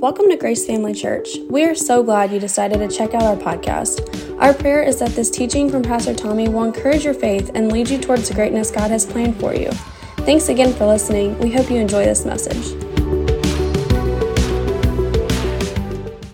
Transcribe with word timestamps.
Welcome 0.00 0.28
to 0.30 0.36
Grace 0.36 0.64
Family 0.64 0.94
Church. 0.94 1.38
We 1.50 1.64
are 1.64 1.74
so 1.74 2.04
glad 2.04 2.30
you 2.30 2.38
decided 2.38 2.78
to 2.78 2.96
check 2.96 3.14
out 3.14 3.22
our 3.24 3.34
podcast. 3.34 4.40
Our 4.40 4.54
prayer 4.54 4.80
is 4.80 5.00
that 5.00 5.10
this 5.10 5.28
teaching 5.28 5.68
from 5.68 5.82
Pastor 5.82 6.14
Tommy 6.14 6.48
will 6.48 6.62
encourage 6.62 7.04
your 7.04 7.14
faith 7.14 7.50
and 7.56 7.72
lead 7.72 7.90
you 7.90 7.98
towards 7.98 8.28
the 8.28 8.34
greatness 8.34 8.70
God 8.70 8.92
has 8.92 9.04
planned 9.04 9.40
for 9.40 9.56
you. 9.56 9.72
Thanks 10.18 10.50
again 10.50 10.72
for 10.72 10.86
listening. 10.86 11.36
We 11.40 11.50
hope 11.50 11.68
you 11.68 11.78
enjoy 11.78 12.04
this 12.04 12.24
message. 12.24 12.80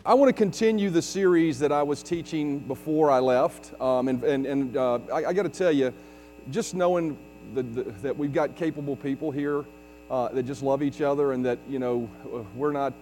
I 0.05 0.13
want 0.13 0.29
to 0.29 0.35
continue 0.35 0.91
the 0.91 1.01
series 1.01 1.59
that 1.61 1.73
I 1.73 1.83
was 1.83 2.03
teaching 2.03 2.59
before 2.59 3.11
I 3.11 3.19
left. 3.19 3.73
Um, 3.81 4.09
and 4.09 4.23
and, 4.25 4.45
and 4.45 4.77
uh, 4.77 4.99
I, 5.11 5.25
I 5.25 5.33
got 5.33 5.45
to 5.45 5.49
tell 5.49 5.73
you, 5.73 5.91
just 6.51 6.75
knowing 6.75 7.17
the, 7.55 7.63
the, 7.63 7.83
that 8.03 8.15
we've 8.15 8.35
got 8.35 8.57
capable 8.57 8.95
people 8.95 9.31
here 9.31 9.65
uh, 10.11 10.29
that 10.29 10.43
just 10.43 10.63
love 10.63 10.83
each 10.83 11.01
other 11.01 11.33
and 11.33 11.43
that, 11.47 11.59
you 11.67 11.79
know, 11.79 12.11
we're 12.55 12.73
not, 12.73 12.93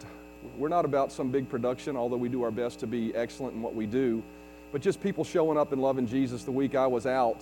we're 0.59 0.69
not 0.69 0.85
about 0.85 1.13
some 1.13 1.31
big 1.31 1.49
production, 1.49 1.97
although 1.97 2.17
we 2.17 2.29
do 2.29 2.43
our 2.43 2.51
best 2.51 2.81
to 2.81 2.87
be 2.87 3.15
excellent 3.15 3.55
in 3.55 3.63
what 3.63 3.75
we 3.75 3.87
do, 3.87 4.23
but 4.73 4.81
just 4.81 5.03
people 5.03 5.25
showing 5.25 5.59
up 5.59 5.73
and 5.73 5.83
loving 5.83 6.07
Jesus 6.07 6.45
the 6.45 6.51
week 6.51 6.75
I 6.75 6.87
was 6.87 7.07
out. 7.07 7.41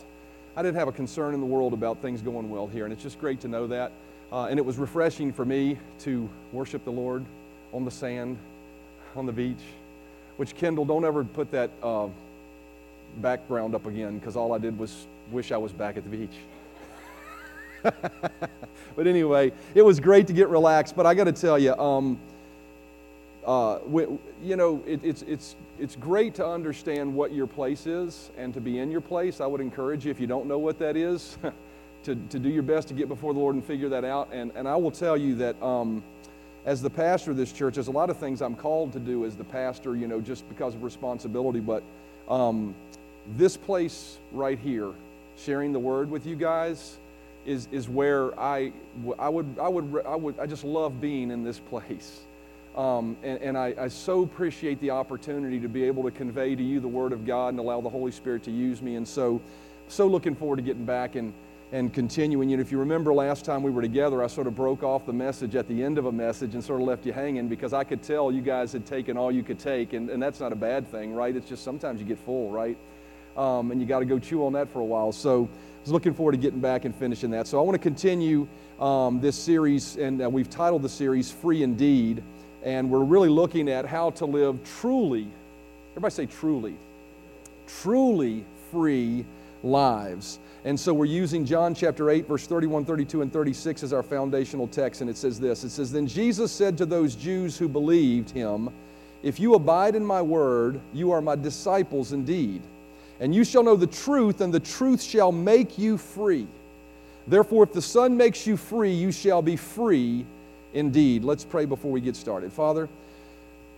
I 0.57 0.62
didn't 0.62 0.77
have 0.77 0.88
a 0.88 0.93
concern 0.93 1.34
in 1.34 1.41
the 1.41 1.47
world 1.47 1.73
about 1.73 1.98
things 1.98 2.23
going 2.23 2.51
well 2.51 2.66
here, 2.66 2.84
and 2.84 2.93
it's 2.93 3.02
just 3.02 3.21
great 3.21 3.41
to 3.41 3.48
know 3.48 3.66
that. 3.69 3.93
Uh, 4.33 4.47
and 4.47 4.59
it 4.59 4.65
was 4.65 4.79
refreshing 4.79 5.33
for 5.33 5.45
me 5.45 5.77
to 6.01 6.29
worship 6.52 6.84
the 6.84 6.93
Lord 6.93 7.24
on 7.73 7.84
the 7.84 7.91
sand, 7.91 8.37
on 9.16 9.27
the 9.27 9.32
beach, 9.32 9.62
which 10.37 10.55
Kendall, 10.55 10.85
don't 10.85 11.05
ever 11.05 11.24
put 11.24 11.51
that 11.51 11.71
uh, 11.82 12.09
background 13.19 13.74
up 13.74 13.87
again 13.87 14.19
because 14.19 14.37
all 14.37 14.52
I 14.52 14.59
did 14.59 14.79
was 14.79 15.07
wish 15.30 15.52
I 15.52 15.57
was 15.57 15.73
back 15.73 15.96
at 15.96 16.05
the 16.05 16.16
beach. 16.16 16.37
but 17.82 19.07
anyway, 19.07 19.52
it 19.74 19.82
was 19.82 20.01
great 20.01 20.27
to 20.27 20.32
get 20.32 20.48
relaxed. 20.48 20.96
But 20.96 21.07
I 21.07 21.15
got 21.15 21.24
to 21.24 21.32
tell 21.32 21.59
you, 21.59 21.74
um, 21.74 22.19
uh, 23.47 23.79
you 24.43 24.57
know, 24.57 24.83
it, 24.87 25.01
it's, 25.03 25.23
it's, 25.23 25.57
it's 25.79 25.97
great 25.97 26.35
to 26.35 26.46
understand 26.46 27.15
what 27.15 27.33
your 27.33 27.47
place 27.47 27.87
is 27.87 28.30
and 28.37 28.52
to 28.55 28.60
be 28.60 28.79
in 28.79 28.91
your 28.91 29.01
place. 29.01 29.41
I 29.41 29.47
would 29.47 29.60
encourage 29.60 30.05
you, 30.05 30.10
if 30.10 30.21
you 30.21 30.27
don't 30.27 30.47
know 30.47 30.59
what 30.59 30.79
that 30.79 30.97
is, 30.97 31.38
to, 32.05 32.15
to 32.15 32.38
do 32.38 32.49
your 32.49 32.63
best 32.63 32.88
to 32.88 32.95
get 32.95 33.09
before 33.09 33.32
the 33.32 33.41
Lord 33.41 33.55
and 33.55 33.65
figure 33.65 33.88
that 33.88 34.05
out. 34.05 34.29
And, 34.32 34.52
and 34.55 34.69
I 34.69 34.77
will 34.77 34.91
tell 34.91 35.16
you 35.16 35.35
that 35.37 35.60
um, 35.63 36.02
as 36.66 36.82
the 36.82 36.91
pastor 36.91 37.30
of 37.30 37.37
this 37.37 37.52
church, 37.52 37.74
there's 37.74 37.88
a 37.88 37.93
lot 37.93 38.10
of 38.10 38.19
things 38.19 38.43
I'm 38.43 38.57
called 38.57 38.93
to 38.93 39.01
do 39.01 39.24
as 39.24 39.37
the 39.37 39.45
pastor, 39.45 39.97
you 39.97 40.07
know, 40.07 40.21
just 40.21 40.49
because 40.49 40.75
of 40.75 40.82
responsibility. 40.82 41.60
But 41.60 41.82
um, 42.29 42.75
this 43.37 43.57
place 43.57 44.19
right 44.32 44.59
here, 44.59 44.91
sharing 45.37 45.73
the 45.73 45.79
word 45.79 46.10
with 46.10 46.27
you 46.27 46.37
guys, 46.37 46.99
is, 47.47 47.69
is 47.73 47.88
where 47.88 48.38
I, 48.38 48.73
I, 49.19 49.30
would, 49.30 49.57
I, 49.59 49.69
would, 49.69 50.04
I, 50.07 50.15
would, 50.15 50.38
I 50.38 50.47
just 50.47 50.65
love 50.65 51.01
being 51.01 51.30
in 51.30 51.43
this 51.43 51.59
place. 51.71 52.21
Um, 52.76 53.16
and, 53.23 53.43
and 53.43 53.59
I, 53.59 53.74
I, 53.79 53.88
so 53.88 54.23
appreciate 54.23 54.80
the 54.80 54.90
opportunity 54.90 55.59
to 55.59 55.68
be 55.68 55.82
able 55.85 56.04
to 56.04 56.10
convey 56.10 56.54
to 56.54 56.63
you 56.63 56.79
the 56.79 56.88
Word 56.88 57.13
of 57.13 57.26
God 57.26 57.49
and 57.49 57.59
allow 57.59 57.80
the 57.80 57.90
Holy 57.90 58.13
Spirit 58.13 58.45
to 58.45 58.52
use 58.52 58.80
me. 58.80 58.95
And 58.95 59.07
so, 59.07 59.40
so 59.88 60.07
looking 60.07 60.37
forward 60.37 60.57
to 60.57 60.63
getting 60.63 60.85
back 60.85 61.16
and, 61.16 61.32
and 61.73 61.93
continuing. 61.93 62.48
Know, 62.51 62.60
if 62.60 62.71
you 62.71 62.79
remember 62.79 63.13
last 63.13 63.45
time 63.45 63.65
we 63.65 63.73
were 63.73 63.82
together, 63.82 64.22
I 64.22 64.28
sort 64.28 64.47
of 64.47 64.54
broke 64.54 64.84
off 64.84 65.04
the 65.04 65.12
message 65.12 65.56
at 65.56 65.66
the 65.66 65.82
end 65.82 65.98
of 65.98 66.06
a 66.06 66.12
message 66.12 66.54
and 66.54 66.62
sort 66.62 66.81
of 66.81 66.87
left 66.87 67.04
you 67.04 67.12
hanging 67.12 67.48
because 67.48 67.72
I 67.72 67.82
could 67.82 68.03
tell 68.03 68.31
you 68.31 68.41
guys 68.41 68.72
had 68.72 68.87
taken 68.87 69.16
all 69.16 69.32
you 69.32 69.43
could 69.43 69.59
take. 69.59 69.93
And, 69.93 70.09
and 70.09 70.22
that's 70.22 70.38
not 70.38 70.53
a 70.53 70.56
bad 70.56 70.87
thing, 70.88 71.12
right? 71.12 71.34
It's 71.34 71.48
just 71.48 71.65
sometimes 71.65 72.00
you 72.00 72.06
get 72.06 72.19
full, 72.19 72.50
right? 72.50 72.78
Um, 73.37 73.72
and 73.72 73.81
you 73.81 73.87
got 73.87 73.98
to 73.98 74.04
go 74.04 74.21
chew 74.21 74.47
on 74.47 74.53
that 74.53 74.69
for 74.69 74.81
a 74.81 74.84
while. 74.84 75.10
So, 75.12 75.48
I 75.81 75.82
was 75.82 75.93
looking 75.93 76.12
forward 76.12 76.32
to 76.32 76.38
getting 76.38 76.60
back 76.60 76.84
and 76.84 76.94
finishing 76.94 77.31
that. 77.31 77.47
So 77.47 77.59
I 77.59 77.62
want 77.62 77.75
to 77.75 77.78
continue 77.78 78.47
um, 78.78 79.19
this 79.19 79.34
series, 79.34 79.97
and 79.97 80.22
uh, 80.22 80.28
we've 80.28 80.50
titled 80.50 80.82
the 80.82 80.91
series 80.91 81.31
Free 81.32 81.62
Indeed. 81.62 82.22
And 82.62 82.91
we're 82.91 83.05
really 83.05 83.28
looking 83.28 83.69
at 83.69 83.87
how 83.87 84.11
to 84.11 84.27
live 84.27 84.59
truly, 84.81 85.27
everybody 85.93 86.12
say 86.12 86.27
truly, 86.27 86.77
truly 87.66 88.44
free 88.71 89.25
lives. 89.62 90.38
And 90.65 90.78
so 90.78 90.93
we're 90.93 91.06
using 91.06 91.47
John 91.47 91.75
chapter 91.75 92.10
8, 92.10 92.28
verse 92.28 92.47
31, 92.47 92.84
32, 92.84 93.22
and 93.22 93.32
36 93.32 93.82
as 93.82 93.93
our 93.93 94.03
foundational 94.03 94.69
text. 94.69 95.00
And 95.00 95.09
it 95.09 95.16
says 95.16 95.41
this 95.41 95.65
It 95.65 95.70
says, 95.70 95.91
Then 95.91 96.06
Jesus 96.06 96.53
said 96.53 96.76
to 96.78 96.87
those 96.87 97.15
Jews 97.15 97.56
who 97.56 97.69
believed 97.69 98.31
him, 98.31 98.70
If 99.22 99.41
you 99.41 99.54
abide 99.54 99.94
in 99.94 100.04
my 100.04 100.20
word, 100.20 100.81
you 100.93 101.10
are 101.12 101.22
my 101.22 101.37
disciples 101.37 102.12
indeed 102.12 102.62
and 103.20 103.34
you 103.34 103.44
shall 103.44 103.62
know 103.62 103.76
the 103.76 103.87
truth, 103.87 104.41
and 104.41 104.53
the 104.53 104.59
truth 104.59 105.03
shall 105.03 105.31
make 105.31 105.78
you 105.78 105.99
free. 105.99 106.49
Therefore, 107.28 107.65
if 107.65 107.72
the 107.72 107.82
Son 107.82 108.16
makes 108.16 108.47
you 108.47 108.56
free, 108.56 108.93
you 108.93 109.12
shall 109.12 109.43
be 109.43 109.56
free 109.56 110.25
indeed. 110.75 111.25
Let's 111.25 111.44
pray 111.44 111.64
before 111.64 111.91
we 111.91 112.00
get 112.00 112.16
started. 112.16 112.53
Father, 112.53 112.88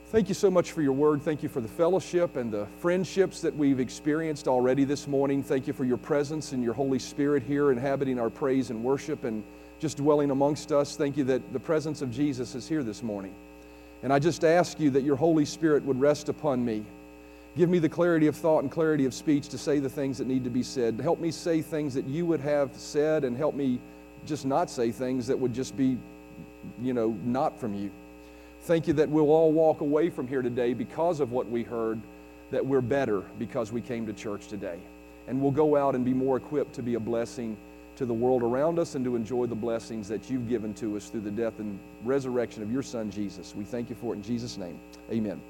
thank 0.09 0.29
you 0.29 0.35
so 0.35 0.51
much 0.51 0.73
for 0.73 0.83
your 0.83 0.93
word. 0.93 1.23
Thank 1.23 1.43
you 1.43 1.49
for 1.49 1.61
the 1.61 1.69
fellowship 1.69 2.37
and 2.37 2.53
the 2.53 2.67
friendships 2.81 3.41
that 3.41 3.55
we've 3.57 3.81
experienced 3.81 4.49
already 4.49 4.85
this 4.85 5.07
morning. 5.07 5.43
Thank 5.43 5.67
you 5.67 5.73
for 5.73 5.85
your 5.85 5.97
presence 5.97 6.53
and 6.53 6.63
your 6.63 6.75
Holy 6.75 6.99
Spirit 6.99 7.43
here 7.43 7.73
inhabiting 7.73 8.19
our 8.19 8.31
praise 8.31 8.71
and 8.71 8.83
worship 8.83 9.25
and 9.25 9.43
just 9.81 9.97
dwelling 9.97 10.31
amongst 10.31 10.73
us. 10.73 10.97
Thank 10.97 11.17
you 11.17 11.25
that 11.25 11.53
the 11.53 11.61
presence 11.61 12.03
of 12.03 12.11
Jesus 12.11 12.55
is 12.55 12.69
here 12.69 12.83
this 12.83 13.03
morning. 13.03 13.35
And 14.03 14.13
I 14.13 14.19
just 14.19 14.45
ask 14.45 14.81
you 14.81 14.91
that 14.91 15.03
your 15.03 15.17
Holy 15.17 15.45
Spirit 15.45 15.85
would 15.85 16.01
rest 16.01 16.29
upon 16.29 16.65
me 16.65 16.85
Give 17.55 17.69
me 17.69 17.79
the 17.79 17.89
clarity 17.89 18.29
of 18.29 18.37
thought 18.37 18.63
and 18.63 18.71
clarity 18.71 19.05
of 19.05 19.13
speech 19.13 19.49
to 19.51 19.59
say 19.59 19.79
the 19.79 19.89
things 19.89 20.17
that 20.19 20.27
need 20.27 20.45
to 20.45 20.51
be 20.51 20.63
said. 20.63 20.99
Help 20.99 21.21
me 21.21 21.31
say 21.31 21.61
things 21.61 21.93
that 21.95 22.07
you 22.07 22.25
would 22.25 22.41
have 22.41 22.75
said 22.75 23.25
and 23.25 23.37
help 23.37 23.55
me 23.55 23.79
just 24.25 24.47
not 24.47 24.71
say 24.71 24.91
things 24.91 25.27
that 25.27 25.39
would 25.39 25.53
just 25.53 25.77
be, 25.77 25.99
you 26.81 26.93
know, 26.93 27.17
not 27.25 27.59
from 27.59 27.75
you. 27.75 27.91
Thank 28.63 28.87
you 28.87 28.93
that 28.95 29.09
we'll 29.09 29.31
all 29.31 29.53
walk 29.53 29.81
away 29.81 30.09
from 30.09 30.29
here 30.29 30.43
today 30.43 30.73
because 30.73 31.21
of 31.21 31.33
what 31.33 31.51
we 31.51 31.63
heard, 31.63 32.01
that 32.51 32.65
we're 32.65 32.81
better 32.81 33.23
because 33.39 33.73
we 33.73 33.81
came 33.81 34.07
to 34.07 34.13
church 34.13 34.47
today. 34.47 34.79
And 35.27 35.41
we'll 35.41 35.51
go 35.51 35.77
out 35.77 35.95
and 35.95 36.05
be 36.05 36.15
more 36.15 36.37
equipped 36.37 36.75
to 36.75 36.83
be 36.83 36.95
a 36.95 37.01
blessing 37.01 37.57
to 37.97 38.07
the 38.07 38.15
world 38.15 38.43
around 38.43 38.79
us 38.79 38.95
and 38.95 39.05
to 39.05 39.17
enjoy 39.17 39.47
the 39.47 39.55
blessings 39.55 40.09
that 40.09 40.31
you've 40.31 40.49
given 40.49 40.75
to 40.75 40.97
us 40.97 41.09
through 41.09 41.21
the 41.21 41.31
death 41.31 41.59
and 41.59 41.79
resurrection 42.05 42.63
of 42.63 42.73
your 42.73 42.83
Son, 42.83 43.11
Jesus. 43.11 43.55
We 43.55 43.65
thank 43.65 43.91
you 43.91 43.97
for 43.97 44.15
it 44.15 44.17
in 44.17 44.23
Jesus' 44.23 44.57
name. 44.57 44.79
Amen. 45.11 45.41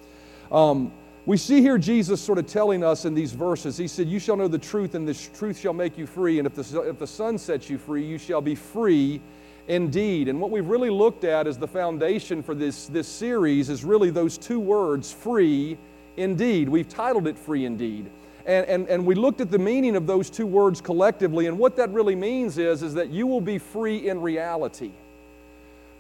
Um, 0.51 0.93
we 1.25 1.37
see 1.37 1.61
here 1.61 1.79
Jesus 1.79 2.21
sort 2.21 2.39
of 2.39 2.47
telling 2.47 2.83
us 2.83 3.05
in 3.05 3.15
these 3.15 3.33
verses, 3.33 3.77
He 3.77 3.87
said, 3.87 4.09
You 4.09 4.19
shall 4.19 4.37
know 4.37 4.49
the 4.49 4.59
truth, 4.59 4.95
and 4.95 5.07
this 5.07 5.31
truth 5.35 5.59
shall 5.59 5.73
make 5.73 5.97
you 5.97 6.07
free. 6.07 6.39
And 6.39 6.47
if 6.47 6.55
the, 6.55 6.81
if 6.83 6.99
the 6.99 7.07
Son 7.07 7.39
sets 7.39 7.71
you 7.71 7.79
free, 7.79 8.05
you 8.05 8.19
shall 8.19 8.41
be 8.41 8.55
free 8.55 9.21
indeed. 9.69 10.29
And 10.29 10.41
what 10.41 10.51
we've 10.51 10.67
really 10.67 10.91
looked 10.91 11.25
at 11.25 11.47
as 11.47 11.59
the 11.59 11.69
foundation 11.69 12.43
for 12.43 12.55
this, 12.55 12.87
this 12.87 13.09
series 13.09 13.69
is 13.69 13.85
really 13.85 14.11
those 14.11 14.39
two 14.39 14.61
words, 14.61 15.13
free 15.13 15.79
indeed. 16.17 16.69
We've 16.69 16.89
titled 16.89 17.27
it 17.27 17.39
Free 17.39 17.65
Indeed. 17.65 18.11
And, 18.45 18.67
and, 18.67 18.89
and 18.89 19.07
we 19.07 19.15
looked 19.15 19.41
at 19.41 19.51
the 19.51 19.59
meaning 19.59 19.95
of 19.95 20.07
those 20.07 20.29
two 20.29 20.47
words 20.47 20.81
collectively. 20.81 21.47
And 21.47 21.59
what 21.59 21.77
that 21.77 21.91
really 21.91 22.17
means 22.17 22.59
is, 22.59 22.83
is 22.83 22.95
that 22.95 23.11
you 23.11 23.27
will 23.27 23.41
be 23.41 23.59
free 23.59 24.09
in 24.09 24.21
reality 24.21 24.91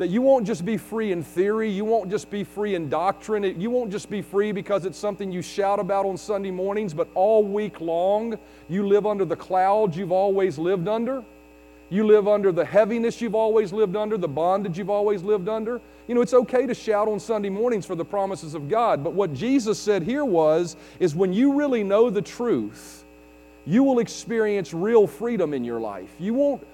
that 0.03 0.09
you 0.09 0.21
won't 0.21 0.45
just 0.45 0.65
be 0.65 0.77
free 0.77 1.13
in 1.13 1.23
theory, 1.23 1.71
you 1.71 1.85
won't 1.85 2.11
just 2.11 2.29
be 2.29 2.43
free 2.43 2.75
in 2.75 2.89
doctrine, 2.89 3.45
you 3.61 3.71
won't 3.71 3.89
just 3.93 4.11
be 4.11 4.21
free 4.21 4.51
because 4.51 4.85
it's 4.85 4.99
something 4.99 5.31
you 5.31 5.41
shout 5.41 5.79
about 5.79 6.05
on 6.05 6.17
Sunday 6.17 6.51
mornings, 6.51 6.93
but 6.93 7.07
all 7.15 7.45
week 7.45 7.81
long 7.81 8.37
you 8.69 8.85
live 8.85 9.07
under 9.07 9.25
the 9.25 9.37
clouds 9.37 9.97
you've 9.97 10.11
always 10.11 10.59
lived 10.59 10.89
under. 10.89 11.23
You 11.93 12.07
live 12.07 12.27
under 12.27 12.53
the 12.53 12.65
heaviness 12.65 13.21
you've 13.21 13.35
always 13.35 13.71
lived 13.71 13.97
under, 13.97 14.17
the 14.17 14.27
bondage 14.27 14.79
you've 14.79 14.89
always 14.89 15.23
lived 15.23 15.47
under. 15.47 15.79
You 16.09 16.15
know, 16.15 16.23
it's 16.23 16.33
okay 16.33 16.65
to 16.65 16.73
shout 16.73 17.07
on 17.07 17.21
Sunday 17.21 17.51
mornings 17.51 17.85
for 17.85 17.95
the 17.95 18.05
promises 18.05 18.55
of 18.55 18.67
God, 18.67 19.05
but 19.05 19.13
what 19.13 19.35
Jesus 19.35 19.79
said 19.79 20.03
here 20.03 20.25
was 20.25 20.77
is 21.01 21.15
when 21.15 21.35
you 21.35 21.53
really 21.53 21.85
know 21.85 22.09
the 22.09 22.23
truth, 22.23 23.05
you 23.67 23.83
will 23.83 23.99
experience 23.99 24.73
real 24.73 25.07
freedom 25.07 25.53
in 25.53 25.65
your 25.65 25.81
life. 25.81 26.09
You 26.19 26.33
won't 26.33 26.67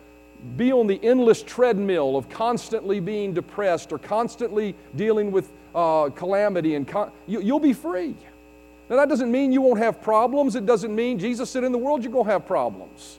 be 0.57 0.71
on 0.71 0.87
the 0.87 1.01
endless 1.03 1.43
treadmill 1.43 2.17
of 2.17 2.29
constantly 2.29 3.01
being 3.01 3.35
depressed 3.35 3.91
or 3.91 3.99
constantly 3.99 4.77
dealing 4.95 5.33
with 5.33 5.51
uh, 5.75 6.11
calamity, 6.11 6.77
and 6.77 6.87
con- 6.87 7.11
you, 7.27 7.41
you'll 7.41 7.59
be 7.59 7.73
free. 7.73 8.15
Now, 8.89 8.95
that 8.95 9.09
doesn't 9.09 9.33
mean 9.33 9.51
you 9.51 9.63
won't 9.63 9.81
have 9.81 10.01
problems. 10.01 10.55
It 10.55 10.65
doesn't 10.65 10.95
mean 10.95 11.19
Jesus 11.19 11.51
said 11.51 11.65
in 11.65 11.73
the 11.73 11.79
world 11.79 12.05
you're 12.05 12.13
going 12.13 12.27
to 12.27 12.31
have 12.31 12.47
problems. 12.47 13.19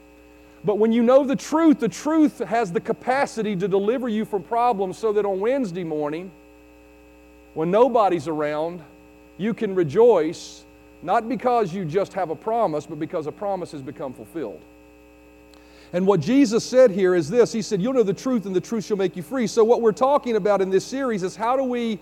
But 0.63 0.77
when 0.77 0.91
you 0.91 1.03
know 1.03 1.23
the 1.23 1.35
truth, 1.35 1.79
the 1.79 1.89
truth 1.89 2.39
has 2.39 2.71
the 2.71 2.81
capacity 2.81 3.55
to 3.55 3.67
deliver 3.67 4.09
you 4.09 4.25
from 4.25 4.43
problems 4.43 4.97
so 4.97 5.13
that 5.13 5.25
on 5.25 5.39
Wednesday 5.39 5.83
morning, 5.83 6.31
when 7.53 7.71
nobody's 7.71 8.27
around, 8.27 8.81
you 9.37 9.53
can 9.53 9.73
rejoice, 9.73 10.65
not 11.01 11.29
because 11.29 11.73
you 11.73 11.85
just 11.85 12.13
have 12.13 12.29
a 12.29 12.35
promise, 12.35 12.85
but 12.85 12.99
because 12.99 13.25
a 13.25 13.31
promise 13.31 13.71
has 13.71 13.81
become 13.81 14.13
fulfilled. 14.13 14.61
And 15.91 16.05
what 16.05 16.19
Jesus 16.19 16.63
said 16.63 16.91
here 16.91 17.15
is 17.15 17.29
this 17.29 17.51
He 17.51 17.61
said, 17.61 17.81
You'll 17.81 17.93
know 17.93 18.03
the 18.03 18.13
truth, 18.13 18.45
and 18.45 18.55
the 18.55 18.61
truth 18.61 18.85
shall 18.85 18.97
make 18.97 19.15
you 19.15 19.23
free. 19.23 19.47
So, 19.47 19.63
what 19.63 19.81
we're 19.81 19.91
talking 19.91 20.35
about 20.35 20.61
in 20.61 20.69
this 20.69 20.85
series 20.85 21.23
is 21.23 21.35
how 21.35 21.55
do 21.55 21.63
we 21.63 21.97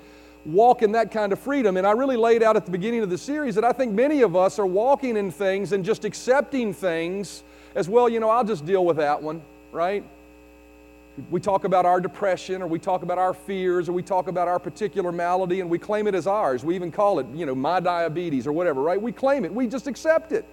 walk 0.48 0.82
in 0.82 0.94
that 0.94 1.12
kind 1.12 1.32
of 1.32 1.40
freedom? 1.40 1.78
And 1.78 1.86
I 1.86 1.92
really 1.92 2.18
laid 2.18 2.42
out 2.42 2.56
at 2.56 2.66
the 2.66 2.72
beginning 2.72 3.02
of 3.04 3.10
the 3.10 3.18
series 3.18 3.54
that 3.56 3.64
I 3.64 3.72
think 3.72 3.94
many 3.94 4.22
of 4.22 4.36
us 4.36 4.58
are 4.58 4.66
walking 4.66 5.18
in 5.18 5.30
things 5.30 5.74
and 5.74 5.86
just 5.86 6.06
accepting 6.06 6.74
things 6.74 7.44
as 7.76 7.88
well, 7.88 8.10
you 8.10 8.20
know, 8.20 8.30
I'll 8.30 8.44
just 8.44 8.66
deal 8.66 8.86
with 8.86 8.98
that 8.98 9.22
one, 9.22 9.42
right? 9.72 10.04
we 11.32 11.40
talk 11.40 11.64
about 11.64 11.86
our 11.86 12.00
depression 12.00 12.62
or 12.62 12.68
we 12.68 12.80
talk 12.80 13.02
about 13.02 13.18
our 13.18 13.34
fears 13.34 13.90
or 13.90 13.94
we 13.94 14.04
talk 14.04 14.28
about 14.28 14.48
our 14.48 14.60
particular 14.60 15.12
malady 15.12 15.62
and 15.62 15.70
we 15.70 15.80
claim 15.80 16.08
it 16.08 16.14
as 16.14 16.28
ours. 16.28 16.64
We 16.64 16.76
even 16.76 16.92
call 16.92 17.20
it, 17.20 17.26
you 17.34 17.46
know, 17.46 17.56
my 17.56 17.80
diabetes 17.80 18.46
or 18.46 18.52
whatever, 18.52 18.82
right? 18.82 19.02
We 19.02 19.12
claim 19.12 19.44
it. 19.44 19.54
We 19.54 19.68
just 19.68 19.88
accept 19.88 20.32
it. 20.32 20.46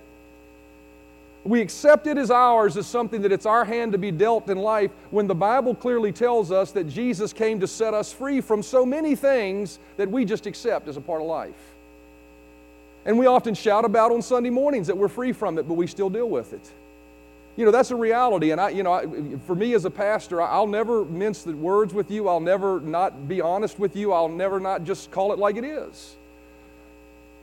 We 1.45 1.61
accept 1.61 2.07
it 2.07 2.17
as 2.17 2.31
ours 2.31 2.79
as 2.79 2.87
something 2.87 3.21
that 3.23 3.31
it's 3.31 3.45
our 3.45 3.67
hand 3.67 3.93
to 3.93 3.99
be 3.99 4.11
dealt 4.11 4.49
in 4.49 4.59
life 4.59 4.91
when 5.11 5.27
the 5.27 5.35
Bible 5.35 5.75
clearly 5.75 6.11
tells 6.11 6.51
us 6.51 6.73
that 6.73 6.89
Jesus 6.89 7.35
came 7.35 7.61
to 7.61 7.67
set 7.67 7.93
us 7.93 8.11
free 8.13 8.41
from 8.41 8.63
so 8.63 8.87
many 8.87 9.15
things 9.15 9.79
that 9.99 10.11
we 10.11 10.25
just 10.25 10.47
accept 10.47 10.89
as 10.89 10.97
a 10.97 11.03
part 11.03 11.21
of 11.21 11.27
life. 11.27 11.75
And 13.05 13.19
we 13.19 13.27
often 13.27 13.55
shout 13.55 13.85
about 13.85 14.11
on 14.11 14.23
Sunday 14.23 14.49
mornings 14.49 14.87
that 14.87 14.97
we're 14.97 15.09
free 15.09 15.33
from 15.33 15.59
it, 15.59 15.69
but 15.69 15.75
we 15.75 15.87
still 15.87 16.09
deal 16.09 16.31
with 16.31 16.55
it. 16.55 16.71
You 17.57 17.65
know, 17.67 17.71
that's 17.71 17.91
a 17.91 17.97
reality. 17.97 18.51
And 18.51 18.61
I, 18.61 18.71
you 18.71 18.83
know, 18.83 18.93
I, 18.93 19.07
for 19.47 19.55
me 19.55 19.75
as 19.75 19.85
a 19.85 19.91
pastor, 19.91 20.41
I'll 20.41 20.67
never 20.67 21.05
mince 21.05 21.43
the 21.43 21.53
words 21.53 21.93
with 21.93 22.11
you. 22.11 22.29
I'll 22.29 22.41
never 22.41 22.81
not 22.81 23.29
be 23.29 23.41
honest 23.41 23.79
with 23.79 23.95
you. 23.95 24.13
I'll 24.13 24.31
never 24.31 24.59
not 24.59 24.85
just 24.85 25.11
call 25.11 25.33
it 25.33 25.39
like 25.39 25.57
it 25.57 25.65
is. 25.65 26.17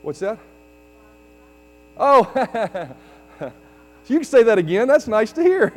What's 0.02 0.20
that? 0.20 0.40
Oh, 1.98 2.26
you 4.12 4.18
can 4.18 4.26
say 4.26 4.44
that 4.44 4.58
again. 4.58 4.90
That's 4.90 5.08
nice 5.08 5.32
to 5.32 5.42
hear. 5.42 5.70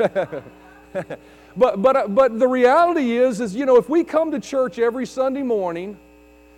but, 1.56 1.80
but, 1.80 1.96
uh, 1.96 2.08
but 2.08 2.38
the 2.38 2.48
reality 2.48 3.16
is, 3.16 3.40
is, 3.40 3.54
you 3.54 3.64
know, 3.64 3.76
if 3.76 3.88
we 3.88 4.02
come 4.02 4.32
to 4.32 4.40
church 4.40 4.80
every 4.80 5.06
Sunday 5.06 5.44
morning 5.44 5.96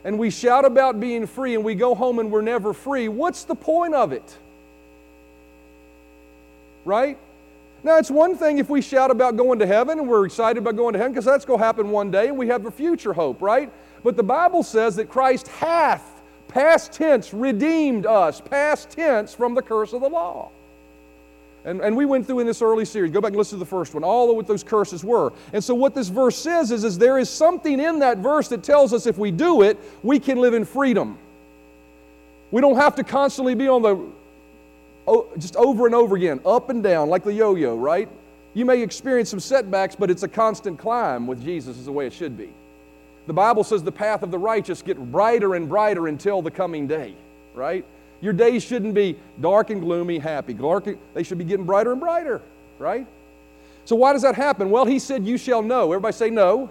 and 0.03 0.19
we 0.19 0.31
shout 0.31 0.65
about 0.65 0.99
being 1.01 1.27
free 1.27 1.55
and 1.55 1.63
we 1.63 1.75
go 1.75 1.95
home 1.95 2.19
and 2.19 2.33
we're 2.33 2.41
never 2.41 2.73
free, 2.73 3.09
what's 3.09 3.45
the 3.45 3.55
point 3.55 3.93
of 3.93 4.13
it? 4.13 4.39
Right? 6.87 7.19
Now, 7.85 7.99
it's 7.99 8.11
one 8.11 8.39
thing 8.39 8.57
if 8.57 8.71
we 8.71 8.81
shout 8.81 9.11
about 9.11 9.37
going 9.37 9.59
to 9.59 9.67
heaven 9.67 9.99
and 9.99 10.09
we're 10.09 10.25
excited 10.25 10.59
about 10.59 10.77
going 10.77 10.95
to 10.95 10.99
heaven 10.99 11.13
because 11.13 11.27
that's 11.27 11.45
going 11.45 11.61
to 11.61 11.65
happen 11.65 11.91
one 11.91 12.11
day 12.11 12.29
and 12.29 12.39
we 12.39 12.49
have 12.49 12.65
a 12.65 12.71
future 12.71 13.13
hope, 13.13 13.43
right? 13.43 13.71
But 14.03 14.17
the 14.17 14.23
Bible 14.23 14.63
says 14.63 14.97
that 14.97 15.11
Christ 15.11 15.49
hath, 15.49 16.23
past 16.49 16.93
tense, 16.93 17.35
redeemed 17.35 18.07
us, 18.07 18.41
past 18.41 18.89
tense, 18.89 19.35
from 19.35 19.55
the 19.55 19.63
curse 19.63 19.93
of 19.93 20.01
the 20.01 20.09
law. 20.09 20.53
And, 21.67 21.81
and 21.81 21.97
we 21.97 22.07
went 22.07 22.27
through 22.27 22.39
in 22.39 22.47
this 22.47 22.63
early 22.63 22.85
series, 22.85 23.11
go 23.11 23.21
back 23.21 23.31
and 23.31 23.37
listen 23.37 23.59
to 23.59 23.65
the 23.65 23.69
first 23.69 23.93
one, 23.93 24.05
all 24.05 24.31
of 24.31 24.37
what 24.37 24.47
those 24.47 24.63
curses 24.63 25.03
were. 25.03 25.33
And 25.53 25.63
so, 25.63 25.75
what 25.75 25.97
this 25.97 26.09
verse 26.09 26.39
says 26.39 26.71
is, 26.71 26.85
is 26.85 26.97
there 26.97 27.19
is 27.19 27.29
something 27.29 27.81
in 27.81 27.99
that 27.99 28.19
verse 28.19 28.47
that 28.49 28.63
tells 28.63 28.93
us 28.93 29.05
if 29.05 29.19
we 29.19 29.33
do 29.33 29.63
it, 29.63 29.77
we 30.05 30.21
can 30.21 30.39
live 30.39 30.55
in 30.55 30.65
freedom. 30.65 31.19
We 32.53 32.61
don't 32.61 32.77
have 32.77 32.95
to 32.95 33.05
constantly 33.05 33.57
be 33.57 33.69
on 33.69 33.83
the 33.83 33.99
just 35.39 35.57
over 35.57 35.87
and 35.87 35.95
over 35.95 36.17
again, 36.17 36.41
up 36.47 36.71
and 36.71 36.83
down, 36.83 37.09
like 37.09 37.25
the 37.25 37.33
yo 37.33 37.57
yo, 37.57 37.77
right? 37.77 38.09
You 38.55 38.65
may 38.65 38.81
experience 38.81 39.29
some 39.29 39.41
setbacks, 39.41 39.97
but 39.97 40.09
it's 40.09 40.23
a 40.23 40.29
constant 40.29 40.79
climb 40.79 41.27
with 41.27 41.43
Jesus, 41.43 41.77
is 41.77 41.85
the 41.85 41.93
way 41.93 42.07
it 42.07 42.13
should 42.13 42.39
be. 42.39 42.49
The 43.27 43.33
Bible 43.33 43.65
says 43.65 43.83
the 43.83 43.93
path 43.93 44.23
of 44.23 44.31
the 44.31 44.39
righteous 44.39 44.83
get 44.83 44.99
brighter 45.11 45.57
and 45.57 45.69
brighter 45.69 46.07
until 46.07 46.43
the 46.43 46.51
coming 46.51 46.87
day, 46.87 47.15
right? 47.55 47.85
Your 48.21 48.33
days 48.33 48.63
shouldn't 48.63 48.95
be 48.95 49.17
dark 49.41 49.71
and 49.71 49.81
gloomy, 49.81 50.19
happy. 50.19 50.55
Dark, 50.55 50.89
they 51.15 51.23
should 51.23 51.39
be 51.39 51.45
getting 51.45 51.67
brighter 51.67 51.93
and 51.93 52.01
brighter, 52.01 52.43
right? 52.79 53.07
So, 53.85 53.95
why 53.95 54.13
does 54.13 54.23
that 54.23 54.35
happen? 54.35 54.71
Well, 54.71 54.85
he 54.85 54.99
said, 54.99 55.27
You 55.27 55.39
shall 55.39 55.63
know. 55.63 55.93
Everybody 55.93 56.13
say 56.13 56.31
no. 56.31 56.71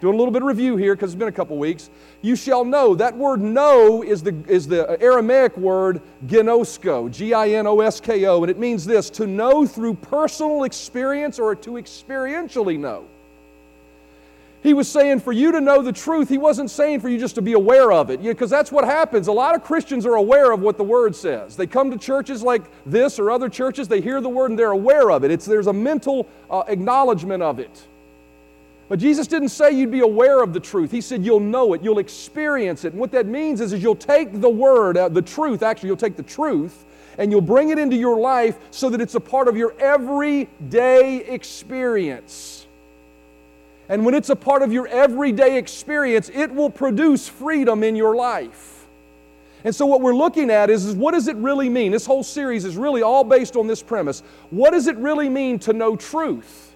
Doing 0.00 0.14
a 0.14 0.18
little 0.18 0.32
bit 0.32 0.42
of 0.42 0.48
review 0.48 0.76
here 0.76 0.96
because 0.96 1.12
it's 1.12 1.18
been 1.18 1.28
a 1.28 1.32
couple 1.32 1.56
weeks. 1.56 1.88
You 2.22 2.34
shall 2.34 2.64
know. 2.64 2.96
That 2.96 3.16
word 3.16 3.40
know 3.40 4.02
is 4.02 4.20
the, 4.20 4.34
is 4.48 4.66
the 4.66 5.00
Aramaic 5.00 5.56
word 5.56 6.02
ginosko, 6.26 7.08
G 7.08 7.32
I 7.32 7.50
N 7.50 7.68
O 7.68 7.78
S 7.78 8.00
K 8.00 8.24
O, 8.26 8.42
and 8.42 8.50
it 8.50 8.58
means 8.58 8.84
this 8.84 9.08
to 9.10 9.28
know 9.28 9.64
through 9.64 9.94
personal 9.94 10.64
experience 10.64 11.38
or 11.38 11.54
to 11.54 11.72
experientially 11.72 12.76
know. 12.76 13.06
He 14.62 14.74
was 14.74 14.88
saying 14.88 15.20
for 15.20 15.32
you 15.32 15.50
to 15.52 15.60
know 15.60 15.82
the 15.82 15.92
truth, 15.92 16.28
he 16.28 16.38
wasn't 16.38 16.70
saying 16.70 17.00
for 17.00 17.08
you 17.08 17.18
just 17.18 17.34
to 17.34 17.42
be 17.42 17.54
aware 17.54 17.90
of 17.90 18.10
it, 18.10 18.22
because 18.22 18.48
that's 18.48 18.70
what 18.70 18.84
happens. 18.84 19.26
A 19.26 19.32
lot 19.32 19.56
of 19.56 19.64
Christians 19.64 20.06
are 20.06 20.14
aware 20.14 20.52
of 20.52 20.60
what 20.60 20.76
the 20.76 20.84
Word 20.84 21.16
says. 21.16 21.56
They 21.56 21.66
come 21.66 21.90
to 21.90 21.98
churches 21.98 22.44
like 22.44 22.62
this 22.86 23.18
or 23.18 23.32
other 23.32 23.48
churches, 23.48 23.88
they 23.88 24.00
hear 24.00 24.20
the 24.20 24.28
Word 24.28 24.50
and 24.50 24.58
they're 24.58 24.70
aware 24.70 25.10
of 25.10 25.24
it. 25.24 25.32
It's, 25.32 25.44
there's 25.44 25.66
a 25.66 25.72
mental 25.72 26.28
uh, 26.48 26.62
acknowledgement 26.68 27.42
of 27.42 27.58
it. 27.58 27.82
But 28.88 29.00
Jesus 29.00 29.26
didn't 29.26 29.48
say 29.48 29.72
you'd 29.72 29.90
be 29.90 30.00
aware 30.00 30.42
of 30.42 30.52
the 30.52 30.60
truth. 30.60 30.92
He 30.92 31.00
said 31.00 31.24
you'll 31.24 31.40
know 31.40 31.72
it, 31.72 31.82
you'll 31.82 31.98
experience 31.98 32.84
it. 32.84 32.92
And 32.92 33.00
what 33.00 33.10
that 33.12 33.26
means 33.26 33.60
is, 33.60 33.72
is 33.72 33.82
you'll 33.82 33.96
take 33.96 34.40
the 34.40 34.50
word, 34.50 34.96
uh, 34.96 35.08
the 35.08 35.22
truth, 35.22 35.64
actually, 35.64 35.88
you'll 35.88 35.96
take 35.96 36.14
the 36.16 36.22
truth, 36.22 36.84
and 37.18 37.32
you'll 37.32 37.40
bring 37.40 37.70
it 37.70 37.78
into 37.80 37.96
your 37.96 38.18
life 38.18 38.56
so 38.70 38.90
that 38.90 39.00
it's 39.00 39.16
a 39.16 39.20
part 39.20 39.48
of 39.48 39.56
your 39.56 39.74
everyday 39.80 41.16
experience. 41.16 42.61
And 43.92 44.06
when 44.06 44.14
it's 44.14 44.30
a 44.30 44.36
part 44.36 44.62
of 44.62 44.72
your 44.72 44.86
everyday 44.86 45.58
experience, 45.58 46.30
it 46.32 46.50
will 46.50 46.70
produce 46.70 47.28
freedom 47.28 47.82
in 47.82 47.94
your 47.94 48.16
life. 48.16 48.86
And 49.64 49.74
so, 49.74 49.84
what 49.84 50.00
we're 50.00 50.14
looking 50.14 50.48
at 50.48 50.70
is, 50.70 50.86
is 50.86 50.94
what 50.94 51.12
does 51.12 51.28
it 51.28 51.36
really 51.36 51.68
mean? 51.68 51.92
This 51.92 52.06
whole 52.06 52.22
series 52.22 52.64
is 52.64 52.74
really 52.78 53.02
all 53.02 53.22
based 53.22 53.54
on 53.54 53.66
this 53.66 53.82
premise. 53.82 54.22
What 54.48 54.70
does 54.70 54.86
it 54.86 54.96
really 54.96 55.28
mean 55.28 55.58
to 55.58 55.74
know 55.74 55.94
truth? 55.94 56.74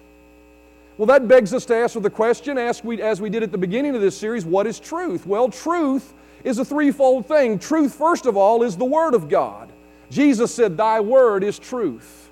Well, 0.99 1.07
that 1.07 1.27
begs 1.27 1.55
us 1.55 1.65
to 1.65 1.75
answer 1.75 1.99
the 1.99 2.11
question, 2.11 2.59
as 2.59 2.83
we, 2.83 3.01
as 3.01 3.19
we 3.19 3.31
did 3.31 3.41
at 3.41 3.51
the 3.51 3.57
beginning 3.57 3.95
of 3.95 4.01
this 4.01 4.15
series 4.15 4.45
what 4.45 4.67
is 4.67 4.79
truth? 4.79 5.25
Well, 5.25 5.49
truth 5.49 6.13
is 6.43 6.59
a 6.59 6.65
threefold 6.65 7.25
thing. 7.25 7.57
Truth, 7.57 7.95
first 7.95 8.27
of 8.27 8.37
all, 8.37 8.61
is 8.61 8.77
the 8.77 8.85
Word 8.85 9.15
of 9.15 9.27
God. 9.27 9.71
Jesus 10.11 10.53
said, 10.53 10.77
Thy 10.77 10.99
Word 10.99 11.43
is 11.43 11.57
truth. 11.57 12.29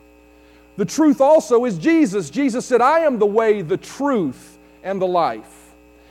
The 0.78 0.86
truth 0.86 1.22
also 1.22 1.66
is 1.66 1.80
Jesus. 1.80 2.30
Jesus 2.30 2.68
said, 2.68 2.82
I 2.82 3.00
am 3.00 3.18
the 3.18 3.26
way, 3.26 3.64
the 3.64 3.78
truth, 3.78 4.55
and 4.86 5.02
the 5.02 5.08
life. 5.08 5.66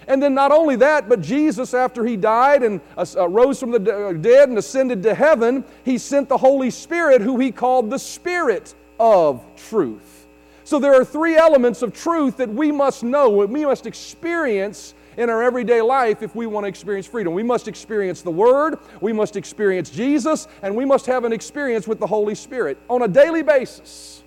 And 0.07 0.23
then 0.23 0.35
not 0.35 0.53
only 0.53 0.77
that, 0.77 1.09
but 1.09 1.23
Jesus, 1.23 1.73
after 1.73 2.05
he 2.05 2.17
died 2.17 2.63
and 2.63 2.83
uh, 2.99 3.27
rose 3.27 3.59
from 3.59 3.71
the 3.71 4.09
uh, 4.09 4.13
dead 4.13 4.51
and 4.51 4.59
ascended 4.59 5.03
to 5.05 5.15
heaven, 5.15 5.65
he 5.83 5.97
sent 5.97 6.29
the 6.29 6.37
Holy 6.37 6.71
Spirit, 6.71 7.23
who 7.23 7.39
he 7.39 7.51
called 7.51 7.89
the 7.89 7.99
Spirit 7.99 8.75
of 9.01 9.43
truth. 9.57 10.27
So 10.65 10.79
there 10.79 10.95
are 10.95 11.05
three 11.05 11.37
elements 11.37 11.81
of 11.81 11.95
truth 11.95 12.37
that 12.37 12.51
we 12.51 12.71
must 12.71 13.03
know, 13.03 13.41
and 13.43 13.53
we 13.53 13.65
must 13.65 13.87
experience 13.87 14.95
in 15.17 15.31
our 15.31 15.43
everyday 15.43 15.81
life 15.81 16.23
if 16.23 16.35
we 16.35 16.47
want 16.47 16.65
to 16.65 16.69
experience 16.69 17.07
freedom. 17.07 17.33
We 17.33 17.43
must 17.43 17.69
experience 17.69 18.21
the 18.21 18.31
Word, 18.31 18.79
we 19.01 19.13
must 19.13 19.37
experience 19.37 19.89
Jesus, 19.89 20.49
and 20.63 20.75
we 20.75 20.85
must 20.85 21.07
have 21.07 21.25
an 21.25 21.33
experience 21.33 21.87
with 21.87 21.99
the 21.99 22.07
Holy 22.07 22.35
Spirit 22.35 22.77
on 22.91 23.03
a 23.03 23.09
daily 23.09 23.43
basis. 23.43 24.23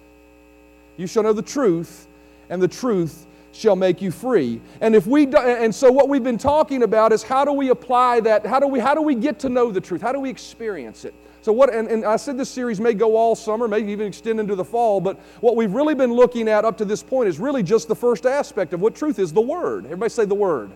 You 0.96 1.06
shall 1.06 1.24
know 1.24 1.34
the 1.34 1.44
truth, 1.44 2.08
and 2.50 2.62
the 2.62 2.68
truth 2.68 3.27
shall 3.58 3.76
make 3.76 4.02
you 4.02 4.12
free. 4.12 4.62
And 4.82 4.96
if 4.96 5.08
we 5.08 5.26
do, 5.26 5.38
and 5.38 5.74
so 5.74 5.92
what 5.92 6.10
we've 6.10 6.24
been 6.24 6.38
talking 6.38 6.84
about 6.84 7.12
is 7.12 7.24
how 7.24 7.44
do 7.44 7.52
we 7.52 7.70
apply 7.70 8.20
that? 8.22 8.46
How 8.46 8.60
do 8.60 8.68
we 8.68 8.80
how 8.80 8.94
do 8.94 9.02
we 9.02 9.16
get 9.16 9.40
to 9.40 9.50
know 9.50 9.72
the 9.72 9.82
truth? 9.82 10.02
How 10.02 10.12
do 10.12 10.20
we 10.20 10.30
experience 10.30 11.06
it? 11.06 11.14
So, 11.42 11.54
what, 11.54 11.74
and, 11.74 11.88
and, 11.88 12.04
I 12.04 12.18
said 12.18 12.38
this 12.38 12.50
series 12.50 12.82
may 12.82 12.94
go 12.94 13.16
all 13.16 13.34
summer, 13.34 13.70
maybe 13.70 13.94
even 13.94 14.08
extend 14.08 14.40
into 14.42 14.54
the 14.54 14.66
fall, 14.66 15.00
but 15.00 15.18
what 15.40 15.56
we've 15.56 15.72
really 15.72 15.96
been 15.96 16.12
looking 16.12 16.50
at 16.50 16.66
up 16.66 16.78
to 16.80 16.84
this 16.84 17.02
point 17.02 17.30
is 17.30 17.40
really 17.40 17.64
just 17.64 17.88
the 17.88 17.96
first 17.96 18.26
aspect 18.26 18.74
of 18.74 18.82
what 18.82 18.96
truth 18.96 19.18
is 19.18 19.32
the 19.32 19.40
Word. 19.40 19.86
Everybody 19.86 20.10
say 20.10 20.26
the 20.26 20.36
Word. 20.36 20.72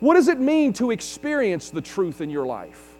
What 0.00 0.14
does 0.14 0.26
it 0.26 0.40
mean 0.40 0.72
to 0.72 0.90
experience 0.90 1.70
the 1.70 1.80
truth 1.80 2.20
in 2.20 2.30
your 2.30 2.46
life? 2.46 2.94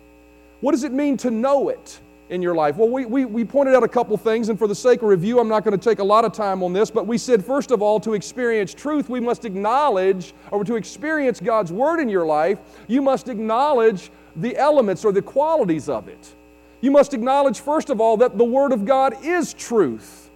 What 0.61 0.71
does 0.71 0.85
it 0.85 0.93
mean 0.93 1.17
to 1.19 1.31
know 1.33 1.71
it 1.71 1.99
in 2.33 2.41
your 2.41 2.55
life? 2.55 2.77
Well, 2.77 2.89
we, 2.89 3.05
we, 3.05 3.27
we 3.27 3.45
pointed 3.45 3.75
out 3.75 3.83
a 3.83 3.89
couple 3.89 4.17
things, 4.17 4.49
and 4.49 4.59
for 4.59 4.67
the 4.67 4.75
sake 4.75 5.03
of 5.03 5.09
review, 5.09 5.39
I'm 5.39 5.49
not 5.49 5.65
going 5.65 5.79
to 5.79 5.91
take 5.91 5.99
a 5.99 6.05
lot 6.05 6.25
of 6.25 6.33
time 6.33 6.63
on 6.63 6.73
this, 6.73 6.91
but 6.91 7.07
we 7.07 7.19
said, 7.19 7.45
first 7.45 7.71
of 7.71 7.83
all, 7.83 8.01
to 8.01 8.15
experience 8.15 8.73
truth, 8.73 9.11
we 9.11 9.21
must 9.21 9.45
acknowledge, 9.45 10.33
or 10.51 10.65
to 10.65 10.77
experience 10.77 11.41
God's 11.41 11.71
Word 11.71 12.01
in 12.01 12.09
your 12.09 12.25
life, 12.25 12.59
you 12.89 13.03
must 13.03 13.29
acknowledge 13.29 14.11
the 14.35 14.57
elements 14.57 15.05
or 15.05 15.13
the 15.13 15.21
qualities 15.21 15.91
of 15.91 16.09
it. 16.09 16.35
You 16.81 16.91
must 16.91 17.13
acknowledge, 17.13 17.61
first 17.61 17.91
of 17.91 18.01
all, 18.01 18.17
that 18.17 18.39
the 18.39 18.45
Word 18.45 18.73
of 18.73 18.87
God 18.87 19.23
is 19.23 19.53
truth, 19.53 20.31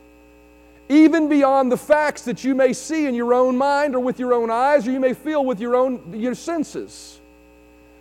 even 0.90 1.30
beyond 1.30 1.72
the 1.72 1.78
facts 1.78 2.22
that 2.22 2.44
you 2.44 2.54
may 2.54 2.74
see 2.74 3.06
in 3.06 3.14
your 3.14 3.32
own 3.32 3.56
mind 3.56 3.94
or 3.96 4.00
with 4.00 4.20
your 4.20 4.34
own 4.34 4.50
eyes, 4.50 4.86
or 4.86 4.90
you 4.90 5.00
may 5.00 5.14
feel 5.14 5.44
with 5.46 5.60
your 5.60 5.74
own 5.74 6.12
your 6.12 6.34
senses. 6.34 7.20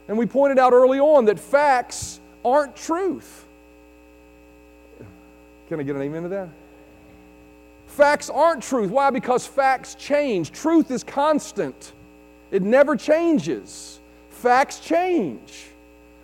And 0.09 0.17
we 0.17 0.25
pointed 0.25 0.59
out 0.59 0.73
early 0.73 0.99
on 0.99 1.25
that 1.25 1.39
facts 1.39 2.19
aren't 2.43 2.75
truth. 2.75 3.44
Can 5.67 5.79
I 5.79 5.84
get 5.84 5.95
an 5.95 6.01
amen 6.01 6.24
to 6.24 6.29
that? 6.29 6.50
Facts 7.88 8.29
aren't 8.29 8.62
truth. 8.62 8.91
Why? 8.91 9.10
Because 9.10 9.45
facts 9.45 9.95
change. 9.95 10.51
Truth 10.51 10.91
is 10.91 11.03
constant, 11.03 11.93
it 12.51 12.62
never 12.62 12.95
changes. 12.95 14.00
Facts 14.29 14.79
change. 14.79 15.67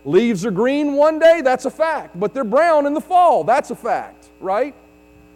Leaves 0.04 0.46
are 0.46 0.52
green 0.52 0.94
one 0.94 1.20
day, 1.20 1.42
that's 1.42 1.66
a 1.66 1.70
fact, 1.70 2.20
but 2.20 2.34
they're 2.34 2.44
brown 2.44 2.88
in 2.88 2.94
the 2.94 3.02
fall, 3.02 3.44
that's 3.44 3.70
a 3.70 3.76
fact, 3.76 4.30
right? 4.40 4.74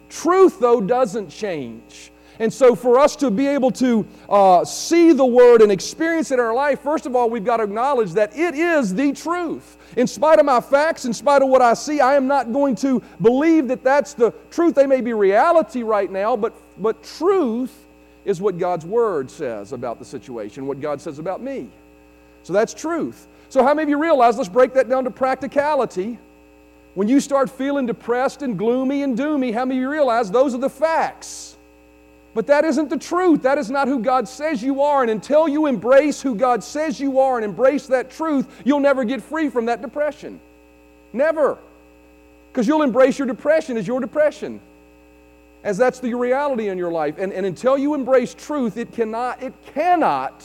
Truth, 0.08 0.58
though, 0.58 0.80
doesn't 0.80 1.28
change. 1.28 2.10
And 2.38 2.52
so, 2.52 2.74
for 2.74 2.98
us 2.98 3.16
to 3.16 3.30
be 3.30 3.46
able 3.46 3.70
to 3.72 4.06
uh, 4.28 4.64
see 4.64 5.12
the 5.12 5.24
Word 5.24 5.62
and 5.62 5.72
experience 5.72 6.30
it 6.30 6.34
in 6.34 6.40
our 6.40 6.54
life, 6.54 6.80
first 6.80 7.06
of 7.06 7.16
all, 7.16 7.30
we've 7.30 7.44
got 7.44 7.58
to 7.58 7.64
acknowledge 7.64 8.12
that 8.12 8.36
it 8.36 8.54
is 8.54 8.94
the 8.94 9.12
truth. 9.12 9.76
In 9.96 10.06
spite 10.06 10.38
of 10.38 10.44
my 10.44 10.60
facts, 10.60 11.04
in 11.04 11.14
spite 11.14 11.42
of 11.42 11.48
what 11.48 11.62
I 11.62 11.74
see, 11.74 12.00
I 12.00 12.14
am 12.14 12.26
not 12.26 12.52
going 12.52 12.74
to 12.76 13.02
believe 13.22 13.68
that 13.68 13.82
that's 13.82 14.14
the 14.14 14.32
truth. 14.50 14.74
They 14.74 14.86
may 14.86 15.00
be 15.00 15.12
reality 15.12 15.82
right 15.82 16.10
now, 16.10 16.36
but, 16.36 16.52
but 16.78 17.02
truth 17.02 17.86
is 18.24 18.40
what 18.40 18.58
God's 18.58 18.84
Word 18.84 19.30
says 19.30 19.72
about 19.72 19.98
the 19.98 20.04
situation, 20.04 20.66
what 20.66 20.80
God 20.80 21.00
says 21.00 21.18
about 21.18 21.40
me. 21.40 21.68
So 22.42 22.52
that's 22.52 22.74
truth. 22.74 23.26
So, 23.48 23.62
how 23.62 23.72
many 23.72 23.84
of 23.84 23.88
you 23.88 23.98
realize, 23.98 24.36
let's 24.36 24.48
break 24.48 24.74
that 24.74 24.88
down 24.88 25.04
to 25.04 25.10
practicality. 25.10 26.18
When 26.94 27.08
you 27.08 27.20
start 27.20 27.50
feeling 27.50 27.86
depressed 27.86 28.42
and 28.42 28.58
gloomy 28.58 29.02
and 29.02 29.18
doomy, 29.18 29.52
how 29.52 29.64
many 29.64 29.78
of 29.78 29.82
you 29.82 29.90
realize 29.90 30.30
those 30.30 30.54
are 30.54 30.58
the 30.58 30.70
facts? 30.70 31.55
But 32.36 32.48
that 32.48 32.66
isn't 32.66 32.90
the 32.90 32.98
truth. 32.98 33.44
That 33.44 33.56
is 33.56 33.70
not 33.70 33.88
who 33.88 33.98
God 33.98 34.28
says 34.28 34.62
you 34.62 34.82
are. 34.82 35.00
And 35.00 35.10
until 35.10 35.48
you 35.48 35.64
embrace 35.64 36.20
who 36.20 36.34
God 36.34 36.62
says 36.62 37.00
you 37.00 37.18
are 37.18 37.36
and 37.36 37.44
embrace 37.46 37.86
that 37.86 38.10
truth, 38.10 38.46
you'll 38.62 38.80
never 38.80 39.04
get 39.04 39.22
free 39.22 39.48
from 39.48 39.64
that 39.64 39.80
depression. 39.80 40.38
Never. 41.14 41.56
Because 42.52 42.68
you'll 42.68 42.82
embrace 42.82 43.18
your 43.18 43.26
depression 43.26 43.78
as 43.78 43.86
your 43.86 44.00
depression. 44.00 44.60
As 45.64 45.78
that's 45.78 45.98
the 45.98 46.12
reality 46.12 46.68
in 46.68 46.76
your 46.76 46.92
life. 46.92 47.14
And, 47.16 47.32
and 47.32 47.46
until 47.46 47.78
you 47.78 47.94
embrace 47.94 48.34
truth, 48.34 48.76
it 48.76 48.92
cannot, 48.92 49.42
it 49.42 49.54
cannot 49.72 50.44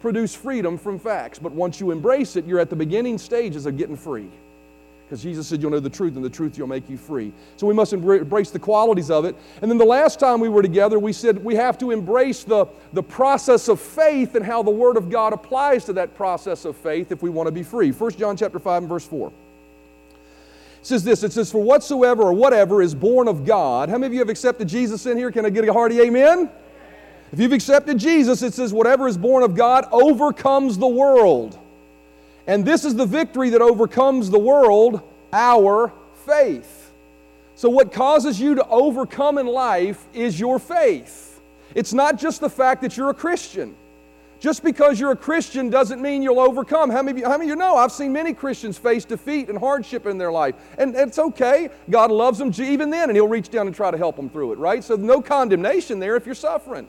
produce 0.00 0.34
freedom 0.34 0.78
from 0.78 0.98
facts. 0.98 1.38
But 1.38 1.52
once 1.52 1.80
you 1.80 1.90
embrace 1.90 2.36
it, 2.36 2.46
you're 2.46 2.60
at 2.60 2.70
the 2.70 2.76
beginning 2.76 3.18
stages 3.18 3.66
of 3.66 3.76
getting 3.76 3.96
free. 3.96 4.30
Because 5.06 5.22
Jesus 5.22 5.46
said, 5.46 5.62
You'll 5.62 5.70
know 5.70 5.78
the 5.78 5.88
truth, 5.88 6.16
and 6.16 6.24
the 6.24 6.30
truth 6.30 6.58
will 6.58 6.66
make 6.66 6.90
you 6.90 6.96
free. 6.96 7.32
So 7.56 7.66
we 7.66 7.74
must 7.74 7.92
embrace 7.92 8.50
the 8.50 8.58
qualities 8.58 9.08
of 9.08 9.24
it. 9.24 9.36
And 9.62 9.70
then 9.70 9.78
the 9.78 9.84
last 9.84 10.18
time 10.18 10.40
we 10.40 10.48
were 10.48 10.62
together, 10.62 10.98
we 10.98 11.12
said 11.12 11.44
we 11.44 11.54
have 11.54 11.78
to 11.78 11.92
embrace 11.92 12.42
the, 12.42 12.66
the 12.92 13.04
process 13.04 13.68
of 13.68 13.80
faith 13.80 14.34
and 14.34 14.44
how 14.44 14.64
the 14.64 14.70
Word 14.72 14.96
of 14.96 15.08
God 15.08 15.32
applies 15.32 15.84
to 15.84 15.92
that 15.92 16.16
process 16.16 16.64
of 16.64 16.76
faith 16.76 17.12
if 17.12 17.22
we 17.22 17.30
want 17.30 17.46
to 17.46 17.52
be 17.52 17.62
free. 17.62 17.92
1 17.92 18.10
John 18.12 18.36
chapter 18.36 18.58
5 18.58 18.82
and 18.82 18.88
verse 18.88 19.06
4. 19.06 19.28
It 19.28 19.32
says 20.82 21.04
this 21.04 21.22
it 21.22 21.32
says, 21.32 21.52
For 21.52 21.62
whatsoever 21.62 22.24
or 22.24 22.32
whatever 22.32 22.82
is 22.82 22.92
born 22.92 23.28
of 23.28 23.44
God. 23.44 23.88
How 23.88 23.98
many 23.98 24.06
of 24.06 24.12
you 24.12 24.18
have 24.18 24.28
accepted 24.28 24.66
Jesus 24.66 25.06
in 25.06 25.16
here? 25.16 25.30
Can 25.30 25.46
I 25.46 25.50
get 25.50 25.68
a 25.68 25.72
hearty 25.72 26.00
amen? 26.00 26.50
If 27.32 27.38
you've 27.38 27.52
accepted 27.52 27.98
Jesus, 27.98 28.42
it 28.42 28.54
says, 28.54 28.72
Whatever 28.72 29.06
is 29.06 29.16
born 29.16 29.44
of 29.44 29.54
God 29.54 29.86
overcomes 29.92 30.78
the 30.78 30.88
world. 30.88 31.60
And 32.46 32.64
this 32.64 32.84
is 32.84 32.94
the 32.94 33.06
victory 33.06 33.50
that 33.50 33.62
overcomes 33.62 34.30
the 34.30 34.38
world 34.38 35.02
our 35.32 35.92
faith. 36.26 36.92
So, 37.54 37.68
what 37.68 37.92
causes 37.92 38.40
you 38.40 38.54
to 38.56 38.66
overcome 38.68 39.38
in 39.38 39.46
life 39.46 40.06
is 40.12 40.38
your 40.38 40.58
faith. 40.58 41.40
It's 41.74 41.92
not 41.92 42.18
just 42.18 42.40
the 42.40 42.50
fact 42.50 42.82
that 42.82 42.96
you're 42.96 43.10
a 43.10 43.14
Christian. 43.14 43.74
Just 44.38 44.62
because 44.62 45.00
you're 45.00 45.12
a 45.12 45.16
Christian 45.16 45.70
doesn't 45.70 46.00
mean 46.00 46.22
you'll 46.22 46.40
overcome. 46.40 46.90
How 46.90 47.02
many, 47.02 47.22
how 47.22 47.30
many 47.30 47.44
of 47.44 47.48
you 47.48 47.56
know? 47.56 47.76
I've 47.76 47.90
seen 47.90 48.12
many 48.12 48.34
Christians 48.34 48.76
face 48.76 49.06
defeat 49.06 49.48
and 49.48 49.58
hardship 49.58 50.04
in 50.04 50.18
their 50.18 50.30
life. 50.30 50.54
And 50.76 50.94
it's 50.94 51.18
okay. 51.18 51.70
God 51.88 52.10
loves 52.10 52.38
them 52.38 52.52
even 52.58 52.90
then, 52.90 53.08
and 53.08 53.16
He'll 53.16 53.28
reach 53.28 53.48
down 53.48 53.66
and 53.66 53.74
try 53.74 53.90
to 53.90 53.96
help 53.96 54.16
them 54.16 54.28
through 54.28 54.52
it, 54.52 54.58
right? 54.58 54.84
So, 54.84 54.96
no 54.96 55.22
condemnation 55.22 55.98
there 55.98 56.16
if 56.16 56.26
you're 56.26 56.34
suffering. 56.34 56.86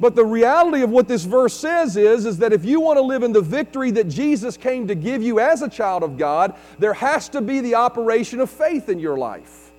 But 0.00 0.16
the 0.16 0.24
reality 0.24 0.82
of 0.82 0.88
what 0.88 1.08
this 1.08 1.24
verse 1.24 1.54
says 1.54 1.98
is, 1.98 2.24
is 2.24 2.38
that 2.38 2.54
if 2.54 2.64
you 2.64 2.80
want 2.80 2.96
to 2.96 3.02
live 3.02 3.22
in 3.22 3.32
the 3.32 3.42
victory 3.42 3.90
that 3.92 4.08
Jesus 4.08 4.56
came 4.56 4.88
to 4.88 4.94
give 4.94 5.22
you 5.22 5.38
as 5.38 5.60
a 5.60 5.68
child 5.68 6.02
of 6.02 6.16
God, 6.16 6.54
there 6.78 6.94
has 6.94 7.28
to 7.28 7.42
be 7.42 7.60
the 7.60 7.74
operation 7.74 8.40
of 8.40 8.50
faith 8.50 8.88
in 8.88 8.98
your 8.98 9.18
life. 9.18 9.70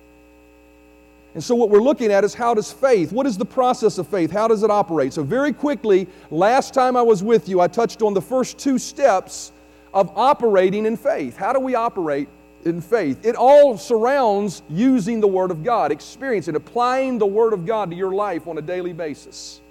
And 1.34 1.42
so, 1.42 1.54
what 1.54 1.70
we're 1.70 1.80
looking 1.80 2.12
at 2.12 2.24
is 2.24 2.34
how 2.34 2.54
does 2.54 2.70
faith, 2.70 3.10
what 3.10 3.26
is 3.26 3.36
the 3.36 3.44
process 3.44 3.98
of 3.98 4.06
faith? 4.06 4.30
How 4.30 4.46
does 4.46 4.62
it 4.62 4.70
operate? 4.70 5.12
So, 5.12 5.24
very 5.24 5.52
quickly, 5.52 6.06
last 6.30 6.72
time 6.72 6.96
I 6.96 7.02
was 7.02 7.22
with 7.22 7.48
you, 7.48 7.60
I 7.60 7.68
touched 7.68 8.02
on 8.02 8.14
the 8.14 8.20
first 8.20 8.58
two 8.58 8.78
steps 8.78 9.50
of 9.94 10.12
operating 10.16 10.86
in 10.86 10.96
faith. 10.96 11.36
How 11.36 11.52
do 11.52 11.58
we 11.58 11.74
operate 11.74 12.28
in 12.64 12.82
faith? 12.82 13.24
It 13.24 13.34
all 13.34 13.78
surrounds 13.78 14.62
using 14.68 15.20
the 15.20 15.26
Word 15.26 15.50
of 15.50 15.64
God, 15.64 15.90
experiencing, 15.90 16.54
applying 16.54 17.18
the 17.18 17.26
Word 17.26 17.54
of 17.54 17.64
God 17.64 17.90
to 17.90 17.96
your 17.96 18.12
life 18.12 18.46
on 18.46 18.58
a 18.58 18.62
daily 18.62 18.92
basis. 18.92 19.61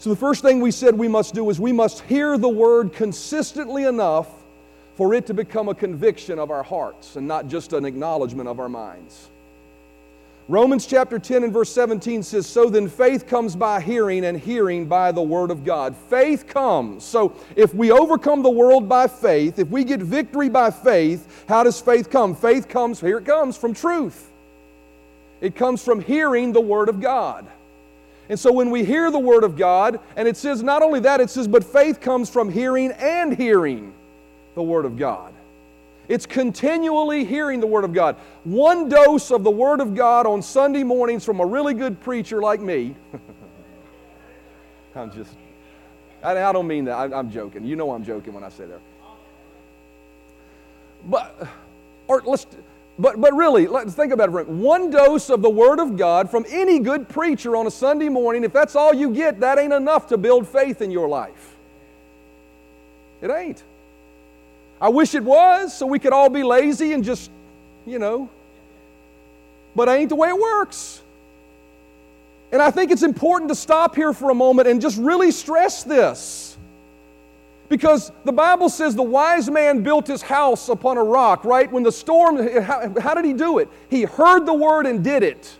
So, 0.00 0.08
the 0.08 0.16
first 0.16 0.40
thing 0.40 0.62
we 0.62 0.70
said 0.70 0.96
we 0.96 1.08
must 1.08 1.34
do 1.34 1.50
is 1.50 1.60
we 1.60 1.72
must 1.72 2.00
hear 2.00 2.38
the 2.38 2.48
word 2.48 2.94
consistently 2.94 3.84
enough 3.84 4.28
for 4.94 5.12
it 5.12 5.26
to 5.26 5.34
become 5.34 5.68
a 5.68 5.74
conviction 5.74 6.38
of 6.38 6.50
our 6.50 6.62
hearts 6.62 7.16
and 7.16 7.28
not 7.28 7.48
just 7.48 7.74
an 7.74 7.84
acknowledgement 7.84 8.48
of 8.48 8.60
our 8.60 8.68
minds. 8.70 9.28
Romans 10.48 10.86
chapter 10.86 11.18
10 11.18 11.44
and 11.44 11.52
verse 11.52 11.70
17 11.72 12.22
says, 12.22 12.46
So 12.46 12.70
then 12.70 12.88
faith 12.88 13.26
comes 13.26 13.54
by 13.54 13.78
hearing, 13.78 14.24
and 14.24 14.40
hearing 14.40 14.86
by 14.86 15.12
the 15.12 15.20
word 15.20 15.50
of 15.50 15.66
God. 15.66 15.94
Faith 16.08 16.46
comes. 16.46 17.04
So 17.04 17.36
if 17.54 17.74
we 17.74 17.90
overcome 17.90 18.42
the 18.42 18.48
world 18.48 18.88
by 18.88 19.06
faith, 19.06 19.58
if 19.58 19.68
we 19.68 19.84
get 19.84 20.00
victory 20.00 20.48
by 20.48 20.70
faith, 20.70 21.44
how 21.46 21.62
does 21.62 21.78
faith 21.78 22.08
come? 22.08 22.34
Faith 22.34 22.70
comes, 22.70 23.00
here 23.00 23.18
it 23.18 23.26
comes, 23.26 23.54
from 23.58 23.74
truth. 23.74 24.30
It 25.42 25.54
comes 25.54 25.84
from 25.84 26.00
hearing 26.00 26.54
the 26.54 26.60
word 26.62 26.88
of 26.88 27.02
God. 27.02 27.46
And 28.30 28.38
so 28.38 28.52
when 28.52 28.70
we 28.70 28.84
hear 28.84 29.10
the 29.10 29.18
Word 29.18 29.42
of 29.42 29.56
God, 29.56 29.98
and 30.14 30.28
it 30.28 30.36
says 30.36 30.62
not 30.62 30.82
only 30.82 31.00
that, 31.00 31.20
it 31.20 31.30
says, 31.30 31.48
but 31.48 31.64
faith 31.64 32.00
comes 32.00 32.30
from 32.30 32.48
hearing 32.48 32.92
and 32.92 33.36
hearing 33.36 33.92
the 34.54 34.62
Word 34.62 34.84
of 34.84 34.96
God. 34.96 35.34
It's 36.06 36.26
continually 36.26 37.24
hearing 37.24 37.58
the 37.58 37.66
Word 37.66 37.82
of 37.82 37.92
God. 37.92 38.14
One 38.44 38.88
dose 38.88 39.32
of 39.32 39.42
the 39.42 39.50
Word 39.50 39.80
of 39.80 39.96
God 39.96 40.26
on 40.26 40.42
Sunday 40.42 40.84
mornings 40.84 41.24
from 41.24 41.40
a 41.40 41.44
really 41.44 41.74
good 41.74 42.00
preacher 42.02 42.40
like 42.40 42.60
me. 42.60 42.94
I'm 44.94 45.10
just, 45.10 45.34
I, 46.22 46.30
I, 46.40 46.52
don't 46.52 46.68
mean 46.68 46.84
that. 46.84 46.92
I, 46.92 47.18
I'm 47.18 47.32
joking. 47.32 47.64
You 47.64 47.74
know 47.74 47.90
I'm 47.90 48.04
joking 48.04 48.32
when 48.32 48.44
I 48.44 48.48
say 48.50 48.66
that. 48.66 48.80
But, 51.04 51.48
or 52.06 52.22
let's, 52.24 52.46
but, 53.00 53.18
but 53.18 53.34
really, 53.34 53.66
let's 53.66 53.94
think 53.94 54.12
about 54.12 54.34
it. 54.34 54.48
One 54.48 54.90
dose 54.90 55.30
of 55.30 55.40
the 55.40 55.48
Word 55.48 55.80
of 55.80 55.96
God 55.96 56.30
from 56.30 56.44
any 56.50 56.78
good 56.78 57.08
preacher 57.08 57.56
on 57.56 57.66
a 57.66 57.70
Sunday 57.70 58.10
morning, 58.10 58.44
if 58.44 58.52
that's 58.52 58.76
all 58.76 58.92
you 58.92 59.14
get, 59.14 59.40
that 59.40 59.58
ain't 59.58 59.72
enough 59.72 60.08
to 60.08 60.18
build 60.18 60.46
faith 60.46 60.82
in 60.82 60.90
your 60.90 61.08
life. 61.08 61.56
It 63.22 63.30
ain't. 63.30 63.62
I 64.82 64.90
wish 64.90 65.14
it 65.14 65.24
was 65.24 65.76
so 65.76 65.86
we 65.86 65.98
could 65.98 66.12
all 66.12 66.28
be 66.28 66.42
lazy 66.42 66.92
and 66.92 67.02
just, 67.02 67.30
you 67.86 67.98
know, 67.98 68.28
but 69.74 69.88
ain't 69.88 70.10
the 70.10 70.16
way 70.16 70.28
it 70.28 70.38
works. 70.38 71.00
And 72.52 72.60
I 72.60 72.70
think 72.70 72.90
it's 72.90 73.02
important 73.02 73.48
to 73.48 73.54
stop 73.54 73.94
here 73.94 74.12
for 74.12 74.28
a 74.28 74.34
moment 74.34 74.68
and 74.68 74.80
just 74.80 74.98
really 74.98 75.30
stress 75.30 75.84
this. 75.84 76.49
Because 77.70 78.10
the 78.24 78.32
Bible 78.32 78.68
says 78.68 78.96
the 78.96 79.02
wise 79.02 79.48
man 79.48 79.84
built 79.84 80.08
his 80.08 80.22
house 80.22 80.68
upon 80.68 80.98
a 80.98 81.04
rock, 81.04 81.44
right? 81.44 81.70
When 81.70 81.84
the 81.84 81.92
storm, 81.92 82.36
how, 82.60 82.92
how, 83.00 83.14
did 83.14 83.24
he 83.24 83.32
do 83.32 83.58
it? 83.58 83.68
He 83.88 84.02
heard 84.02 84.44
the 84.44 84.52
word 84.52 84.86
and 84.86 85.04
did 85.04 85.22
it, 85.22 85.56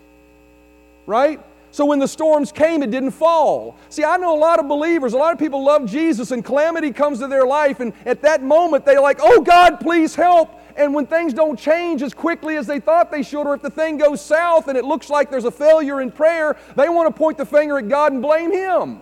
right? 1.06 1.40
So 1.70 1.84
when 1.86 2.00
the 2.00 2.08
storms 2.08 2.50
came, 2.50 2.82
it 2.82 2.90
didn't 2.90 3.12
fall. 3.12 3.76
See, 3.90 4.02
I 4.02 4.16
know 4.16 4.36
a 4.36 4.40
lot 4.40 4.58
of 4.58 4.66
believers, 4.66 5.12
a 5.12 5.16
lot 5.16 5.32
of 5.32 5.38
people 5.38 5.64
love 5.64 5.88
Jesus, 5.88 6.32
and 6.32 6.44
calamity 6.44 6.90
comes 6.90 7.20
to 7.20 7.28
their 7.28 7.46
life, 7.46 7.78
and 7.78 7.92
at 8.04 8.22
that 8.22 8.42
moment 8.42 8.84
they're 8.84 9.00
like, 9.00 9.20
oh 9.22 9.40
God, 9.40 9.78
please 9.78 10.16
help. 10.16 10.60
And 10.76 10.92
when 10.92 11.06
things 11.06 11.32
don't 11.32 11.56
change 11.56 12.02
as 12.02 12.12
quickly 12.12 12.56
as 12.56 12.66
they 12.66 12.80
thought 12.80 13.12
they 13.12 13.22
should, 13.22 13.46
or 13.46 13.54
if 13.54 13.62
the 13.62 13.70
thing 13.70 13.98
goes 13.98 14.20
south 14.20 14.66
and 14.66 14.76
it 14.76 14.84
looks 14.84 15.10
like 15.10 15.30
there's 15.30 15.44
a 15.44 15.50
failure 15.52 16.00
in 16.00 16.10
prayer, 16.10 16.56
they 16.74 16.88
want 16.88 17.06
to 17.06 17.16
point 17.16 17.38
the 17.38 17.46
finger 17.46 17.78
at 17.78 17.88
God 17.88 18.12
and 18.12 18.20
blame 18.20 18.50
Him. 18.50 19.00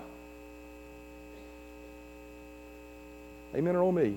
Amen 3.59 3.75
or 3.75 3.83
oh 3.83 3.91
me? 3.91 4.17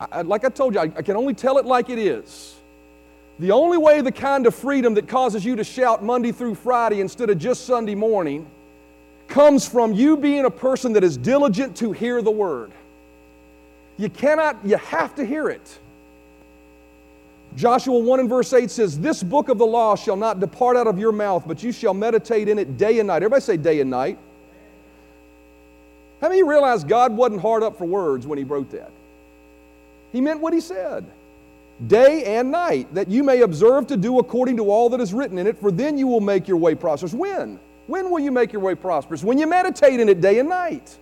I, 0.00 0.22
like 0.22 0.44
I 0.44 0.48
told 0.48 0.74
you, 0.74 0.80
I, 0.80 0.84
I 0.84 1.02
can 1.02 1.16
only 1.16 1.34
tell 1.34 1.58
it 1.58 1.64
like 1.64 1.88
it 1.88 1.98
is. 1.98 2.56
The 3.38 3.52
only 3.52 3.78
way 3.78 4.00
the 4.00 4.10
kind 4.10 4.44
of 4.44 4.56
freedom 4.56 4.94
that 4.94 5.06
causes 5.06 5.44
you 5.44 5.54
to 5.54 5.62
shout 5.62 6.02
Monday 6.02 6.32
through 6.32 6.56
Friday 6.56 7.00
instead 7.00 7.30
of 7.30 7.38
just 7.38 7.64
Sunday 7.64 7.94
morning 7.94 8.44
comes 9.28 9.68
from 9.68 9.92
you 9.92 10.16
being 10.16 10.46
a 10.46 10.50
person 10.50 10.94
that 10.94 11.04
is 11.04 11.16
diligent 11.16 11.76
to 11.76 11.92
hear 11.92 12.22
the 12.22 12.30
word. 12.30 12.72
You 13.96 14.10
cannot, 14.10 14.56
you 14.64 14.76
have 14.76 15.14
to 15.14 15.24
hear 15.24 15.48
it. 15.48 15.78
Joshua 17.54 17.98
1 17.98 18.20
and 18.20 18.28
verse 18.28 18.52
8 18.52 18.68
says, 18.68 18.98
This 18.98 19.22
book 19.22 19.48
of 19.48 19.58
the 19.58 19.66
law 19.66 19.94
shall 19.94 20.16
not 20.16 20.40
depart 20.40 20.76
out 20.76 20.88
of 20.88 20.98
your 20.98 21.12
mouth, 21.12 21.44
but 21.46 21.62
you 21.62 21.70
shall 21.70 21.94
meditate 21.94 22.48
in 22.48 22.58
it 22.58 22.76
day 22.76 22.98
and 22.98 23.06
night. 23.06 23.16
Everybody 23.16 23.42
say 23.42 23.56
day 23.56 23.80
and 23.80 23.90
night. 23.90 24.18
How 26.20 26.28
many 26.28 26.42
realize 26.42 26.84
God 26.84 27.16
wasn't 27.16 27.40
hard 27.40 27.62
up 27.62 27.78
for 27.78 27.86
words 27.86 28.26
when 28.26 28.38
He 28.38 28.44
wrote 28.44 28.70
that? 28.70 28.90
He 30.12 30.20
meant 30.20 30.40
what 30.40 30.52
He 30.52 30.60
said. 30.60 31.04
Day 31.86 32.36
and 32.36 32.50
night, 32.50 32.92
that 32.94 33.08
you 33.08 33.24
may 33.24 33.40
observe 33.40 33.86
to 33.86 33.96
do 33.96 34.18
according 34.18 34.58
to 34.58 34.70
all 34.70 34.90
that 34.90 35.00
is 35.00 35.14
written 35.14 35.38
in 35.38 35.46
it, 35.46 35.58
for 35.58 35.70
then 35.70 35.96
you 35.96 36.06
will 36.06 36.20
make 36.20 36.46
your 36.46 36.58
way 36.58 36.74
prosperous. 36.74 37.14
When? 37.14 37.58
When 37.86 38.10
will 38.10 38.20
you 38.20 38.30
make 38.30 38.52
your 38.52 38.60
way 38.60 38.74
prosperous? 38.74 39.24
When 39.24 39.38
you 39.38 39.46
meditate 39.46 39.98
in 39.98 40.08
it 40.08 40.20
day 40.20 40.38
and 40.38 40.48
night. 40.48 40.96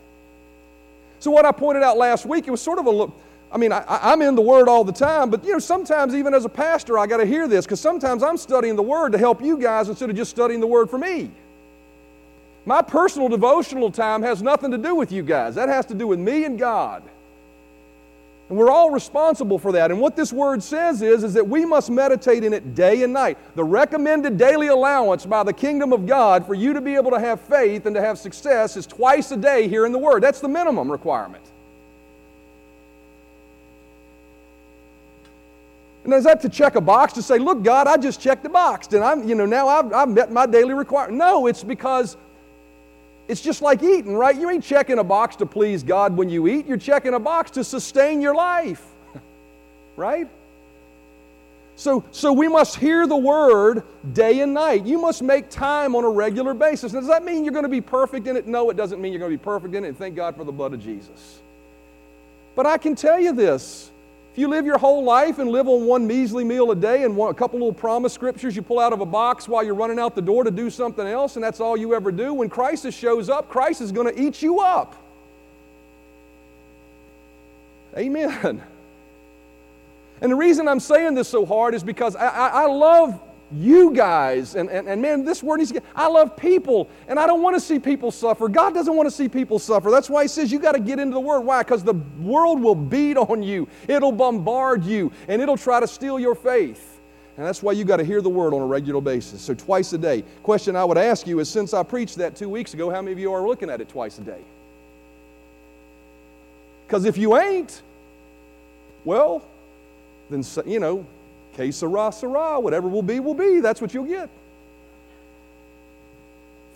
So, 1.19 1.33
what 1.33 1.45
I 1.45 1.53
pointed 1.53 1.83
out 1.83 1.97
last 1.97 2.27
week, 2.27 2.47
it 2.47 2.51
was 2.51 2.63
sort 2.63 2.79
of 2.79 2.87
a 2.87 2.91
look. 2.91 3.21
I 3.51 3.57
mean, 3.57 3.73
I, 3.73 4.13
am 4.13 4.23
in 4.23 4.35
the 4.35 4.43
Word 4.43 4.69
all 4.69 4.85
the 4.85 4.93
time, 4.93 5.31
but 5.31 5.45
you 5.45 5.53
know, 5.53 5.59
sometimes 5.59 6.15
even 6.15 6.35
as 6.35 6.45
a 6.45 6.49
pastor, 6.49 6.99
I 6.99 7.07
got 7.07 7.17
to 7.17 7.27
hear 7.27 7.49
this 7.49 7.65
because 7.65 7.81
sometimes 7.81 8.23
I'm 8.23 8.37
studying 8.37 8.77
the 8.77 8.83
Word 8.83 9.13
to 9.13 9.19
help 9.19 9.43
you 9.43 9.59
guys 9.59 9.89
instead 9.89 10.11
of 10.11 10.17
just 10.17 10.31
studying 10.31 10.61
the 10.61 10.67
Word 10.67 10.91
for 10.91 10.99
me. 10.99 11.31
My 12.69 12.83
personal 12.83 13.31
devotional 13.31 13.91
time 13.91 14.21
has 14.21 14.43
nothing 14.43 14.73
to 14.73 14.77
do 14.77 14.95
with 14.95 15.11
you 15.11 15.23
guys. 15.23 15.55
That 15.55 15.71
has 15.71 15.87
to 15.87 15.95
do 15.95 16.07
with 16.07 16.19
me 16.19 16.45
and 16.45 16.59
God. 16.59 17.03
And 18.51 18.59
we're 18.59 18.71
all 18.71 18.91
responsible 18.91 19.59
for 19.59 19.73
that. 19.73 19.91
And 19.91 19.99
what 19.99 20.17
this 20.17 20.35
word 20.35 20.63
says 20.63 21.01
is, 21.01 21.25
is 21.25 21.33
that 21.33 21.49
we 21.49 21.65
must 21.65 21.89
meditate 21.89 22.45
in 22.45 22.53
it 22.53 22.75
day 22.75 23.05
and 23.05 23.15
night. 23.15 23.39
The 23.55 23.65
recommended 23.65 24.37
daily 24.37 24.67
allowance 24.67 25.25
by 25.25 25.45
the 25.45 25.53
kingdom 25.55 25.95
of 25.95 26.07
God 26.07 26.45
for 26.47 26.53
you 26.53 26.75
to 26.75 26.83
be 26.83 26.95
able 26.95 27.11
to 27.13 27.19
have 27.19 27.41
faith 27.41 27.87
and 27.87 27.95
to 27.97 28.03
have 28.03 28.19
success 28.19 28.77
is 28.77 28.87
twice 28.87 29.31
a 29.31 29.39
day 29.39 29.67
here 29.67 29.87
in 29.87 29.93
the 29.93 29.99
Word. 29.99 30.23
That's 30.23 30.41
the 30.41 30.49
minimum 30.49 30.93
requirement. 30.93 31.45
And 36.05 36.13
is 36.13 36.25
that 36.25 36.43
to 36.43 36.51
check 36.51 36.77
a 36.77 36.83
box 36.83 37.15
to 37.15 37.23
say, 37.23 37.39
look, 37.39 37.63
God, 37.63 37.87
I 37.87 37.97
just 37.97 38.21
checked 38.21 38.43
the 38.43 38.51
box 38.51 38.89
and 38.89 39.03
I'm, 39.03 39.27
you 39.27 39.35
know, 39.35 39.47
now 39.47 39.69
I've, 39.69 39.91
I've 39.91 40.09
met 40.11 40.31
my 40.31 40.45
daily 40.45 40.75
requirement? 40.75 41.17
No, 41.17 41.47
it's 41.47 41.65
because 41.65 42.19
it's 43.29 43.43
just 43.43 43.61
like 43.61 43.83
eating, 43.83 44.17
right? 44.17 44.35
You 44.35 44.51
ain't 44.51 44.65
checking 44.65 44.99
a 44.99 45.05
box 45.05 45.37
to 45.37 45.47
please 45.47 45.83
God 45.83 46.17
when 46.17 46.29
you 46.31 46.49
eat, 46.49 46.67
you're 46.67 46.79
checking 46.79 47.15
a 47.15 47.21
box 47.21 47.51
to 47.53 47.63
sustain 47.63 48.21
your 48.23 48.35
life, 48.35 48.85
right? 49.97 50.29
So, 51.77 52.03
so 52.11 52.33
we 52.33 52.49
must 52.49 52.75
hear 52.75 53.07
the 53.07 53.17
word 53.17 53.85
day 54.13 54.41
and 54.41 54.53
night. 54.53 54.85
You 54.85 54.99
must 54.99 55.23
make 55.23 55.49
time 55.49 55.95
on 55.95 56.03
a 56.05 56.09
regular 56.09 56.53
basis. 56.53 56.93
Now, 56.93 56.99
does 56.99 57.09
that 57.09 57.23
mean 57.23 57.45
you're 57.45 57.53
going 57.53 57.63
to 57.63 57.69
be 57.69 57.81
perfect 57.81 58.27
in 58.27 58.37
it? 58.37 58.49
No, 58.49 58.71
it 58.71 58.77
doesn't 58.77 59.01
mean 59.01 59.13
you're 59.13 59.21
going 59.21 59.31
to 59.31 59.39
be 59.39 59.45
perfect 59.45 59.75
in 59.77 59.85
it. 59.85 59.97
Thank 59.97 60.17
God 60.17 60.35
for 60.35 60.43
the 60.43 60.51
blood 60.51 60.73
of 60.73 60.83
Jesus. 60.83 61.39
But 62.57 62.67
I 62.67 62.79
can 62.79 62.97
tell 62.97 63.21
you 63.21 63.33
this 63.33 63.93
if 64.39 64.43
you 64.43 64.47
live 64.47 64.67
your 64.67 64.79
whole 64.79 65.03
life 65.03 65.41
and 65.41 65.51
live 65.51 65.67
on 65.67 65.85
one 65.85 66.07
measly 66.07 66.45
meal 66.45 66.71
a 66.71 66.77
day 66.77 67.03
and 67.03 67.17
one, 67.17 67.29
a 67.29 67.35
couple 67.35 67.59
little 67.59 67.75
promise 67.75 68.13
scriptures 68.13 68.55
you 68.55 68.63
pull 68.63 68.79
out 68.79 68.93
of 68.93 69.01
a 69.01 69.05
box 69.05 69.49
while 69.49 69.65
you're 69.65 69.75
running 69.75 69.99
out 69.99 70.15
the 70.15 70.23
door 70.23 70.45
to 70.45 70.51
do 70.53 70.71
something 70.71 71.05
else, 71.05 71.35
and 71.35 71.43
that's 71.43 71.59
all 71.59 71.77
you 71.77 71.93
ever 71.93 72.13
do, 72.13 72.33
when 72.33 72.49
crisis 72.49 72.95
shows 72.95 73.29
up, 73.29 73.49
Christ 73.49 73.81
is 73.81 73.91
going 73.91 74.07
to 74.07 74.23
eat 74.23 74.41
you 74.41 74.61
up. 74.61 74.95
Amen. 77.97 78.63
And 80.21 80.33
the 80.33 80.37
reason 80.37 80.67
I'm 80.67 80.81
saying 80.81 81.15
this 81.15 81.29
so 81.29 81.47
hard 81.47 81.77
is 81.77 81.85
because 81.85 82.17
I, 82.17 82.27
I, 82.27 82.49
I 82.49 82.67
love 82.67 83.21
you 83.51 83.93
guys. 83.93 84.55
And, 84.55 84.69
and, 84.71 84.89
and 84.89 85.01
man, 85.01 85.25
this 85.25 85.43
word 85.43 85.59
needs 85.59 85.71
to 85.71 85.75
get, 85.75 85.85
I 85.95 86.09
love 86.09 86.37
people, 86.37 86.89
and 87.07 87.19
I 87.19 87.27
don't 87.27 87.43
want 87.43 87.57
to 87.57 87.61
see 87.61 87.79
people 87.79 88.11
suffer. 88.11 88.49
God 88.49 88.75
doesn't 88.75 88.95
want 88.95 89.07
to 89.07 89.11
see 89.11 89.29
people 89.29 89.59
suffer. 89.59 89.91
That's 89.91 90.11
why 90.11 90.23
He 90.23 90.29
says 90.29 90.53
you 90.53 90.59
got 90.59 90.73
to 90.73 90.81
get 90.81 90.99
into 90.99 91.15
the 91.15 91.21
Word. 91.21 91.41
Why? 91.41 91.63
Because 91.63 91.83
the 91.83 91.95
world 92.21 92.61
will 92.61 92.75
beat 92.75 93.17
on 93.17 93.43
you, 93.43 93.69
it'll 93.87 94.13
bombard 94.13 94.85
you, 94.85 95.13
and 95.29 95.41
it'll 95.41 95.57
try 95.57 95.81
to 95.81 95.87
steal 95.87 96.19
your 96.19 96.35
faith. 96.35 97.01
And 97.37 97.47
that's 97.47 97.63
why 97.63 97.71
you 97.71 97.85
got 97.85 97.99
to 97.99 98.05
hear 98.05 98.21
the 98.21 98.29
Word 98.29 98.53
on 98.53 98.61
a 98.61 98.67
regular 98.67 99.01
basis. 99.01 99.41
So, 99.41 99.55
twice 99.55 99.93
a 99.93 99.99
day. 99.99 100.25
Question 100.43 100.75
I 100.75 100.85
would 100.85 100.99
ask 100.99 101.27
you 101.27 101.39
is 101.39 101.49
since 101.49 101.73
I 101.73 101.85
preached 101.85 102.17
that 102.17 102.35
two 102.35 102.49
weeks 102.49 102.75
ago, 102.75 102.91
how 102.91 103.01
many 103.01 103.13
of 103.13 103.19
you 103.19 103.33
are 103.33 103.47
looking 103.47 103.71
at 103.71 103.81
it 103.81 103.89
twice 103.89 104.19
a 104.19 104.23
day? 104.23 104.41
Because 106.87 107.05
if 107.05 107.17
you 107.17 107.37
ain't, 107.37 107.83
well, 109.05 109.43
then, 110.31 110.43
you 110.67 110.81
know, 110.81 111.07
Que 111.59 111.73
sera, 111.73 112.13
sera. 112.13 112.61
Whatever 112.61 112.87
will 112.87 113.03
be, 113.03 113.19
will 113.19 113.35
be. 113.35 113.59
That's 113.59 113.81
what 113.81 113.93
you'll 113.93 114.05
get. 114.05 114.31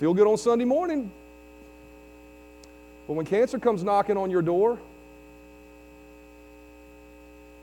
Feel 0.01 0.13
good 0.13 0.27
on 0.27 0.37
Sunday 0.37 0.65
morning. 0.65 1.09
But 3.07 3.13
when 3.13 3.25
cancer 3.25 3.61
comes 3.61 3.85
knocking 3.85 4.17
on 4.17 4.29
your 4.29 4.43
door, 4.43 4.81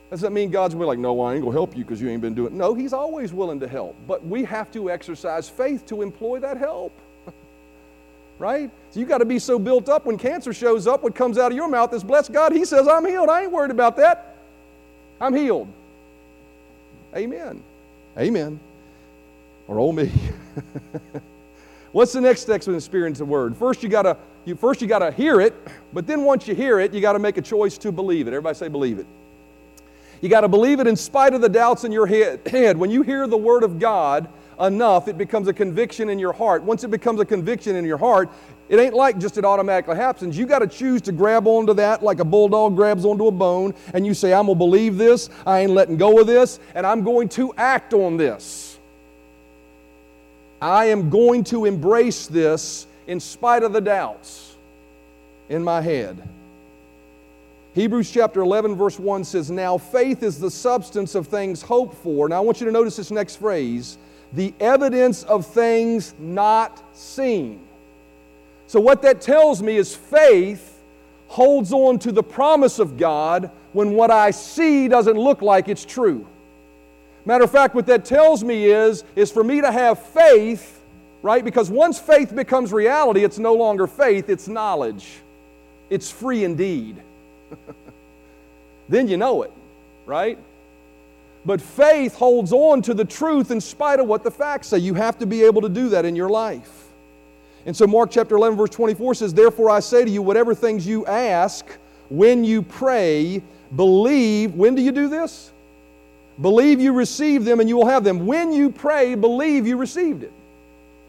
does 0.10 0.22
that 0.22 0.32
mean 0.32 0.50
God's 0.50 0.76
be 0.76 0.86
like, 0.86 0.98
no, 0.98 1.20
I 1.20 1.36
ain't 1.36 1.44
to 1.44 1.52
help 1.52 1.76
you 1.76 1.84
because 1.84 2.00
you 2.00 2.08
ain't 2.08 2.22
been 2.22 2.36
doing 2.36 2.54
it? 2.54 2.54
No, 2.54 2.74
He's 2.74 2.94
always 2.94 3.34
willing 3.34 3.60
to 3.60 3.68
help. 3.68 3.98
But 4.08 4.26
we 4.26 4.46
have 4.46 4.72
to 4.72 4.90
exercise 4.90 5.50
faith 5.50 5.86
to 5.88 6.02
employ 6.02 6.40
that 6.40 6.56
help. 6.56 6.98
right? 8.40 8.72
So 8.92 9.00
you 9.02 9.06
got 9.06 9.18
to 9.18 9.26
be 9.26 9.40
so 9.40 9.60
built 9.60 9.90
up 9.90 10.06
when 10.06 10.18
cancer 10.18 10.54
shows 10.54 10.88
up, 10.88 11.04
what 11.04 11.16
comes 11.16 11.38
out 11.38 11.52
of 11.52 11.58
your 11.58 11.68
mouth 11.68 11.94
is, 11.94 12.02
bless 12.02 12.30
God, 12.30 12.54
He 12.54 12.64
says, 12.64 12.88
I'm 12.88 13.06
healed. 13.06 13.28
I 13.28 13.42
ain't 13.42 13.52
worried 13.52 13.72
about 13.72 13.98
that. 13.98 14.38
I'm 15.20 15.36
healed. 15.36 15.68
Amen. 17.16 17.64
Amen. 18.18 18.60
Or 19.68 19.80
oh 19.80 19.92
me. 19.92 20.12
What's 21.92 22.14
the 22.14 22.22
next 22.22 22.42
step 22.42 22.68
in 22.68 22.76
experience 22.76 23.18
the 23.18 23.26
word? 23.26 23.56
First 23.58 23.82
you 23.82 23.90
gotta 23.90 24.18
you 24.46 24.56
first 24.56 24.82
you 24.82 24.88
gotta 24.88 25.12
hear 25.12 25.42
it, 25.42 25.54
but 25.92 26.06
then 26.06 26.24
once 26.24 26.48
you 26.48 26.56
hear 26.56 26.80
it, 26.80 26.94
you 26.94 27.02
gotta 27.02 27.20
make 27.20 27.38
a 27.38 27.42
choice 27.42 27.78
to 27.80 27.92
believe 27.92 28.28
it. 28.28 28.32
Everybody 28.32 28.56
say 28.56 28.68
believe 28.68 29.00
it. 29.00 29.08
You 30.22 30.30
gotta 30.30 30.48
believe 30.48 30.80
it 30.80 30.88
in 30.88 30.96
spite 30.96 31.34
of 31.34 31.42
the 31.42 31.50
doubts 31.50 31.84
in 31.84 31.92
your 31.92 32.06
head. 32.06 32.78
When 32.78 32.92
you 32.92 33.02
hear 33.02 33.26
the 33.26 33.38
word 33.38 33.64
of 33.64 33.80
God, 33.80 34.28
enough, 34.60 35.08
it 35.08 35.18
becomes 35.18 35.48
a 35.48 35.54
conviction 35.54 36.10
in 36.10 36.20
your 36.20 36.34
heart. 36.34 36.64
Once 36.64 36.84
it 36.84 36.92
becomes 36.92 37.20
a 37.20 37.26
conviction 37.26 37.76
in 37.76 37.86
your 37.86 37.98
heart, 37.98 38.30
it 38.68 38.80
ain't 38.80 38.94
like 38.94 39.18
just 39.18 39.38
it 39.38 39.46
automatically 39.46 39.96
happens. 39.96 40.38
You 40.38 40.46
got 40.46 40.60
to 40.60 40.68
choose 40.68 41.02
to 41.04 41.12
grab 41.12 41.48
onto 41.48 41.74
that 41.76 42.04
like 42.04 42.20
a 42.20 42.26
bulldog 42.26 42.76
grabs 42.76 43.06
onto 43.06 43.28
a 43.28 43.32
bone, 43.32 43.74
and 43.94 44.06
you 44.06 44.14
say, 44.14 44.34
I'm 44.34 44.46
going 44.46 44.56
to 44.56 44.60
believe 44.60 44.98
this, 44.98 45.30
I 45.46 45.62
ain't 45.62 45.72
letting 45.72 45.98
go 45.98 46.20
of 46.20 46.28
this, 46.28 46.60
and 46.76 46.86
I'm 46.86 47.04
going 47.04 47.30
to 47.30 47.54
act 47.58 47.94
on 47.94 48.18
this. 48.18 48.78
I 50.62 50.86
am 50.86 51.10
going 51.10 51.46
to 51.46 51.66
embrace 51.66 52.28
this 52.28 52.86
in 53.08 53.20
spite 53.20 53.64
of 53.64 53.74
the 53.74 53.82
doubts 53.82 54.56
in 55.48 55.64
my 55.64 55.82
head. 55.82 56.22
Hebrews 57.76 58.12
chapter 58.12 58.42
11, 58.42 58.76
verse 58.76 59.00
1 59.00 59.24
says, 59.24 59.50
Now 59.50 59.78
faith 59.78 60.22
is 60.22 60.40
the 60.40 60.52
substance 60.52 61.16
of 61.16 61.28
things 61.28 61.62
hoped 61.62 61.96
for. 61.96 62.28
Now 62.28 62.38
I 62.38 62.40
want 62.42 62.60
you 62.60 62.66
to 62.66 62.72
notice 62.72 62.98
this 62.98 63.10
next 63.10 63.38
phrase 63.38 63.98
the 64.34 64.54
evidence 64.60 65.24
of 65.24 65.46
things 65.46 66.14
not 66.20 66.84
seen. 66.96 67.66
So, 68.68 68.80
what 68.80 69.02
that 69.02 69.22
tells 69.22 69.64
me 69.64 69.78
is 69.78 69.96
faith 69.96 70.80
holds 71.28 71.72
on 71.74 72.00
to 72.00 72.12
the 72.12 72.24
promise 72.24 72.80
of 72.80 72.98
God 72.98 73.52
when 73.74 73.92
what 73.92 74.12
I 74.12 74.32
see 74.32 74.88
doesn't 74.88 75.18
look 75.18 75.42
like 75.42 75.68
it's 75.68 75.86
true. 75.86 76.28
Matter 77.26 77.44
of 77.44 77.52
fact, 77.52 77.76
what 77.76 77.86
that 77.88 78.06
tells 78.06 78.44
me 78.44 78.66
is, 78.66 79.04
is 79.16 79.32
for 79.32 79.44
me 79.44 79.62
to 79.62 79.72
have 79.72 80.00
faith, 80.00 80.84
right? 81.22 81.44
Because 81.44 81.70
once 81.70 82.00
faith 82.00 82.36
becomes 82.36 82.74
reality, 82.74 83.24
it's 83.24 83.38
no 83.38 83.54
longer 83.54 83.86
faith, 83.88 84.30
it's 84.30 84.48
knowledge. 84.48 85.20
It's 85.90 86.10
free 86.10 86.44
indeed. 86.44 86.96
then 88.90 89.08
you 89.08 89.18
know 89.18 89.44
it, 89.44 89.52
right? 90.06 90.40
But 91.50 91.62
faith 91.62 92.14
holds 92.14 92.54
on 92.54 92.84
to 92.84 92.94
the 92.94 93.04
truth 93.04 93.50
in 93.50 93.60
spite 93.60 94.00
of 94.00 94.06
what 94.06 94.24
the 94.24 94.30
facts 94.30 94.68
say. 94.68 94.78
You 94.78 94.94
have 94.94 95.18
to 95.18 95.26
be 95.26 95.42
able 95.42 95.64
to 95.64 95.70
do 95.70 95.90
that 95.90 96.06
in 96.06 96.16
your 96.16 96.30
life. 96.30 96.86
And 97.66 97.76
so, 97.76 97.88
Mark 97.88 98.12
chapter 98.12 98.36
11, 98.36 98.56
verse 98.56 98.70
24 98.70 99.16
says, 99.16 99.34
Therefore 99.34 99.72
I 99.72 99.80
say 99.80 100.06
to 100.06 100.12
you, 100.12 100.22
whatever 100.22 100.54
things 100.54 100.86
you 100.86 101.08
ask 101.08 101.66
when 102.10 102.44
you 102.44 102.62
pray, 102.62 103.42
believe. 103.76 104.54
When 104.54 104.76
do 104.76 104.84
you 104.84 104.92
do 104.92 105.10
this? 105.10 105.52
Believe 106.40 106.80
you 106.80 106.94
receive 106.94 107.46
them 107.46 107.60
and 107.60 107.68
you 107.68 107.78
will 107.78 107.88
have 107.88 108.04
them. 108.04 108.28
When 108.28 108.54
you 108.54 108.70
pray, 108.70 109.16
believe 109.16 109.66
you 109.66 109.76
received 109.76 110.22
it. 110.22 110.34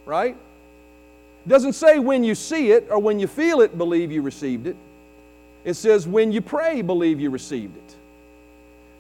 Right? 0.06 0.38
Doesn't 1.46 1.74
say 1.74 1.98
when 1.98 2.24
you 2.24 2.34
see 2.34 2.70
it 2.70 2.88
or 2.90 2.98
when 2.98 3.18
you 3.18 3.26
feel 3.26 3.60
it, 3.60 3.76
believe 3.76 4.10
you 4.10 4.22
received 4.22 4.66
it. 4.66 4.76
It 5.64 5.74
says 5.74 6.08
when 6.08 6.32
you 6.32 6.40
pray, 6.40 6.80
believe 6.80 7.20
you 7.20 7.28
received 7.28 7.76
it. 7.76 7.89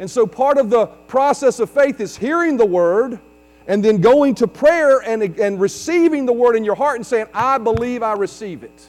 And 0.00 0.10
so 0.10 0.26
part 0.26 0.56
of 0.56 0.70
the 0.70 0.86
process 0.86 1.60
of 1.60 1.68
faith 1.68 2.00
is 2.00 2.16
hearing 2.16 2.56
the 2.56 2.64
word 2.64 3.20
and 3.68 3.84
then 3.84 4.00
going 4.00 4.34
to 4.36 4.48
prayer 4.48 5.00
and, 5.00 5.22
and 5.22 5.60
receiving 5.60 6.24
the 6.24 6.32
word 6.32 6.56
in 6.56 6.64
your 6.64 6.74
heart 6.74 6.96
and 6.96 7.06
saying, 7.06 7.26
I 7.34 7.58
believe 7.58 8.02
I 8.02 8.14
receive 8.14 8.62
it. 8.62 8.88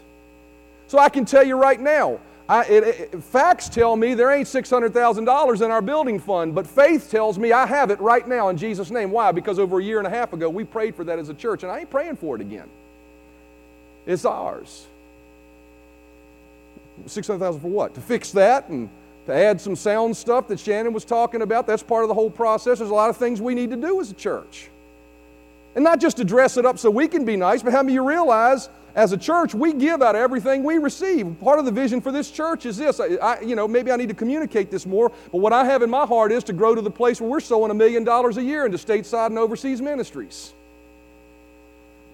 So 0.88 0.97
I 0.97 1.10
can 1.10 1.26
tell 1.26 1.43
you 1.43 1.58
right 1.58 1.80
now, 1.80 2.21
I, 2.47 2.63
it, 2.63 2.84
it, 3.13 3.24
facts 3.26 3.67
tell 3.67 3.97
me 3.97 4.13
there 4.13 4.32
ain't 4.32 4.47
$600,000 4.47 5.62
in 5.65 5.71
our 5.71 5.82
building 5.82 6.17
fund, 6.17 6.56
but 6.56 6.65
faith 6.65 7.12
tells 7.12 7.38
me 7.38 7.52
I 7.52 7.65
have 7.65 7.91
it 7.91 8.00
right 8.00 8.26
now 8.26 8.47
in 8.47 8.56
Jesus' 8.56 8.89
name. 8.89 9.12
Why? 9.12 9.34
Because 9.34 9.60
over 9.60 9.80
a 9.80 9.84
year 9.84 9.97
and 9.97 10.08
a 10.08 10.10
half 10.10 10.32
ago 10.32 10.50
we 10.50 10.63
prayed 10.63 10.95
for 10.95 11.04
that 11.04 11.19
as 11.19 11.28
a 11.28 11.34
church, 11.34 11.63
and 11.63 11.71
I 11.71 11.80
ain't 11.80 11.89
praying 11.89 12.15
for 12.15 12.36
it 12.36 12.41
again. 12.41 12.69
It's 14.06 14.24
ours. 14.24 14.88
600,000 17.06 17.60
for 17.60 17.67
what? 17.67 17.95
To 17.95 18.02
fix 18.02 18.32
that 18.32 18.69
and 18.69 18.89
to 19.32 19.38
add 19.38 19.60
some 19.60 19.76
sound 19.76 20.15
stuff 20.15 20.48
that 20.50 20.60
Shannon 20.60 20.94
was 20.94 21.06
talking 21.06 21.41
about. 21.41 21.65
That's 21.65 21.84
part 21.84 22.04
of 22.04 22.08
the 22.08 22.13
whole 22.13 22.30
process. 22.30 22.80
There's 22.80 22.89
a 22.89 22.94
lot 22.94 23.10
of 23.10 23.17
things 23.17 23.41
we 23.41 23.56
need 23.56 23.70
to 23.72 23.76
do 23.76 24.00
as 24.02 24.12
a 24.12 24.13
church. 24.13 24.70
And 25.76 25.84
not 25.84 26.00
just 26.00 26.17
to 26.17 26.24
dress 26.24 26.58
it 26.58 26.65
up 26.65 26.78
so 26.78 26.91
we 26.91 27.08
can 27.08 27.24
be 27.24 27.38
nice, 27.38 27.63
but 27.63 27.72
how 27.72 27.82
many 27.82 27.94
of 27.94 28.04
you 28.04 28.08
realize 28.08 28.70
as 28.94 29.13
a 29.13 29.17
church 29.17 29.56
we 29.56 29.72
give 29.72 30.02
out 30.02 30.17
everything 30.17 30.63
we 30.63 30.78
receive? 30.80 31.39
Part 31.39 31.60
of 31.60 31.65
the 31.65 31.72
vision 31.72 32.02
for 32.02 32.12
this 32.12 32.30
church 32.30 32.65
is 32.65 32.76
this. 32.76 33.00
I, 33.00 33.39
you 33.39 33.56
know, 33.56 33.67
maybe 33.70 33.89
I 33.91 33.96
need 33.96 34.10
to 34.10 34.13
communicate 34.13 34.70
this 34.70 34.86
more, 34.86 35.13
but 35.32 35.38
what 35.38 35.54
I 35.54 35.63
have 35.63 35.82
in 35.82 35.89
my 35.89 36.06
heart 36.06 36.34
is 36.34 36.44
to 36.46 36.54
grow 36.54 36.76
to 36.76 36.82
the 36.82 36.91
place 36.91 37.22
where 37.22 37.30
we're 37.30 37.39
sowing 37.39 37.72
a 37.72 37.76
million 37.76 38.04
dollars 38.04 38.38
a 38.38 38.44
year 38.44 38.65
into 38.65 38.78
stateside 38.78 39.28
and 39.28 39.39
overseas 39.39 39.82
ministries. 39.82 40.54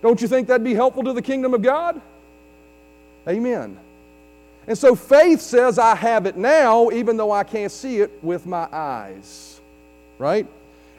Don't 0.04 0.22
you 0.22 0.28
think 0.28 0.48
that'd 0.48 0.64
be 0.64 0.76
helpful 0.76 1.04
to 1.04 1.14
the 1.14 1.22
kingdom 1.24 1.56
of 1.56 1.64
God? 1.64 2.00
Amen. 3.28 3.80
And 4.68 4.78
so 4.78 4.96
faith 4.96 5.40
says, 5.40 5.80
I 5.80 5.96
have 5.96 6.26
it 6.26 6.36
now, 6.36 6.92
even 6.92 7.16
though 7.16 7.32
I 7.32 7.46
can't 7.46 7.72
see 7.72 8.00
it 8.02 8.12
with 8.22 8.46
my 8.46 8.68
eyes. 8.72 9.62
Right? 10.20 10.46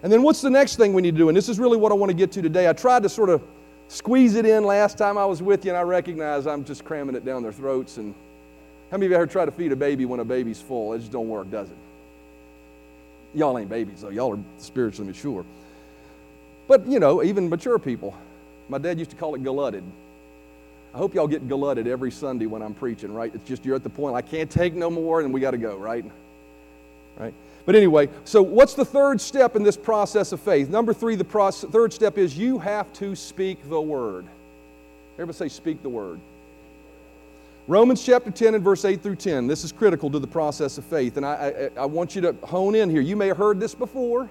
And 0.02 0.10
then 0.10 0.22
what's 0.22 0.40
the 0.40 0.48
next 0.48 0.76
thing 0.76 0.94
we 0.94 1.02
need 1.02 1.12
to 1.12 1.18
do? 1.18 1.28
And 1.28 1.36
this 1.36 1.48
is 1.48 1.58
really 1.58 1.76
what 1.76 1.92
I 1.92 1.94
want 1.94 2.08
to 2.10 2.16
get 2.16 2.32
to 2.32 2.42
today. 2.42 2.68
I 2.68 2.72
tried 2.72 3.02
to 3.02 3.08
sort 3.08 3.28
of 3.28 3.42
squeeze 3.88 4.36
it 4.36 4.46
in 4.46 4.64
last 4.64 4.96
time 4.96 5.18
I 5.18 5.26
was 5.26 5.42
with 5.42 5.64
you, 5.64 5.70
and 5.70 5.78
I 5.78 5.82
recognize 5.82 6.46
I'm 6.46 6.64
just 6.64 6.84
cramming 6.84 7.14
it 7.14 7.24
down 7.24 7.42
their 7.42 7.52
throats. 7.52 7.98
And 7.98 8.14
How 8.90 8.96
many 8.96 9.06
of 9.06 9.10
you 9.10 9.16
ever 9.16 9.26
try 9.26 9.44
to 9.44 9.50
feed 9.50 9.72
a 9.72 9.76
baby 9.76 10.06
when 10.06 10.20
a 10.20 10.24
baby's 10.24 10.60
full? 10.60 10.94
It 10.94 11.00
just 11.00 11.12
don't 11.12 11.28
work, 11.28 11.50
does 11.50 11.70
it? 11.70 11.76
Y'all 13.34 13.58
ain't 13.58 13.68
babies, 13.68 14.00
though. 14.00 14.08
Y'all 14.08 14.32
are 14.34 14.38
spiritually 14.56 15.06
mature. 15.06 15.44
But, 16.66 16.86
you 16.86 16.98
know, 16.98 17.22
even 17.22 17.48
mature 17.48 17.78
people. 17.78 18.16
My 18.68 18.78
dad 18.78 18.98
used 18.98 19.10
to 19.10 19.16
call 19.16 19.34
it 19.34 19.42
glutted. 19.42 19.84
I 20.94 20.98
hope 20.98 21.14
y'all 21.14 21.28
get 21.28 21.48
glutted 21.48 21.86
every 21.86 22.10
Sunday 22.10 22.46
when 22.46 22.62
I'm 22.62 22.74
preaching, 22.74 23.12
right? 23.12 23.34
It's 23.34 23.46
just 23.46 23.64
you're 23.64 23.76
at 23.76 23.82
the 23.82 23.90
point, 23.90 24.16
I 24.16 24.22
can't 24.22 24.50
take 24.50 24.74
no 24.74 24.90
more 24.90 25.20
and 25.20 25.32
we 25.32 25.40
got 25.40 25.52
to 25.52 25.58
go, 25.58 25.76
right? 25.76 26.04
Right? 27.18 27.34
But 27.66 27.74
anyway, 27.74 28.08
so 28.24 28.42
what's 28.42 28.74
the 28.74 28.84
third 28.84 29.20
step 29.20 29.54
in 29.54 29.62
this 29.62 29.76
process 29.76 30.32
of 30.32 30.40
faith? 30.40 30.70
Number 30.70 30.94
three, 30.94 31.16
the 31.16 31.24
process, 31.24 31.68
third 31.70 31.92
step 31.92 32.16
is 32.16 32.36
you 32.36 32.58
have 32.58 32.90
to 32.94 33.14
speak 33.14 33.68
the 33.68 33.80
word. 33.80 34.24
Everybody 35.16 35.36
say, 35.36 35.48
speak 35.48 35.82
the 35.82 35.88
word. 35.88 36.18
Romans 37.66 38.02
chapter 38.02 38.30
10 38.30 38.54
and 38.54 38.64
verse 38.64 38.86
8 38.86 39.02
through 39.02 39.16
10. 39.16 39.46
This 39.46 39.62
is 39.62 39.72
critical 39.72 40.10
to 40.10 40.18
the 40.18 40.26
process 40.26 40.78
of 40.78 40.84
faith. 40.86 41.18
And 41.18 41.26
I, 41.26 41.70
I, 41.76 41.82
I 41.82 41.84
want 41.84 42.14
you 42.14 42.22
to 42.22 42.32
hone 42.44 42.74
in 42.74 42.88
here. 42.88 43.02
You 43.02 43.14
may 43.14 43.26
have 43.26 43.36
heard 43.36 43.60
this 43.60 43.74
before, 43.74 44.30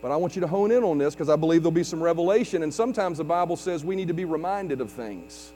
but 0.00 0.10
I 0.10 0.16
want 0.16 0.36
you 0.36 0.40
to 0.40 0.46
hone 0.46 0.70
in 0.70 0.84
on 0.84 0.98
this 0.98 1.14
because 1.14 1.28
I 1.28 1.36
believe 1.36 1.62
there'll 1.62 1.72
be 1.72 1.84
some 1.84 2.02
revelation. 2.02 2.62
And 2.62 2.72
sometimes 2.72 3.18
the 3.18 3.24
Bible 3.24 3.56
says 3.56 3.84
we 3.84 3.96
need 3.96 4.08
to 4.08 4.14
be 4.14 4.24
reminded 4.24 4.80
of 4.80 4.90
things. 4.90 5.52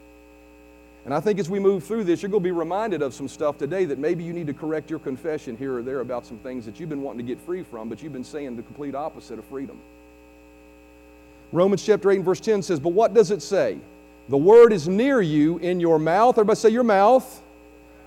And 1.04 1.12
I 1.12 1.20
think 1.20 1.38
as 1.38 1.50
we 1.50 1.58
move 1.58 1.84
through 1.84 2.04
this, 2.04 2.22
you're 2.22 2.30
going 2.30 2.42
to 2.42 2.48
be 2.48 2.52
reminded 2.52 3.02
of 3.02 3.12
some 3.12 3.26
stuff 3.28 3.58
today 3.58 3.84
that 3.86 3.98
maybe 3.98 4.22
you 4.22 4.32
need 4.32 4.46
to 4.46 4.54
correct 4.54 4.88
your 4.88 5.00
confession 5.00 5.56
here 5.56 5.76
or 5.76 5.82
there 5.82 6.00
about 6.00 6.26
some 6.26 6.38
things 6.38 6.64
that 6.64 6.78
you've 6.78 6.88
been 6.88 7.02
wanting 7.02 7.26
to 7.26 7.34
get 7.34 7.40
free 7.40 7.62
from, 7.64 7.88
but 7.88 8.02
you've 8.02 8.12
been 8.12 8.22
saying 8.22 8.56
the 8.56 8.62
complete 8.62 8.94
opposite 8.94 9.38
of 9.38 9.44
freedom. 9.46 9.80
Romans 11.50 11.84
chapter 11.84 12.10
8 12.10 12.16
and 12.16 12.24
verse 12.24 12.40
10 12.40 12.62
says, 12.62 12.78
But 12.78 12.90
what 12.90 13.14
does 13.14 13.30
it 13.30 13.42
say? 13.42 13.78
The 14.28 14.38
word 14.38 14.72
is 14.72 14.88
near 14.88 15.20
you 15.20 15.58
in 15.58 15.80
your 15.80 15.98
mouth. 15.98 16.38
Everybody 16.38 16.58
say 16.58 16.68
your 16.70 16.84
mouth. 16.84 17.42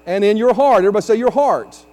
And 0.05 0.23
in 0.23 0.37
your 0.37 0.53
heart. 0.53 0.79
Everybody 0.79 1.03
say 1.03 1.15
your 1.15 1.31
heart. 1.31 1.85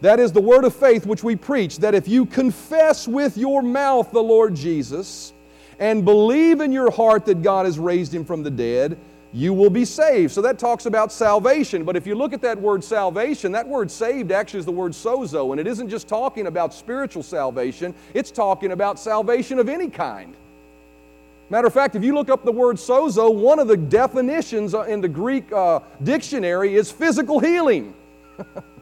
That 0.00 0.20
is 0.20 0.32
the 0.32 0.40
word 0.40 0.64
of 0.64 0.74
faith 0.74 1.06
which 1.06 1.24
we 1.24 1.36
preach, 1.36 1.78
that 1.78 1.94
if 1.94 2.06
you 2.06 2.26
confess 2.26 3.08
with 3.08 3.36
your 3.38 3.62
mouth 3.62 4.10
the 4.12 4.22
Lord 4.22 4.54
Jesus 4.54 5.32
and 5.78 6.04
believe 6.04 6.60
in 6.60 6.72
your 6.72 6.90
heart 6.90 7.24
that 7.26 7.42
God 7.42 7.66
has 7.66 7.78
raised 7.78 8.14
him 8.14 8.24
from 8.24 8.42
the 8.42 8.50
dead, 8.50 8.98
you 9.32 9.52
will 9.52 9.70
be 9.70 9.84
saved. 9.84 10.32
So 10.32 10.40
that 10.42 10.58
talks 10.58 10.86
about 10.86 11.12
salvation. 11.12 11.84
But 11.84 11.96
if 11.96 12.06
you 12.06 12.14
look 12.14 12.32
at 12.32 12.40
that 12.42 12.58
word 12.58 12.82
salvation, 12.82 13.52
that 13.52 13.68
word 13.68 13.90
saved 13.90 14.32
actually 14.32 14.60
is 14.60 14.66
the 14.66 14.72
word 14.72 14.92
sozo. 14.92 15.50
And 15.50 15.60
it 15.60 15.66
isn't 15.66 15.88
just 15.88 16.08
talking 16.08 16.46
about 16.46 16.72
spiritual 16.72 17.22
salvation, 17.22 17.94
it's 18.14 18.30
talking 18.30 18.72
about 18.72 18.98
salvation 18.98 19.58
of 19.58 19.68
any 19.68 19.88
kind. 19.88 20.34
Matter 21.48 21.68
of 21.68 21.74
fact, 21.74 21.94
if 21.94 22.02
you 22.02 22.12
look 22.12 22.28
up 22.28 22.44
the 22.44 22.52
word 22.52 22.76
sozo, 22.76 23.32
one 23.32 23.58
of 23.58 23.68
the 23.68 23.76
definitions 23.76 24.74
in 24.74 25.00
the 25.00 25.08
Greek 25.08 25.52
uh, 25.52 25.80
dictionary 26.02 26.74
is 26.74 26.90
physical 26.90 27.38
healing. 27.38 27.94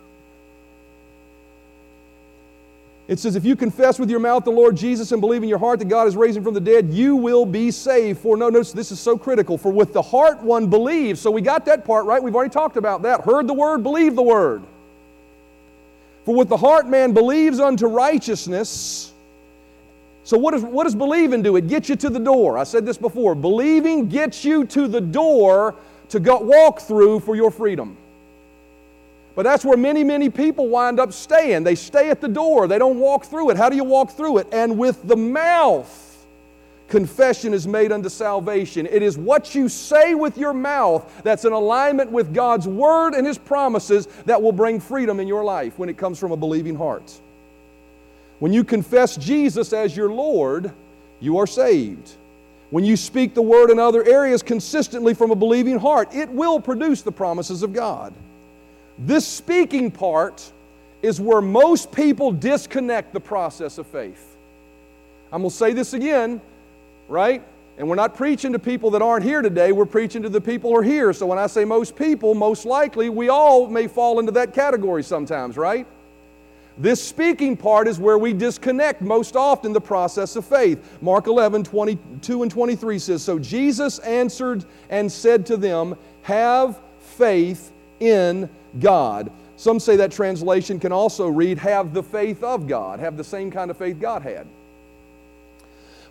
It 3.06 3.18
says, 3.18 3.36
if 3.36 3.44
you 3.44 3.54
confess 3.54 3.98
with 3.98 4.08
your 4.08 4.20
mouth 4.20 4.44
the 4.44 4.50
Lord 4.50 4.76
Jesus 4.76 5.12
and 5.12 5.20
believe 5.20 5.42
in 5.42 5.48
your 5.48 5.58
heart 5.58 5.78
that 5.80 5.88
God 5.88 6.06
is 6.06 6.16
raising 6.16 6.42
from 6.42 6.54
the 6.54 6.60
dead, 6.60 6.90
you 6.90 7.16
will 7.16 7.44
be 7.44 7.70
saved. 7.70 8.20
For 8.20 8.34
no, 8.34 8.48
notice 8.48 8.72
this 8.72 8.90
is 8.90 8.98
so 8.98 9.18
critical. 9.18 9.58
For 9.58 9.70
with 9.70 9.92
the 9.92 10.00
heart 10.00 10.42
one 10.42 10.68
believes. 10.68 11.20
So 11.20 11.30
we 11.30 11.42
got 11.42 11.66
that 11.66 11.84
part 11.84 12.06
right. 12.06 12.22
We've 12.22 12.34
already 12.34 12.52
talked 12.52 12.78
about 12.78 13.02
that. 13.02 13.20
Heard 13.20 13.46
the 13.46 13.52
word, 13.52 13.82
believe 13.82 14.16
the 14.16 14.22
word. 14.22 14.62
For 16.24 16.34
with 16.34 16.48
the 16.48 16.56
heart 16.56 16.88
man 16.88 17.12
believes 17.12 17.60
unto 17.60 17.86
righteousness. 17.86 19.12
So 20.22 20.38
what, 20.38 20.54
is, 20.54 20.62
what 20.62 20.84
does 20.84 20.94
believing 20.94 21.42
do? 21.42 21.56
It 21.56 21.68
gets 21.68 21.90
you 21.90 21.96
to 21.96 22.08
the 22.08 22.18
door. 22.18 22.56
I 22.56 22.64
said 22.64 22.86
this 22.86 22.96
before. 22.96 23.34
Believing 23.34 24.08
gets 24.08 24.46
you 24.46 24.64
to 24.68 24.88
the 24.88 25.02
door 25.02 25.74
to 26.08 26.20
go 26.20 26.38
walk 26.38 26.80
through 26.80 27.20
for 27.20 27.36
your 27.36 27.50
freedom. 27.50 27.98
But 29.34 29.42
that's 29.42 29.64
where 29.64 29.76
many, 29.76 30.04
many 30.04 30.30
people 30.30 30.68
wind 30.68 31.00
up 31.00 31.12
staying. 31.12 31.64
They 31.64 31.74
stay 31.74 32.10
at 32.10 32.20
the 32.20 32.28
door, 32.28 32.68
they 32.68 32.78
don't 32.78 32.98
walk 32.98 33.26
through 33.26 33.50
it. 33.50 33.56
How 33.56 33.68
do 33.68 33.76
you 33.76 33.84
walk 33.84 34.12
through 34.12 34.38
it? 34.38 34.46
And 34.52 34.78
with 34.78 35.06
the 35.06 35.16
mouth, 35.16 36.26
confession 36.88 37.52
is 37.52 37.66
made 37.66 37.90
unto 37.90 38.08
salvation. 38.08 38.86
It 38.86 39.02
is 39.02 39.18
what 39.18 39.54
you 39.54 39.68
say 39.68 40.14
with 40.14 40.38
your 40.38 40.52
mouth 40.52 41.22
that's 41.24 41.44
in 41.44 41.52
alignment 41.52 42.10
with 42.10 42.32
God's 42.32 42.68
word 42.68 43.14
and 43.14 43.26
His 43.26 43.38
promises 43.38 44.06
that 44.26 44.40
will 44.40 44.52
bring 44.52 44.78
freedom 44.78 45.18
in 45.18 45.26
your 45.26 45.42
life 45.42 45.78
when 45.78 45.88
it 45.88 45.96
comes 45.96 46.18
from 46.18 46.30
a 46.30 46.36
believing 46.36 46.76
heart. 46.76 47.20
When 48.38 48.52
you 48.52 48.62
confess 48.62 49.16
Jesus 49.16 49.72
as 49.72 49.96
your 49.96 50.10
Lord, 50.10 50.72
you 51.20 51.38
are 51.38 51.46
saved. 51.46 52.12
When 52.70 52.84
you 52.84 52.96
speak 52.96 53.34
the 53.34 53.42
word 53.42 53.70
in 53.70 53.78
other 53.78 54.04
areas 54.04 54.42
consistently 54.42 55.14
from 55.14 55.30
a 55.30 55.36
believing 55.36 55.78
heart, 55.78 56.14
it 56.14 56.28
will 56.28 56.60
produce 56.60 57.02
the 57.02 57.12
promises 57.12 57.62
of 57.62 57.72
God. 57.72 58.12
This 58.98 59.26
speaking 59.26 59.90
part 59.90 60.52
is 61.02 61.20
where 61.20 61.40
most 61.40 61.92
people 61.92 62.32
disconnect 62.32 63.12
the 63.12 63.20
process 63.20 63.78
of 63.78 63.86
faith. 63.86 64.36
I'm 65.32 65.42
going 65.42 65.50
to 65.50 65.56
say 65.56 65.72
this 65.72 65.94
again, 65.94 66.40
right? 67.08 67.42
And 67.76 67.88
we're 67.88 67.96
not 67.96 68.14
preaching 68.14 68.52
to 68.52 68.58
people 68.58 68.90
that 68.92 69.02
aren't 69.02 69.24
here 69.24 69.42
today, 69.42 69.72
we're 69.72 69.84
preaching 69.84 70.22
to 70.22 70.28
the 70.28 70.40
people 70.40 70.70
who 70.70 70.76
are 70.76 70.82
here. 70.82 71.12
So 71.12 71.26
when 71.26 71.38
I 71.38 71.48
say 71.48 71.64
most 71.64 71.96
people, 71.96 72.34
most 72.34 72.64
likely 72.64 73.08
we 73.08 73.28
all 73.28 73.66
may 73.66 73.88
fall 73.88 74.20
into 74.20 74.32
that 74.32 74.54
category 74.54 75.02
sometimes, 75.02 75.56
right? 75.56 75.86
This 76.78 77.02
speaking 77.02 77.56
part 77.56 77.86
is 77.86 77.98
where 77.98 78.18
we 78.18 78.32
disconnect 78.32 79.00
most 79.00 79.36
often 79.36 79.72
the 79.72 79.80
process 79.80 80.34
of 80.36 80.44
faith. 80.44 80.98
Mark 81.00 81.26
11, 81.26 81.64
22 81.64 82.42
and 82.42 82.50
23 82.50 82.98
says, 82.98 83.22
So 83.22 83.38
Jesus 83.38 83.98
answered 84.00 84.64
and 84.90 85.10
said 85.10 85.46
to 85.46 85.56
them, 85.56 85.96
Have 86.22 86.80
faith 87.00 87.72
in 88.06 88.48
God. 88.80 89.30
Some 89.56 89.78
say 89.78 89.96
that 89.96 90.10
translation 90.10 90.80
can 90.80 90.92
also 90.92 91.28
read, 91.28 91.58
have 91.58 91.94
the 91.94 92.02
faith 92.02 92.42
of 92.42 92.66
God, 92.66 93.00
have 93.00 93.16
the 93.16 93.24
same 93.24 93.50
kind 93.50 93.70
of 93.70 93.76
faith 93.76 94.00
God 94.00 94.22
had. 94.22 94.46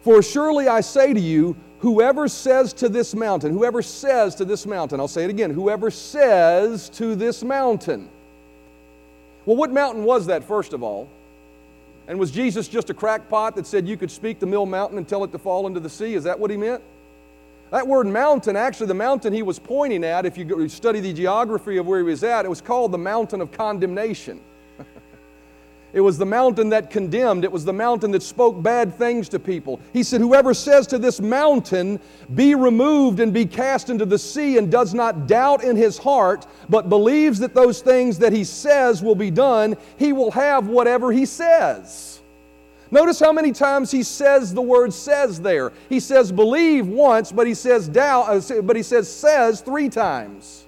For 0.02 0.22
surely 0.22 0.68
I 0.68 0.82
say 0.82 1.14
to 1.14 1.20
you, 1.20 1.56
whoever 1.80 2.28
says 2.28 2.74
to 2.74 2.90
this 2.90 3.14
mountain, 3.14 3.52
whoever 3.52 3.82
says 3.82 4.36
to 4.36 4.46
this 4.46 4.66
mountain, 4.66 5.00
I'll 5.00 5.08
say 5.08 5.24
it 5.24 5.30
again, 5.30 5.52
whoever 5.52 5.92
says 5.92 6.90
to 6.90 7.16
this 7.16 7.44
mountain. 7.44 8.10
Well, 9.46 9.58
what 9.58 9.72
mountain 9.72 10.04
was 10.04 10.28
that, 10.28 10.44
first 10.44 10.74
of 10.74 10.84
all? 10.84 11.10
And 12.08 12.20
was 12.20 12.32
Jesus 12.32 12.68
just 12.68 12.90
a 12.90 12.94
crackpot 12.94 13.56
that 13.56 13.66
said 13.66 13.88
you 13.88 13.98
could 13.98 14.12
speak 14.12 14.40
the 14.40 14.46
mill 14.46 14.66
mountain 14.66 14.98
and 14.98 15.08
tell 15.08 15.24
it 15.24 15.32
to 15.32 15.38
fall 15.38 15.68
into 15.68 15.80
the 15.80 15.90
sea? 15.90 16.16
Is 16.16 16.24
that 16.24 16.40
what 16.40 16.52
he 16.52 16.58
meant? 16.58 16.84
That 17.74 17.88
word 17.88 18.06
mountain, 18.06 18.56
actually, 18.56 18.86
the 18.86 18.94
mountain 18.94 19.34
he 19.34 19.42
was 19.42 19.58
pointing 19.58 20.04
at, 20.04 20.28
if 20.28 20.38
you 20.38 20.70
study 20.70 21.00
the 21.00 21.12
geography 21.12 21.78
of 21.78 21.88
where 21.88 21.98
he 21.98 22.04
was 22.04 22.24
at, 22.24 22.46
it 22.46 22.48
was 22.48 22.62
called 22.62 22.92
the 22.92 23.00
mountain 23.00 23.42
of 23.42 23.52
condemnation. 23.52 24.42
it 25.94 26.00
was 26.00 26.20
the 26.20 26.26
mountain 26.26 26.70
that 26.70 26.92
condemned, 26.92 27.44
it 27.44 27.52
was 27.52 27.66
the 27.66 27.74
mountain 27.74 28.12
that 28.12 28.22
spoke 28.22 28.62
bad 28.62 28.94
things 28.94 29.28
to 29.30 29.40
people. 29.40 29.80
He 29.92 30.04
said, 30.04 30.22
Whoever 30.22 30.54
says 30.54 30.86
to 30.86 31.00
this 31.00 31.20
mountain, 31.20 32.00
Be 32.36 32.54
removed 32.54 33.20
and 33.20 33.34
be 33.34 33.48
cast 33.48 33.90
into 33.90 34.06
the 34.06 34.20
sea, 34.20 34.60
and 34.60 34.72
does 34.72 34.94
not 34.94 35.26
doubt 35.26 35.64
in 35.64 35.76
his 35.76 35.98
heart, 35.98 36.46
but 36.70 36.90
believes 36.90 37.40
that 37.40 37.56
those 37.56 37.82
things 37.82 38.20
that 38.20 38.34
he 38.34 38.44
says 38.44 39.02
will 39.02 39.16
be 39.16 39.32
done, 39.32 39.76
he 39.98 40.14
will 40.14 40.30
have 40.30 40.68
whatever 40.68 41.12
he 41.12 41.26
says. 41.26 42.22
Notice 42.94 43.20
how 43.20 43.34
many 43.34 43.52
times 43.52 43.90
he 43.90 44.04
says 44.04 44.54
the 44.54 44.62
word 44.62 44.94
says 44.94 45.42
there. 45.42 45.74
He 45.90 46.00
says 46.00 46.32
believe 46.32 46.86
once, 46.86 47.32
but 47.32 47.48
he 47.48 47.56
says 47.56 47.88
doubt, 47.88 48.52
uh, 48.52 48.62
but 48.62 48.76
he 48.76 48.84
says 48.84 49.12
says 49.12 49.62
three 49.62 49.90
times. 49.90 50.68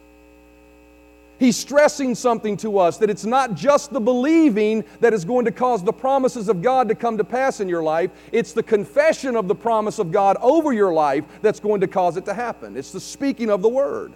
He's 1.37 1.55
stressing 1.55 2.15
something 2.15 2.57
to 2.57 2.79
us 2.79 2.97
that 2.97 3.11
it's 3.11 3.25
not 3.25 3.53
just 3.53 3.93
the 3.93 3.99
believing 3.99 4.83
that 5.01 5.13
is 5.13 5.23
going 5.23 5.45
to 5.45 5.51
cause 5.51 5.83
the 5.83 5.93
promises 5.93 6.49
of 6.49 6.63
God 6.63 6.89
to 6.89 6.95
come 6.95 7.15
to 7.19 7.23
pass 7.23 7.59
in 7.59 7.69
your 7.69 7.83
life. 7.83 8.09
It's 8.31 8.53
the 8.53 8.63
confession 8.63 9.35
of 9.35 9.47
the 9.47 9.53
promise 9.53 9.99
of 9.99 10.11
God 10.11 10.35
over 10.41 10.73
your 10.73 10.93
life 10.93 11.25
that's 11.43 11.59
going 11.59 11.81
to 11.81 11.87
cause 11.87 12.17
it 12.17 12.25
to 12.25 12.33
happen. 12.33 12.75
It's 12.75 12.91
the 12.91 12.99
speaking 12.99 13.51
of 13.51 13.61
the 13.61 13.69
word. 13.69 14.11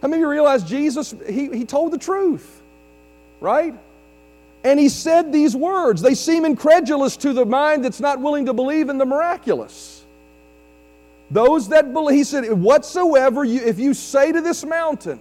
How 0.00 0.08
many 0.08 0.22
of 0.22 0.26
you 0.26 0.30
realize 0.30 0.64
Jesus, 0.64 1.14
he, 1.28 1.50
he 1.50 1.66
told 1.66 1.92
the 1.92 1.98
truth, 1.98 2.62
right? 3.40 3.74
And 4.66 4.80
he 4.80 4.88
said 4.88 5.32
these 5.32 5.54
words. 5.54 6.02
They 6.02 6.14
seem 6.14 6.44
incredulous 6.44 7.16
to 7.18 7.32
the 7.32 7.46
mind 7.46 7.84
that's 7.84 8.00
not 8.00 8.20
willing 8.20 8.46
to 8.46 8.52
believe 8.52 8.88
in 8.88 8.98
the 8.98 9.06
miraculous. 9.06 10.04
Those 11.30 11.68
that 11.68 11.92
believe, 11.92 12.16
he 12.16 12.24
said, 12.24 12.52
whatsoever 12.52 13.44
you, 13.44 13.60
if 13.60 13.78
you 13.78 13.94
say 13.94 14.32
to 14.32 14.40
this 14.40 14.64
mountain, 14.64 15.20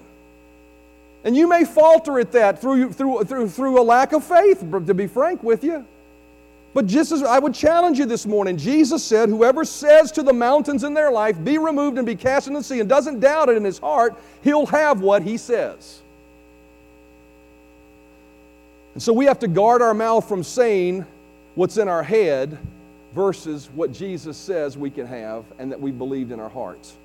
and 1.23 1.37
you 1.37 1.47
may 1.47 1.63
falter 1.63 2.19
at 2.19 2.31
that 2.31 2.59
through, 2.59 2.91
through, 2.93 3.23
through, 3.25 3.49
through 3.49 3.79
a 3.79 3.83
lack 3.83 4.13
of 4.13 4.23
faith, 4.23 4.61
to 4.87 4.93
be 4.95 5.05
frank 5.05 5.43
with 5.43 5.63
you. 5.63 5.85
But 6.73 6.87
just 6.87 7.11
as 7.11 7.21
I 7.21 7.37
would 7.37 7.53
challenge 7.53 7.99
you 7.99 8.07
this 8.07 8.25
morning, 8.25 8.57
Jesus 8.57 9.03
said, 9.03 9.29
Whoever 9.29 9.63
says 9.63 10.11
to 10.13 10.23
the 10.23 10.33
mountains 10.33 10.83
in 10.83 10.95
their 10.95 11.11
life, 11.11 11.41
Be 11.43 11.59
removed 11.59 11.99
and 11.99 12.05
be 12.05 12.15
cast 12.15 12.47
into 12.47 12.61
the 12.61 12.63
sea, 12.63 12.79
and 12.79 12.89
doesn't 12.89 13.19
doubt 13.19 13.49
it 13.49 13.57
in 13.57 13.63
his 13.63 13.77
heart, 13.77 14.15
he'll 14.43 14.65
have 14.65 15.01
what 15.01 15.21
he 15.21 15.37
says. 15.37 16.01
And 18.95 19.03
so 19.03 19.13
we 19.13 19.25
have 19.25 19.39
to 19.39 19.47
guard 19.47 19.81
our 19.81 19.93
mouth 19.93 20.27
from 20.27 20.41
saying 20.41 21.05
what's 21.55 21.77
in 21.77 21.87
our 21.87 22.01
head 22.01 22.57
versus 23.13 23.69
what 23.75 23.91
Jesus 23.91 24.37
says 24.37 24.77
we 24.77 24.89
can 24.89 25.05
have 25.05 25.45
and 25.59 25.71
that 25.71 25.79
we 25.79 25.91
believed 25.91 26.31
in 26.31 26.39
our 26.39 26.49
hearts. 26.49 26.95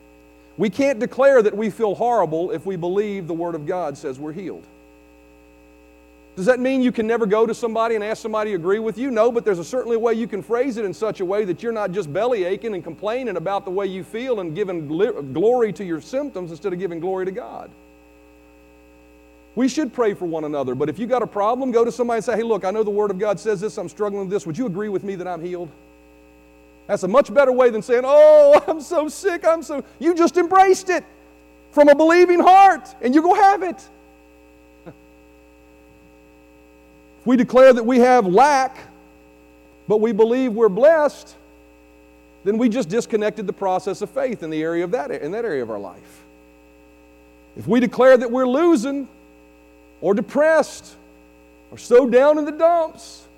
We 0.57 0.71
can't 0.71 1.01
declare 1.01 1.43
that 1.43 1.57
we 1.57 1.69
feel 1.69 1.95
horrible 1.95 2.53
if 2.53 2.65
we 2.65 2.77
believe 2.77 3.27
the 3.27 3.35
Word 3.35 3.55
of 3.55 3.67
God 3.67 3.99
says 3.99 4.21
we're 4.21 4.33
healed. 4.33 4.65
Does 6.37 6.47
that 6.47 6.61
mean 6.61 6.81
you 6.81 6.93
can 6.93 7.09
never 7.09 7.27
go 7.27 7.45
to 7.45 7.55
somebody 7.55 7.97
and 7.97 8.05
ask 8.05 8.23
somebody 8.23 8.51
to 8.51 8.57
agree 8.57 8.79
with 8.79 8.97
you? 8.97 9.11
No, 9.11 9.33
but 9.33 9.45
there's 9.45 9.59
a 9.59 9.65
certainly 9.65 9.97
a 9.97 9.99
way 9.99 10.15
you 10.15 10.29
can 10.29 10.43
phrase 10.43 10.77
it 10.77 10.85
in 10.85 10.95
such 10.95 11.21
a 11.21 11.25
way 11.25 11.45
that 11.45 11.61
you're 11.61 11.73
not 11.73 11.91
just 11.91 12.13
belly 12.13 12.45
aching 12.45 12.75
and 12.75 12.85
complaining 12.85 13.37
about 13.37 13.65
the 13.65 13.71
way 13.71 13.87
you 13.87 14.05
feel 14.05 14.39
and 14.41 14.55
giving 14.55 14.87
glory 14.87 15.73
to 15.73 15.85
your 15.85 16.01
symptoms 16.01 16.53
instead 16.53 16.73
of 16.73 16.79
giving 16.79 17.01
glory 17.01 17.25
to 17.25 17.33
God. 17.33 17.69
We 19.61 19.69
should 19.69 19.93
pray 19.93 20.15
for 20.15 20.25
one 20.25 20.45
another, 20.45 20.75
but 20.75 20.89
if 20.89 20.99
you 20.99 21.07
got 21.07 21.21
a 21.21 21.27
problem, 21.27 21.71
go 21.71 21.85
to 21.85 21.93
somebody 21.93 22.17
and 22.17 22.25
say, 22.25 22.35
hey, 22.35 22.43
look, 22.43 22.65
I 22.65 22.71
know 22.71 22.83
the 22.83 22.89
Word 22.89 23.11
of 23.11 23.19
God 23.19 23.39
says 23.39 23.61
this, 23.61 23.77
I'm 23.77 23.91
struggling 23.91 24.23
with 24.23 24.31
this. 24.31 24.47
Would 24.47 24.57
you 24.57 24.65
agree 24.65 24.89
with 24.89 25.05
me 25.05 25.17
that 25.17 25.29
I'm 25.29 25.45
healed? 25.45 25.69
That's 26.87 27.03
a 27.03 27.09
much 27.09 27.35
better 27.35 27.53
way 27.53 27.69
than 27.69 27.83
saying, 27.83 28.05
oh, 28.07 28.65
I'm 28.67 28.81
so 28.81 29.07
sick, 29.11 29.45
I'm 29.45 29.63
so. 29.63 29.85
You 29.99 30.15
just 30.15 30.39
embraced 30.39 30.89
it 30.89 31.05
from 31.73 31.91
a 31.91 31.95
believing 31.95 32.41
heart, 32.41 32.89
and 33.03 33.15
you 33.15 33.21
go 33.21 33.35
have 33.35 33.63
it. 33.63 33.87
If 34.87 34.95
we 37.27 37.37
declare 37.37 37.75
that 37.75 37.85
we 37.85 37.99
have 37.99 38.27
lack, 38.27 38.79
but 39.87 39.99
we 39.99 40.13
believe 40.13 40.55
we're 40.55 40.71
blessed, 40.71 41.37
then 42.45 42.57
we 42.57 42.71
just 42.71 42.89
disconnected 42.89 43.47
the 43.47 43.53
process 43.53 44.01
of 44.01 44.09
faith 44.09 44.43
in 44.43 44.49
the 44.49 44.63
area 44.63 44.85
of 44.85 44.93
that 44.93 45.11
in 45.11 45.33
that 45.33 45.45
area 45.45 45.63
of 45.63 45.71
our 45.71 45.79
life. 45.79 46.25
If 47.59 47.67
we 47.67 47.79
declare 47.79 48.17
that 48.17 48.31
we're 48.31 48.49
losing 48.49 49.07
or 50.01 50.15
depressed 50.15 50.97
or 51.71 51.79
so 51.79 52.09
down 52.09 52.39
in 52.39 52.45
the 52.45 52.53
dumps, 52.53 53.29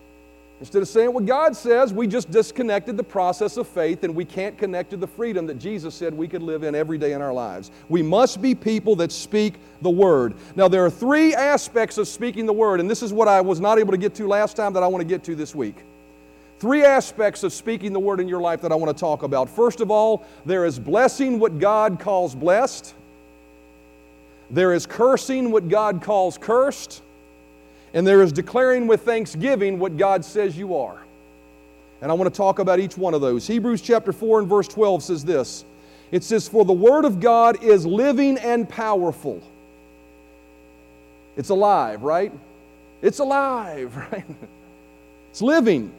Instead 0.62 0.80
of 0.80 0.86
saying 0.86 1.12
what 1.12 1.26
God 1.26 1.56
says, 1.56 1.92
we 1.92 2.06
just 2.06 2.30
disconnected 2.30 2.96
the 2.96 3.02
process 3.02 3.56
of 3.56 3.66
faith 3.66 4.04
and 4.04 4.14
we 4.14 4.24
can't 4.24 4.56
connect 4.56 4.90
to 4.90 4.96
the 4.96 5.08
freedom 5.08 5.44
that 5.46 5.58
Jesus 5.58 5.92
said 5.92 6.14
we 6.14 6.28
could 6.28 6.40
live 6.40 6.62
in 6.62 6.76
every 6.76 6.98
day 6.98 7.14
in 7.14 7.20
our 7.20 7.32
lives. 7.32 7.72
We 7.88 8.00
must 8.00 8.40
be 8.40 8.54
people 8.54 8.94
that 8.94 9.10
speak 9.10 9.54
the 9.80 9.90
Word. 9.90 10.34
Now, 10.54 10.68
there 10.68 10.84
are 10.84 10.90
three 10.90 11.34
aspects 11.34 11.98
of 11.98 12.06
speaking 12.06 12.46
the 12.46 12.52
Word, 12.52 12.78
and 12.78 12.88
this 12.88 13.02
is 13.02 13.12
what 13.12 13.26
I 13.26 13.40
was 13.40 13.58
not 13.58 13.80
able 13.80 13.90
to 13.90 13.98
get 13.98 14.14
to 14.14 14.28
last 14.28 14.54
time 14.54 14.72
that 14.74 14.84
I 14.84 14.86
want 14.86 15.02
to 15.02 15.04
get 15.04 15.24
to 15.24 15.34
this 15.34 15.52
week. 15.52 15.74
Three 16.60 16.84
aspects 16.84 17.42
of 17.42 17.52
speaking 17.52 17.92
the 17.92 17.98
Word 17.98 18.20
in 18.20 18.28
your 18.28 18.40
life 18.40 18.60
that 18.60 18.70
I 18.70 18.76
want 18.76 18.96
to 18.96 19.00
talk 19.00 19.24
about. 19.24 19.50
First 19.50 19.80
of 19.80 19.90
all, 19.90 20.24
there 20.46 20.64
is 20.64 20.78
blessing 20.78 21.40
what 21.40 21.58
God 21.58 21.98
calls 21.98 22.36
blessed, 22.36 22.94
there 24.52 24.74
is 24.74 24.86
cursing 24.86 25.50
what 25.50 25.68
God 25.68 26.02
calls 26.02 26.38
cursed 26.38 27.02
and 27.94 28.06
there 28.06 28.22
is 28.22 28.32
declaring 28.32 28.86
with 28.86 29.02
thanksgiving 29.02 29.78
what 29.78 29.96
God 29.96 30.24
says 30.24 30.56
you 30.56 30.76
are. 30.76 30.98
And 32.00 32.10
I 32.10 32.14
want 32.14 32.32
to 32.32 32.36
talk 32.36 32.58
about 32.58 32.80
each 32.80 32.96
one 32.96 33.14
of 33.14 33.20
those. 33.20 33.46
Hebrews 33.46 33.80
chapter 33.80 34.12
4 34.12 34.40
and 34.40 34.48
verse 34.48 34.68
12 34.68 35.02
says 35.02 35.24
this 35.24 35.64
It 36.10 36.24
says, 36.24 36.48
For 36.48 36.64
the 36.64 36.72
word 36.72 37.04
of 37.04 37.20
God 37.20 37.62
is 37.62 37.86
living 37.86 38.38
and 38.38 38.68
powerful. 38.68 39.42
It's 41.36 41.48
alive, 41.48 42.02
right? 42.02 42.32
It's 43.00 43.18
alive, 43.18 43.96
right? 44.12 44.24
It's 45.30 45.42
living. 45.42 45.92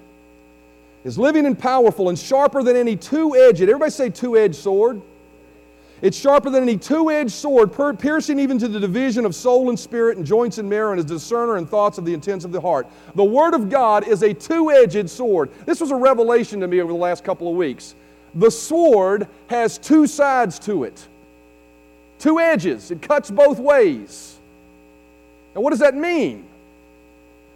It's 1.05 1.17
living 1.17 1.45
and 1.45 1.57
powerful 1.57 2.09
and 2.09 2.17
sharper 2.17 2.63
than 2.63 2.75
any 2.75 2.95
two 2.95 3.35
edged, 3.35 3.61
everybody 3.61 3.91
say 3.91 4.09
two 4.09 4.37
edged 4.37 4.55
sword 4.55 5.01
it's 6.03 6.17
sharper 6.17 6.49
than 6.49 6.63
any 6.63 6.75
two 6.75 7.09
edged 7.09 7.31
sword, 7.31 7.71
piercing 7.97 8.37
even 8.37 8.59
to 8.59 8.67
the 8.67 8.77
division 8.77 9.25
of 9.25 9.33
soul 9.33 9.69
and 9.69 9.79
spirit 9.79 10.17
and 10.17 10.25
joints 10.25 10.57
and 10.57 10.69
marrow, 10.69 10.91
and 10.91 10.99
is 10.99 11.05
discerner 11.05 11.55
and 11.55 11.67
thoughts 11.67 11.97
of 11.97 12.03
the 12.03 12.13
intents 12.13 12.43
of 12.43 12.51
the 12.51 12.59
heart. 12.59 12.87
The 13.15 13.23
Word 13.23 13.53
of 13.53 13.69
God 13.69 14.05
is 14.05 14.21
a 14.21 14.33
two 14.33 14.69
edged 14.69 15.09
sword. 15.09 15.49
This 15.65 15.79
was 15.79 15.91
a 15.91 15.95
revelation 15.95 16.59
to 16.59 16.67
me 16.67 16.81
over 16.81 16.91
the 16.91 16.99
last 16.99 17.23
couple 17.23 17.47
of 17.47 17.55
weeks. 17.55 17.95
The 18.35 18.51
sword 18.51 19.29
has 19.47 19.77
two 19.77 20.05
sides 20.05 20.59
to 20.59 20.83
it, 20.83 21.07
two 22.19 22.37
edges. 22.37 22.91
It 22.91 23.01
cuts 23.01 23.31
both 23.31 23.57
ways. 23.57 24.37
And 25.55 25.63
what 25.63 25.69
does 25.69 25.79
that 25.79 25.95
mean? 25.95 26.45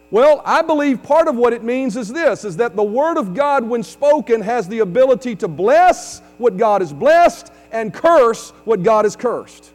Well, 0.09 0.41
I 0.45 0.61
believe 0.61 1.03
part 1.03 1.27
of 1.27 1.35
what 1.35 1.51
it 1.51 1.63
means 1.63 1.97
is 1.97 2.07
this 2.07 2.45
is 2.45 2.55
that 2.57 2.77
the 2.77 2.83
word 2.83 3.17
of 3.17 3.33
God 3.33 3.65
when 3.65 3.83
spoken 3.83 4.39
has 4.39 4.69
the 4.69 4.79
ability 4.79 5.35
to 5.37 5.49
bless 5.49 6.21
what 6.37 6.55
God 6.55 6.79
has 6.79 6.93
blessed 6.93 7.51
and 7.71 7.93
curse 7.93 8.51
what 8.65 8.83
God 8.83 9.05
has 9.05 9.15
cursed. 9.15 9.71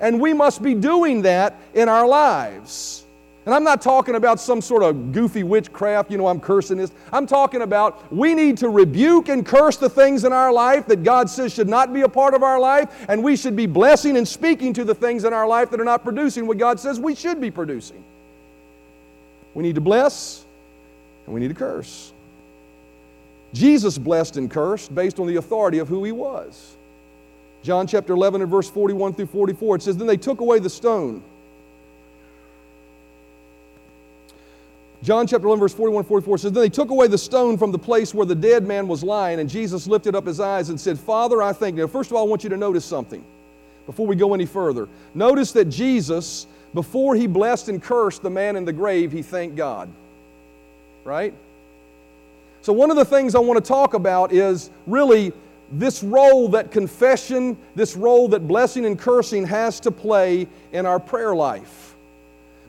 And 0.00 0.20
we 0.20 0.32
must 0.32 0.62
be 0.62 0.74
doing 0.74 1.22
that 1.22 1.56
in 1.74 1.88
our 1.88 2.06
lives. 2.06 3.02
And 3.44 3.54
I'm 3.54 3.64
not 3.64 3.82
talking 3.82 4.14
about 4.14 4.38
some 4.38 4.60
sort 4.60 4.84
of 4.84 5.12
goofy 5.12 5.42
witchcraft, 5.42 6.12
you 6.12 6.18
know, 6.18 6.28
I'm 6.28 6.40
cursing 6.40 6.78
this. 6.78 6.92
I'm 7.12 7.26
talking 7.26 7.62
about 7.62 8.12
we 8.12 8.34
need 8.34 8.56
to 8.58 8.68
rebuke 8.68 9.28
and 9.28 9.44
curse 9.44 9.76
the 9.76 9.88
things 9.88 10.24
in 10.24 10.32
our 10.32 10.52
life 10.52 10.86
that 10.86 11.02
God 11.02 11.28
says 11.28 11.52
should 11.52 11.68
not 11.68 11.92
be 11.92 12.02
a 12.02 12.08
part 12.08 12.34
of 12.34 12.44
our 12.44 12.60
life, 12.60 13.04
and 13.08 13.22
we 13.22 13.36
should 13.36 13.56
be 13.56 13.66
blessing 13.66 14.16
and 14.16 14.26
speaking 14.26 14.72
to 14.74 14.84
the 14.84 14.94
things 14.94 15.24
in 15.24 15.32
our 15.32 15.46
life 15.48 15.70
that 15.70 15.80
are 15.80 15.84
not 15.84 16.04
producing 16.04 16.46
what 16.46 16.58
God 16.58 16.78
says 16.78 17.00
we 17.00 17.16
should 17.16 17.40
be 17.40 17.50
producing. 17.50 18.04
We 19.54 19.64
need 19.64 19.74
to 19.74 19.80
bless 19.80 20.44
and 21.26 21.34
we 21.34 21.40
need 21.40 21.48
to 21.48 21.54
curse. 21.54 22.12
Jesus 23.52 23.98
blessed 23.98 24.36
and 24.36 24.50
cursed 24.50 24.94
based 24.94 25.18
on 25.18 25.26
the 25.26 25.36
authority 25.36 25.78
of 25.78 25.88
who 25.88 26.04
he 26.04 26.12
was. 26.12 26.76
John 27.62 27.86
chapter 27.86 28.12
11 28.12 28.42
and 28.42 28.50
verse 28.50 28.68
41 28.68 29.14
through 29.14 29.26
44, 29.26 29.76
it 29.76 29.82
says, 29.82 29.96
Then 29.96 30.06
they 30.06 30.16
took 30.16 30.40
away 30.40 30.58
the 30.58 30.70
stone. 30.70 31.22
John 35.02 35.26
chapter 35.26 35.46
11, 35.48 35.60
verse 35.60 35.74
41 35.74 36.04
44 36.04 36.38
says, 36.38 36.52
Then 36.52 36.62
they 36.62 36.68
took 36.68 36.90
away 36.90 37.08
the 37.08 37.18
stone 37.18 37.58
from 37.58 37.72
the 37.72 37.78
place 37.78 38.14
where 38.14 38.26
the 38.26 38.34
dead 38.34 38.64
man 38.64 38.88
was 38.88 39.02
lying, 39.02 39.40
and 39.40 39.50
Jesus 39.50 39.86
lifted 39.86 40.14
up 40.14 40.26
his 40.26 40.40
eyes 40.40 40.68
and 40.68 40.80
said, 40.80 40.98
Father, 40.98 41.42
I 41.42 41.52
thank 41.52 41.76
you. 41.76 41.82
Now, 41.82 41.88
first 41.88 42.10
of 42.10 42.16
all, 42.16 42.24
I 42.24 42.28
want 42.28 42.44
you 42.44 42.50
to 42.50 42.56
notice 42.56 42.84
something 42.84 43.24
before 43.86 44.06
we 44.06 44.16
go 44.16 44.32
any 44.32 44.46
further. 44.46 44.88
Notice 45.14 45.52
that 45.52 45.66
Jesus, 45.66 46.46
before 46.72 47.16
he 47.16 47.26
blessed 47.26 47.68
and 47.68 47.82
cursed 47.82 48.22
the 48.22 48.30
man 48.30 48.54
in 48.54 48.64
the 48.64 48.72
grave, 48.72 49.10
he 49.10 49.22
thanked 49.22 49.56
God. 49.56 49.90
Right? 51.04 51.34
So, 52.62 52.72
one 52.72 52.90
of 52.90 52.96
the 52.96 53.04
things 53.04 53.34
I 53.34 53.40
want 53.40 53.62
to 53.62 53.68
talk 53.68 53.94
about 53.94 54.32
is 54.32 54.70
really 54.86 55.32
this 55.72 56.02
role 56.02 56.48
that 56.50 56.70
confession, 56.70 57.56
this 57.74 57.96
role 57.96 58.28
that 58.28 58.46
blessing 58.46 58.86
and 58.86 58.96
cursing 58.96 59.44
has 59.46 59.80
to 59.80 59.90
play 59.90 60.46
in 60.70 60.86
our 60.86 61.00
prayer 61.00 61.34
life. 61.34 61.96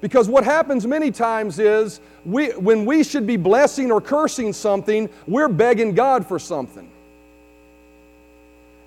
Because 0.01 0.27
what 0.27 0.43
happens 0.43 0.87
many 0.87 1.11
times 1.11 1.59
is 1.59 2.01
we, 2.25 2.49
when 2.51 2.85
we 2.85 3.03
should 3.03 3.27
be 3.27 3.37
blessing 3.37 3.91
or 3.91 4.01
cursing 4.01 4.51
something, 4.51 5.09
we're 5.27 5.47
begging 5.47 5.93
God 5.93 6.25
for 6.25 6.39
something. 6.39 6.89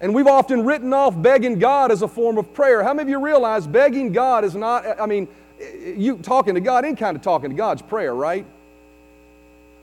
And 0.01 0.13
we've 0.13 0.27
often 0.27 0.65
written 0.65 0.93
off 0.93 1.21
begging 1.21 1.59
God 1.59 1.91
as 1.91 2.03
a 2.03 2.09
form 2.09 2.37
of 2.37 2.53
prayer. 2.53 2.83
How 2.83 2.93
many 2.93 3.03
of 3.05 3.09
you 3.09 3.25
realize 3.25 3.67
begging 3.67 4.13
God 4.13 4.45
is 4.45 4.55
not, 4.55 5.01
I 5.01 5.07
mean, 5.07 5.29
you 5.97 6.19
talking 6.19 6.55
to 6.55 6.61
God, 6.61 6.85
any 6.85 6.97
kind 6.97 7.17
of 7.17 7.23
talking 7.23 7.49
to 7.49 7.57
God's 7.57 7.81
prayer, 7.81 8.15
right? 8.15 8.45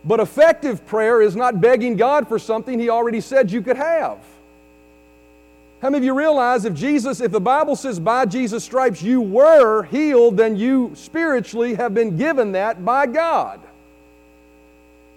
But 0.06 0.20
effective 0.20 0.86
prayer 0.86 1.22
is 1.22 1.36
not 1.36 1.62
begging 1.62 1.96
God 1.96 2.28
for 2.28 2.38
something 2.38 2.80
He 2.80 2.90
already 2.90 3.22
said 3.22 3.52
you 3.52 3.62
could 3.62 3.78
have. 3.78 4.18
How 5.82 5.90
many 5.90 5.98
of 5.98 6.04
you 6.06 6.14
realize 6.14 6.64
if 6.64 6.74
Jesus, 6.74 7.20
if 7.20 7.32
the 7.32 7.42
Bible 7.42 7.76
says 7.76 8.00
by 8.00 8.26
Jesus' 8.26 8.64
stripes 8.64 9.02
you 9.02 9.20
were 9.20 9.84
healed, 9.84 10.38
then 10.38 10.56
you 10.56 10.92
spiritually 10.96 11.74
have 11.76 11.94
been 11.94 12.16
given 12.16 12.54
that 12.54 12.86
by 12.86 13.06
God? 13.06 13.60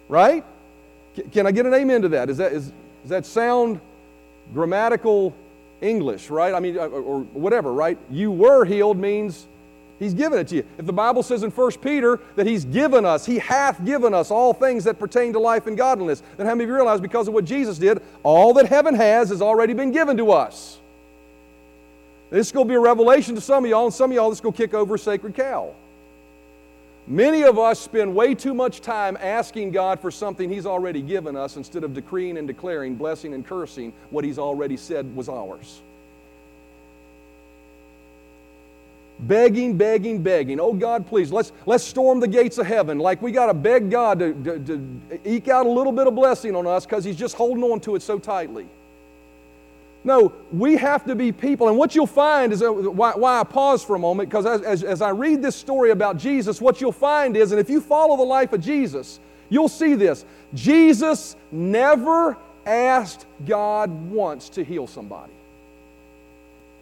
Right? 0.09 0.44
Can 1.33 1.46
I 1.46 1.53
get 1.53 1.66
an 1.66 1.75
amen 1.75 2.03
to 2.03 2.09
that? 2.11 2.31
Is 2.31 2.38
that, 2.38 2.53
is, 2.53 2.72
does 3.03 3.11
that 3.11 3.27
sound 3.27 3.81
grammatical 4.53 5.35
English, 5.81 6.31
right? 6.31 6.53
I 6.55 6.61
mean, 6.61 6.77
or, 6.77 6.88
or 6.88 7.20
whatever, 7.20 7.72
right? 7.72 7.99
You 8.11 8.31
were 8.31 8.64
healed 8.64 8.99
means 8.99 9.46
He's 9.99 10.15
given 10.15 10.39
it 10.39 10.49
to 10.49 10.57
you. 10.57 10.67
If 10.77 10.87
the 10.87 10.93
Bible 10.93 11.23
says 11.23 11.43
in 11.43 11.51
1 11.51 11.73
Peter 11.79 12.21
that 12.35 12.47
He's 12.47 12.65
given 12.65 13.07
us, 13.07 13.25
He 13.25 13.39
hath 13.39 13.85
given 13.85 14.13
us 14.13 14.31
all 14.31 14.53
things 14.53 14.85
that 14.85 14.99
pertain 14.99 15.33
to 15.33 15.39
life 15.39 15.67
and 15.67 15.77
godliness, 15.77 16.23
then 16.37 16.47
how 16.47 16.55
many 16.55 16.65
of 16.65 16.71
you 16.71 16.75
realize 16.75 17.01
because 17.01 17.29
of 17.29 17.35
what 17.35 17.45
Jesus 17.45 17.79
did, 17.79 18.03
all 18.23 18.53
that 18.55 18.67
heaven 18.67 18.95
has 18.95 19.31
has 19.31 19.41
already 19.41 19.73
been 19.73 19.93
given 19.93 20.17
to 20.19 20.33
us? 20.33 20.79
This 22.29 22.49
is 22.49 22.53
going 22.53 22.67
to 22.67 22.73
be 22.73 22.77
a 22.77 22.81
revelation 22.81 23.35
to 23.37 23.41
some 23.41 23.65
of 23.65 23.71
y'all, 23.71 23.85
and 23.87 23.95
some 23.95 24.11
of 24.11 24.15
y'all, 24.15 24.31
this 24.31 24.39
is 24.39 24.43
going 24.43 24.53
to 24.53 24.57
kick 24.57 24.75
over 24.75 24.97
a 24.97 24.99
sacred 24.99 25.35
cow. 25.35 25.73
Many 27.07 27.45
of 27.45 27.57
us 27.57 27.79
spend 27.79 28.15
way 28.15 28.35
too 28.35 28.53
much 28.53 28.81
time 28.81 29.17
asking 29.21 29.71
God 29.71 30.01
for 30.01 30.11
something 30.11 30.51
He's 30.51 30.67
already 30.67 31.01
given 31.01 31.37
us 31.37 31.57
instead 31.57 31.85
of 31.85 31.95
decreeing 31.95 32.37
and 32.37 32.49
declaring, 32.49 32.97
blessing 32.97 33.33
and 33.33 33.47
cursing 33.47 33.93
what 34.11 34.25
He's 34.25 34.41
already 34.41 34.77
said 34.77 35.15
was 35.15 35.29
ours. 35.29 35.83
Begging, 39.20 39.76
begging, 39.76 40.22
begging. 40.22 40.61
Oh 40.61 40.72
God, 40.72 41.07
please, 41.07 41.33
let's, 41.33 41.52
let's 41.64 41.85
storm 41.85 42.20
the 42.20 42.29
gates 42.29 42.59
of 42.59 42.66
heaven. 42.66 42.98
Like 42.98 43.22
we 43.22 43.33
got 43.33 43.46
to 43.46 43.55
beg 43.55 43.90
God 43.90 44.18
to, 44.18 44.35
to, 44.35 44.59
to, 44.59 45.00
eke 45.24 45.48
out 45.48 45.66
a 45.66 45.70
little 45.70 45.92
bit 45.92 46.07
of 46.07 46.14
blessing 46.14 46.55
on 46.55 46.66
us 46.66 46.85
because 46.85 47.05
He's 47.05 47.16
just 47.16 47.35
holding 47.35 47.64
on 47.64 47.81
to 47.81 47.96
it 47.96 48.02
so 48.02 48.18
tightly. 48.18 48.66
No, 50.05 50.33
we 50.52 50.76
have 50.76 51.05
to 51.07 51.16
be 51.16 51.33
people. 51.33 51.68
And 51.68 51.76
what 51.76 51.96
you'll 51.96 52.07
find 52.07 52.52
is 52.52 52.62
uh, 52.62 52.70
why, 52.70 53.12
why 53.14 53.40
I 53.40 53.44
pause 53.44 53.83
for 53.83 53.96
a 53.96 53.98
moment, 53.98 54.29
because 54.29 54.46
as, 54.46 54.62
as, 54.62 54.85
as 54.85 55.02
I 55.02 55.09
read 55.09 55.42
this 55.42 55.57
story 55.57 55.90
about 55.90 56.16
Jesus, 56.16 56.61
what 56.61 56.81
you'll 56.81 56.92
find 56.92 57.37
is, 57.37 57.50
and 57.50 57.61
if 57.61 57.68
you 57.68 57.81
follow 57.81 58.16
the 58.16 58.22
life 58.22 58.52
of 58.52 58.61
Jesus, 58.61 59.18
you'll 59.48 59.68
see 59.68 59.94
this. 59.94 60.24
Jesus 60.55 61.35
never 61.50 62.37
asked 62.64 63.26
God 63.46 63.90
once 64.11 64.48
to 64.50 64.62
heal 64.62 64.87
somebody. 64.87 65.33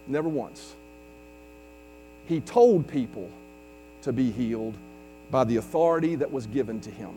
Never 0.07 0.29
once. 0.29 0.75
He 2.27 2.41
told 2.41 2.89
people 2.89 3.31
to 4.03 4.13
be 4.13 4.31
healed 4.31 4.75
by 5.31 5.45
the 5.45 5.57
authority 5.57 6.15
that 6.17 6.31
was 6.31 6.47
given 6.47 6.81
to 6.81 6.91
him. 6.91 7.15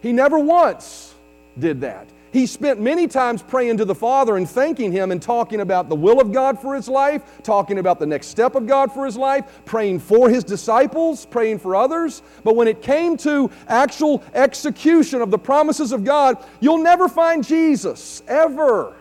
He 0.00 0.12
never 0.12 0.38
once 0.38 1.14
did 1.58 1.82
that. 1.82 2.06
He 2.32 2.46
spent 2.46 2.80
many 2.80 3.08
times 3.08 3.42
praying 3.42 3.76
to 3.76 3.84
the 3.84 3.94
Father 3.94 4.38
and 4.38 4.48
thanking 4.48 4.90
Him 4.90 5.12
and 5.12 5.20
talking 5.20 5.60
about 5.60 5.90
the 5.90 5.94
will 5.94 6.18
of 6.18 6.32
God 6.32 6.58
for 6.58 6.74
his 6.74 6.88
life, 6.88 7.22
talking 7.42 7.78
about 7.78 7.98
the 7.98 8.06
next 8.06 8.28
step 8.28 8.54
of 8.54 8.66
God 8.66 8.90
for 8.90 9.04
his 9.04 9.18
life, 9.18 9.60
praying 9.66 10.00
for 10.00 10.30
his 10.30 10.42
disciples, 10.42 11.26
praying 11.26 11.58
for 11.58 11.76
others. 11.76 12.22
But 12.42 12.56
when 12.56 12.68
it 12.68 12.80
came 12.80 13.18
to 13.18 13.50
actual 13.68 14.22
execution 14.32 15.20
of 15.20 15.30
the 15.30 15.38
promises 15.38 15.92
of 15.92 16.04
God, 16.04 16.42
you'll 16.60 16.82
never 16.82 17.06
find 17.06 17.46
Jesus 17.46 18.22
ever 18.26 18.96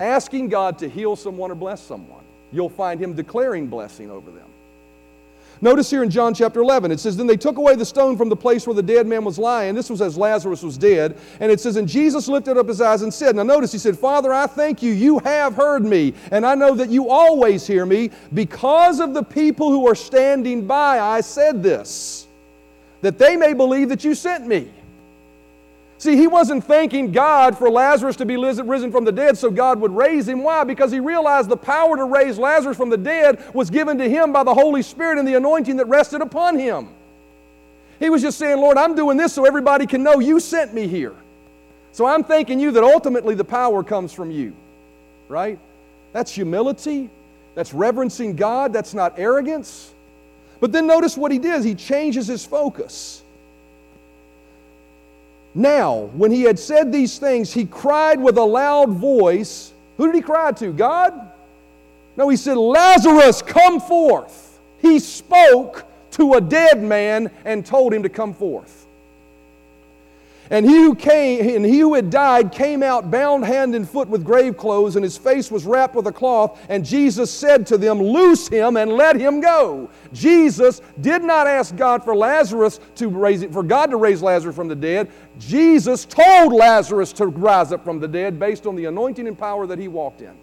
asking 0.00 0.48
God 0.48 0.78
to 0.78 0.88
heal 0.88 1.16
someone 1.16 1.50
or 1.50 1.54
bless 1.54 1.82
someone. 1.82 2.24
You'll 2.52 2.68
find 2.68 3.00
Him 3.00 3.14
declaring 3.14 3.66
blessing 3.68 4.10
over 4.10 4.30
them. 4.30 4.52
Notice 5.62 5.88
here 5.88 6.02
in 6.02 6.10
John 6.10 6.34
chapter 6.34 6.60
11, 6.60 6.90
it 6.90 6.98
says, 6.98 7.16
Then 7.16 7.28
they 7.28 7.36
took 7.36 7.56
away 7.56 7.76
the 7.76 7.84
stone 7.84 8.16
from 8.16 8.28
the 8.28 8.34
place 8.34 8.66
where 8.66 8.74
the 8.74 8.82
dead 8.82 9.06
man 9.06 9.24
was 9.24 9.38
lying. 9.38 9.76
This 9.76 9.88
was 9.88 10.02
as 10.02 10.18
Lazarus 10.18 10.60
was 10.60 10.76
dead. 10.76 11.16
And 11.38 11.52
it 11.52 11.60
says, 11.60 11.76
And 11.76 11.88
Jesus 11.88 12.26
lifted 12.26 12.58
up 12.58 12.66
his 12.66 12.80
eyes 12.80 13.02
and 13.02 13.14
said, 13.14 13.36
Now 13.36 13.44
notice, 13.44 13.70
he 13.70 13.78
said, 13.78 13.96
Father, 13.96 14.32
I 14.32 14.48
thank 14.48 14.82
you. 14.82 14.92
You 14.92 15.20
have 15.20 15.54
heard 15.54 15.84
me. 15.84 16.14
And 16.32 16.44
I 16.44 16.56
know 16.56 16.74
that 16.74 16.90
you 16.90 17.08
always 17.10 17.64
hear 17.64 17.86
me. 17.86 18.10
Because 18.34 18.98
of 18.98 19.14
the 19.14 19.22
people 19.22 19.70
who 19.70 19.86
are 19.86 19.94
standing 19.94 20.66
by, 20.66 20.98
I 20.98 21.20
said 21.20 21.62
this, 21.62 22.26
that 23.00 23.16
they 23.16 23.36
may 23.36 23.52
believe 23.52 23.88
that 23.90 24.02
you 24.02 24.16
sent 24.16 24.48
me. 24.48 24.68
See, 26.02 26.16
he 26.16 26.26
wasn't 26.26 26.64
thanking 26.64 27.12
God 27.12 27.56
for 27.56 27.70
Lazarus 27.70 28.16
to 28.16 28.26
be 28.26 28.36
risen 28.36 28.90
from 28.90 29.04
the 29.04 29.12
dead 29.12 29.38
so 29.38 29.52
God 29.52 29.78
would 29.78 29.94
raise 29.94 30.26
him. 30.26 30.42
Why? 30.42 30.64
Because 30.64 30.90
he 30.90 30.98
realized 30.98 31.48
the 31.48 31.56
power 31.56 31.96
to 31.96 32.06
raise 32.06 32.38
Lazarus 32.38 32.76
from 32.76 32.90
the 32.90 32.96
dead 32.96 33.40
was 33.54 33.70
given 33.70 33.98
to 33.98 34.10
him 34.10 34.32
by 34.32 34.42
the 34.42 34.52
Holy 34.52 34.82
Spirit 34.82 35.18
and 35.18 35.28
the 35.28 35.34
anointing 35.34 35.76
that 35.76 35.84
rested 35.84 36.20
upon 36.20 36.58
him. 36.58 36.88
He 38.00 38.10
was 38.10 38.20
just 38.20 38.36
saying, 38.36 38.58
Lord, 38.58 38.78
I'm 38.78 38.96
doing 38.96 39.16
this 39.16 39.32
so 39.32 39.44
everybody 39.44 39.86
can 39.86 40.02
know 40.02 40.18
you 40.18 40.40
sent 40.40 40.74
me 40.74 40.88
here. 40.88 41.14
So 41.92 42.04
I'm 42.04 42.24
thanking 42.24 42.58
you 42.58 42.72
that 42.72 42.82
ultimately 42.82 43.36
the 43.36 43.44
power 43.44 43.84
comes 43.84 44.12
from 44.12 44.32
you, 44.32 44.56
right? 45.28 45.56
That's 46.12 46.32
humility. 46.32 47.10
That's 47.54 47.72
reverencing 47.72 48.34
God. 48.34 48.72
That's 48.72 48.92
not 48.92 49.20
arrogance. 49.20 49.94
But 50.58 50.72
then 50.72 50.88
notice 50.88 51.16
what 51.16 51.30
he 51.30 51.38
does. 51.38 51.62
He 51.62 51.76
changes 51.76 52.26
his 52.26 52.44
focus. 52.44 53.21
Now, 55.54 56.10
when 56.14 56.30
he 56.30 56.42
had 56.42 56.58
said 56.58 56.92
these 56.92 57.18
things, 57.18 57.52
he 57.52 57.66
cried 57.66 58.20
with 58.20 58.38
a 58.38 58.44
loud 58.44 58.90
voice. 58.90 59.72
Who 59.96 60.06
did 60.06 60.14
he 60.14 60.22
cry 60.22 60.52
to? 60.52 60.72
God? 60.72 61.32
No, 62.16 62.28
he 62.28 62.36
said, 62.36 62.56
Lazarus, 62.56 63.42
come 63.42 63.80
forth. 63.80 64.60
He 64.78 64.98
spoke 64.98 65.86
to 66.12 66.34
a 66.34 66.40
dead 66.40 66.82
man 66.82 67.30
and 67.44 67.64
told 67.64 67.92
him 67.92 68.02
to 68.02 68.08
come 68.08 68.34
forth. 68.34 68.81
And 70.52 70.66
he 70.66 70.74
who 70.74 70.94
came 70.94 71.56
and 71.56 71.64
he 71.64 71.78
who 71.78 71.94
had 71.94 72.10
died 72.10 72.52
came 72.52 72.82
out 72.82 73.10
bound 73.10 73.42
hand 73.42 73.74
and 73.74 73.88
foot 73.88 74.06
with 74.06 74.22
grave 74.22 74.58
clothes, 74.58 74.96
and 74.96 75.02
his 75.02 75.16
face 75.16 75.50
was 75.50 75.64
wrapped 75.64 75.94
with 75.94 76.06
a 76.06 76.12
cloth. 76.12 76.60
And 76.68 76.84
Jesus 76.84 77.30
said 77.30 77.66
to 77.68 77.78
them, 77.78 77.98
Loose 77.98 78.48
him 78.48 78.76
and 78.76 78.92
let 78.92 79.16
him 79.16 79.40
go. 79.40 79.88
Jesus 80.12 80.82
did 81.00 81.22
not 81.22 81.46
ask 81.46 81.74
God 81.74 82.04
for 82.04 82.14
Lazarus 82.14 82.80
to 82.96 83.08
raise 83.08 83.42
for 83.46 83.62
God 83.62 83.90
to 83.92 83.96
raise 83.96 84.20
Lazarus 84.20 84.54
from 84.54 84.68
the 84.68 84.76
dead. 84.76 85.10
Jesus 85.38 86.04
told 86.04 86.52
Lazarus 86.52 87.14
to 87.14 87.28
rise 87.28 87.72
up 87.72 87.82
from 87.82 87.98
the 87.98 88.08
dead 88.08 88.38
based 88.38 88.66
on 88.66 88.76
the 88.76 88.84
anointing 88.84 89.26
and 89.26 89.38
power 89.38 89.66
that 89.66 89.78
he 89.78 89.88
walked 89.88 90.20
in. 90.20 90.34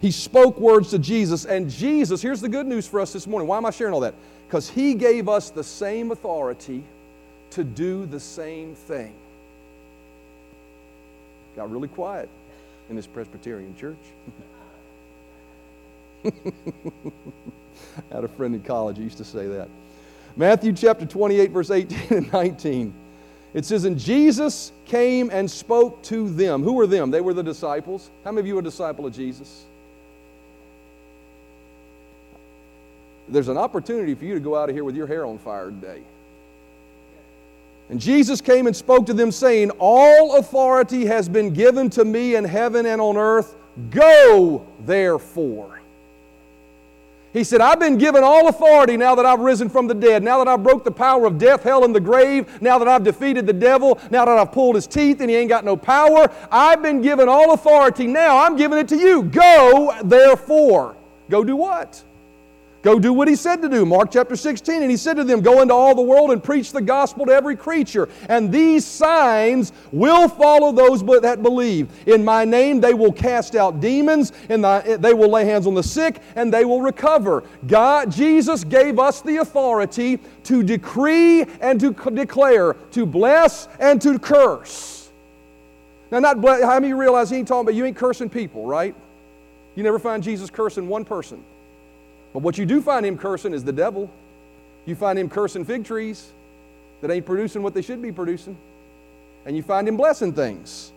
He 0.00 0.12
spoke 0.12 0.60
words 0.60 0.90
to 0.90 1.00
Jesus, 1.00 1.44
and 1.44 1.68
Jesus, 1.68 2.22
here's 2.22 2.40
the 2.40 2.48
good 2.48 2.68
news 2.68 2.86
for 2.86 3.00
us 3.00 3.12
this 3.12 3.26
morning. 3.26 3.48
Why 3.48 3.56
am 3.56 3.66
I 3.66 3.70
sharing 3.72 3.94
all 3.94 4.00
that? 4.00 4.14
Because 4.46 4.70
he 4.70 4.94
gave 4.94 5.28
us 5.28 5.50
the 5.50 5.64
same 5.64 6.12
authority 6.12 6.84
to 7.50 7.64
do 7.64 8.06
the 8.06 8.20
same 8.20 8.74
thing. 8.74 9.14
Got 11.56 11.70
really 11.70 11.88
quiet 11.88 12.28
in 12.90 12.96
this 12.96 13.06
Presbyterian 13.06 13.74
church. 13.76 13.96
Had 18.12 18.24
a 18.24 18.28
friend 18.28 18.54
in 18.54 18.62
college 18.62 18.96
who 18.98 19.04
used 19.04 19.18
to 19.18 19.24
say 19.24 19.46
that. 19.46 19.68
Matthew 20.36 20.72
chapter 20.72 21.06
28, 21.06 21.50
verse 21.50 21.70
18 21.70 22.18
and 22.18 22.32
19. 22.32 22.94
It 23.54 23.64
says, 23.64 23.84
And 23.84 23.98
Jesus 23.98 24.72
came 24.84 25.30
and 25.30 25.50
spoke 25.50 26.02
to 26.04 26.28
them. 26.28 26.62
Who 26.62 26.74
were 26.74 26.86
them? 26.86 27.10
They 27.10 27.22
were 27.22 27.32
the 27.32 27.42
disciples. 27.42 28.10
How 28.22 28.32
many 28.32 28.40
of 28.40 28.46
you 28.46 28.56
are 28.56 28.60
a 28.60 28.62
disciple 28.64 29.06
of 29.06 29.14
Jesus? 29.14 29.64
There's 33.28 33.48
an 33.48 33.56
opportunity 33.56 34.14
for 34.14 34.24
you 34.24 34.34
to 34.34 34.40
go 34.40 34.54
out 34.54 34.68
of 34.68 34.74
here 34.74 34.84
with 34.84 34.94
your 34.94 35.06
hair 35.06 35.24
on 35.24 35.38
fire 35.38 35.70
today. 35.70 36.02
And 37.88 38.00
Jesus 38.00 38.40
came 38.40 38.66
and 38.66 38.74
spoke 38.74 39.06
to 39.06 39.14
them, 39.14 39.30
saying, 39.30 39.70
All 39.78 40.36
authority 40.36 41.06
has 41.06 41.28
been 41.28 41.52
given 41.52 41.88
to 41.90 42.04
me 42.04 42.34
in 42.34 42.44
heaven 42.44 42.86
and 42.86 43.00
on 43.00 43.16
earth. 43.16 43.54
Go, 43.90 44.66
therefore. 44.80 45.76
He 47.32 47.44
said, 47.44 47.60
I've 47.60 47.78
been 47.78 47.98
given 47.98 48.24
all 48.24 48.48
authority 48.48 48.96
now 48.96 49.14
that 49.14 49.26
I've 49.26 49.40
risen 49.40 49.68
from 49.68 49.86
the 49.86 49.94
dead, 49.94 50.22
now 50.22 50.42
that 50.42 50.48
I've 50.48 50.62
broke 50.62 50.84
the 50.84 50.90
power 50.90 51.26
of 51.26 51.36
death, 51.36 51.64
hell, 51.64 51.84
and 51.84 51.94
the 51.94 52.00
grave, 52.00 52.62
now 52.62 52.78
that 52.78 52.88
I've 52.88 53.04
defeated 53.04 53.46
the 53.46 53.52
devil, 53.52 54.00
now 54.10 54.24
that 54.24 54.38
I've 54.38 54.52
pulled 54.52 54.74
his 54.74 54.86
teeth 54.86 55.20
and 55.20 55.28
he 55.28 55.36
ain't 55.36 55.50
got 55.50 55.62
no 55.62 55.76
power. 55.76 56.32
I've 56.50 56.82
been 56.82 57.02
given 57.02 57.28
all 57.28 57.52
authority. 57.52 58.06
Now 58.06 58.38
I'm 58.38 58.56
giving 58.56 58.78
it 58.78 58.88
to 58.88 58.96
you. 58.96 59.22
Go, 59.22 59.94
therefore. 60.02 60.96
Go 61.28 61.44
do 61.44 61.56
what? 61.56 62.02
Go 62.86 63.00
do 63.00 63.12
what 63.12 63.26
he 63.26 63.34
said 63.34 63.62
to 63.62 63.68
do. 63.68 63.84
Mark 63.84 64.12
chapter 64.12 64.36
16. 64.36 64.80
And 64.80 64.88
he 64.88 64.96
said 64.96 65.16
to 65.16 65.24
them, 65.24 65.40
Go 65.40 65.60
into 65.60 65.74
all 65.74 65.92
the 65.96 66.02
world 66.02 66.30
and 66.30 66.40
preach 66.40 66.70
the 66.70 66.80
gospel 66.80 67.26
to 67.26 67.32
every 67.32 67.56
creature. 67.56 68.08
And 68.28 68.52
these 68.52 68.84
signs 68.84 69.72
will 69.90 70.28
follow 70.28 70.70
those 70.70 71.02
that 71.22 71.42
believe. 71.42 71.88
In 72.06 72.24
my 72.24 72.44
name 72.44 72.80
they 72.80 72.94
will 72.94 73.10
cast 73.10 73.56
out 73.56 73.80
demons, 73.80 74.32
and 74.48 74.64
they 75.02 75.14
will 75.14 75.28
lay 75.28 75.44
hands 75.44 75.66
on 75.66 75.74
the 75.74 75.82
sick, 75.82 76.20
and 76.36 76.54
they 76.54 76.64
will 76.64 76.80
recover. 76.80 77.42
God, 77.66 78.12
Jesus 78.12 78.62
gave 78.62 79.00
us 79.00 79.20
the 79.20 79.38
authority 79.38 80.20
to 80.44 80.62
decree 80.62 81.42
and 81.60 81.80
to 81.80 81.90
declare, 81.90 82.74
to 82.92 83.04
bless 83.04 83.66
and 83.80 84.00
to 84.02 84.16
curse. 84.16 85.10
Now, 86.12 86.20
not 86.20 86.40
bless, 86.40 86.62
how 86.62 86.78
many 86.78 86.92
realize 86.92 87.30
he 87.30 87.38
ain't 87.38 87.48
talking 87.48 87.62
about 87.62 87.74
you 87.74 87.84
ain't 87.84 87.96
cursing 87.96 88.30
people, 88.30 88.64
right? 88.64 88.94
You 89.74 89.82
never 89.82 89.98
find 89.98 90.22
Jesus 90.22 90.50
cursing 90.50 90.86
one 90.86 91.04
person. 91.04 91.42
But 92.36 92.42
what 92.42 92.58
you 92.58 92.66
do 92.66 92.82
find 92.82 93.06
him 93.06 93.16
cursing 93.16 93.54
is 93.54 93.64
the 93.64 93.72
devil. 93.72 94.10
You 94.84 94.94
find 94.94 95.18
him 95.18 95.26
cursing 95.26 95.64
fig 95.64 95.86
trees 95.86 96.32
that 97.00 97.10
ain't 97.10 97.24
producing 97.24 97.62
what 97.62 97.72
they 97.72 97.80
should 97.80 98.02
be 98.02 98.12
producing. 98.12 98.58
And 99.46 99.56
you 99.56 99.62
find 99.62 99.88
him 99.88 99.96
blessing 99.96 100.34
things. 100.34 100.92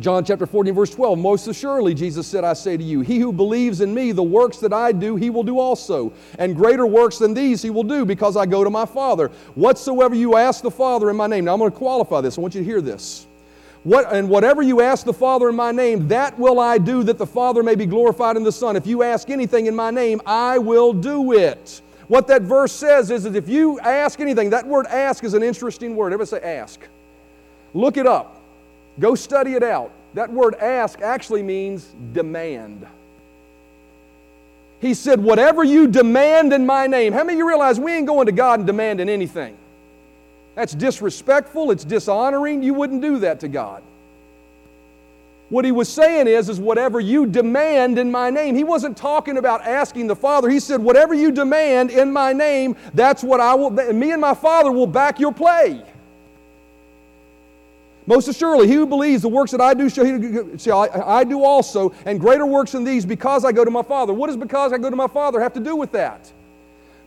John 0.00 0.22
chapter 0.22 0.44
14, 0.44 0.74
verse 0.74 0.90
12, 0.90 1.18
most 1.18 1.46
assuredly, 1.46 1.94
Jesus 1.94 2.26
said, 2.26 2.44
I 2.44 2.52
say 2.52 2.76
to 2.76 2.84
you, 2.84 3.00
he 3.00 3.20
who 3.20 3.32
believes 3.32 3.80
in 3.80 3.94
me, 3.94 4.12
the 4.12 4.22
works 4.22 4.58
that 4.58 4.74
I 4.74 4.92
do, 4.92 5.16
he 5.16 5.30
will 5.30 5.44
do 5.44 5.58
also. 5.58 6.12
And 6.38 6.54
greater 6.54 6.86
works 6.86 7.16
than 7.16 7.32
these 7.32 7.62
he 7.62 7.70
will 7.70 7.82
do, 7.82 8.04
because 8.04 8.36
I 8.36 8.44
go 8.44 8.64
to 8.64 8.68
my 8.70 8.84
Father. 8.84 9.28
Whatsoever 9.54 10.14
you 10.14 10.36
ask 10.36 10.62
the 10.62 10.70
Father 10.70 11.08
in 11.08 11.16
my 11.16 11.26
name. 11.26 11.46
Now 11.46 11.54
I'm 11.54 11.58
going 11.58 11.72
to 11.72 11.78
qualify 11.78 12.20
this. 12.20 12.36
I 12.36 12.42
want 12.42 12.54
you 12.54 12.60
to 12.60 12.66
hear 12.66 12.82
this. 12.82 13.26
What, 13.84 14.12
and 14.12 14.28
whatever 14.28 14.62
you 14.62 14.80
ask 14.80 15.04
the 15.04 15.12
Father 15.12 15.48
in 15.48 15.56
my 15.56 15.72
name, 15.72 16.06
that 16.08 16.38
will 16.38 16.60
I 16.60 16.78
do, 16.78 17.02
that 17.04 17.18
the 17.18 17.26
Father 17.26 17.62
may 17.62 17.74
be 17.74 17.86
glorified 17.86 18.36
in 18.36 18.44
the 18.44 18.52
Son. 18.52 18.76
If 18.76 18.86
you 18.86 19.02
ask 19.02 19.28
anything 19.28 19.66
in 19.66 19.74
my 19.74 19.90
name, 19.90 20.20
I 20.24 20.58
will 20.58 20.92
do 20.92 21.32
it. 21.32 21.82
What 22.06 22.28
that 22.28 22.42
verse 22.42 22.72
says 22.72 23.10
is 23.10 23.24
that 23.24 23.34
if 23.34 23.48
you 23.48 23.80
ask 23.80 24.20
anything, 24.20 24.50
that 24.50 24.66
word 24.66 24.86
ask 24.86 25.24
is 25.24 25.34
an 25.34 25.42
interesting 25.42 25.96
word. 25.96 26.12
Everybody 26.12 26.42
say 26.42 26.58
ask. 26.58 26.80
Look 27.74 27.96
it 27.96 28.06
up. 28.06 28.40
Go 29.00 29.14
study 29.14 29.54
it 29.54 29.62
out. 29.62 29.90
That 30.14 30.30
word 30.30 30.54
ask 30.56 31.00
actually 31.00 31.42
means 31.42 31.86
demand. 32.12 32.86
He 34.80 34.94
said, 34.94 35.22
Whatever 35.22 35.64
you 35.64 35.86
demand 35.86 36.52
in 36.52 36.66
my 36.66 36.86
name. 36.86 37.12
How 37.12 37.24
many 37.24 37.34
of 37.34 37.38
you 37.38 37.48
realize 37.48 37.80
we 37.80 37.92
ain't 37.92 38.06
going 38.06 38.26
to 38.26 38.32
God 38.32 38.60
and 38.60 38.66
demanding 38.66 39.08
anything? 39.08 39.56
That's 40.54 40.74
disrespectful, 40.74 41.70
it's 41.70 41.84
dishonoring. 41.84 42.62
You 42.62 42.74
wouldn't 42.74 43.00
do 43.00 43.18
that 43.20 43.40
to 43.40 43.48
God. 43.48 43.82
What 45.48 45.66
he 45.66 45.72
was 45.72 45.88
saying 45.88 46.28
is, 46.28 46.48
is 46.48 46.58
whatever 46.58 46.98
you 46.98 47.26
demand 47.26 47.98
in 47.98 48.10
my 48.10 48.30
name. 48.30 48.54
He 48.54 48.64
wasn't 48.64 48.96
talking 48.96 49.36
about 49.36 49.60
asking 49.62 50.06
the 50.06 50.16
Father. 50.16 50.48
He 50.48 50.58
said, 50.60 50.80
whatever 50.80 51.12
you 51.12 51.30
demand 51.30 51.90
in 51.90 52.10
my 52.10 52.32
name, 52.32 52.74
that's 52.94 53.22
what 53.22 53.38
I 53.38 53.54
will, 53.54 53.70
me 53.70 54.12
and 54.12 54.20
my 54.20 54.32
Father 54.32 54.72
will 54.72 54.86
back 54.86 55.20
your 55.20 55.32
play. 55.32 55.82
Most 58.06 58.28
assuredly, 58.28 58.66
he 58.66 58.74
who 58.74 58.86
believes 58.86 59.22
the 59.22 59.28
works 59.28 59.50
that 59.52 59.60
I 59.60 59.74
do 59.74 59.88
shall, 59.88 60.04
he, 60.04 60.58
shall 60.58 60.80
I, 60.80 61.18
I 61.18 61.24
do 61.24 61.44
also, 61.44 61.94
and 62.04 62.18
greater 62.18 62.46
works 62.46 62.72
than 62.72 62.82
these 62.82 63.06
because 63.06 63.44
I 63.44 63.52
go 63.52 63.64
to 63.64 63.70
my 63.70 63.82
Father. 63.82 64.12
What 64.12 64.28
does 64.28 64.36
because 64.36 64.72
I 64.72 64.78
go 64.78 64.90
to 64.90 64.96
my 64.96 65.06
Father 65.06 65.38
have 65.40 65.52
to 65.52 65.60
do 65.60 65.76
with 65.76 65.92
that? 65.92 66.32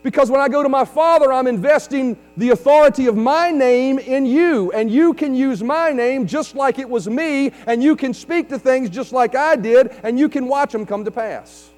Because 0.06 0.30
when 0.30 0.40
I 0.40 0.46
go 0.48 0.62
to 0.62 0.68
my 0.68 0.84
Father, 0.84 1.32
I'm 1.32 1.48
investing 1.48 2.16
the 2.36 2.50
authority 2.50 3.08
of 3.08 3.16
my 3.16 3.50
name 3.50 3.98
in 3.98 4.24
you. 4.24 4.70
And 4.70 4.88
you 4.88 5.12
can 5.12 5.34
use 5.34 5.64
my 5.64 5.90
name 5.90 6.28
just 6.28 6.54
like 6.54 6.78
it 6.78 6.88
was 6.88 7.08
me, 7.08 7.50
and 7.66 7.82
you 7.82 7.96
can 7.96 8.14
speak 8.14 8.48
to 8.50 8.58
things 8.60 8.88
just 8.88 9.10
like 9.10 9.34
I 9.34 9.56
did, 9.56 9.90
and 10.04 10.16
you 10.16 10.28
can 10.28 10.46
watch 10.46 10.70
them 10.70 10.86
come 10.86 11.04
to 11.04 11.10
pass. 11.10 11.70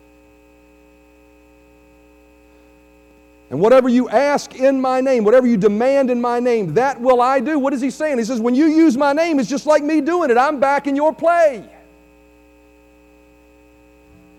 And 3.48 3.60
whatever 3.60 3.88
you 3.88 4.10
ask 4.10 4.54
in 4.56 4.78
my 4.78 5.00
name, 5.00 5.24
whatever 5.24 5.46
you 5.46 5.56
demand 5.56 6.10
in 6.10 6.20
my 6.20 6.38
name, 6.38 6.74
that 6.74 7.00
will 7.00 7.22
I 7.22 7.40
do. 7.40 7.58
What 7.58 7.72
is 7.72 7.80
he 7.80 7.88
saying? 7.88 8.18
He 8.18 8.24
says, 8.24 8.42
when 8.42 8.54
you 8.54 8.66
use 8.66 8.94
my 8.94 9.14
name, 9.14 9.40
it's 9.40 9.48
just 9.48 9.64
like 9.64 9.82
me 9.82 10.02
doing 10.02 10.30
it. 10.30 10.36
I'm 10.36 10.60
back 10.60 10.86
in 10.86 10.94
your 10.94 11.14
play. 11.14 11.66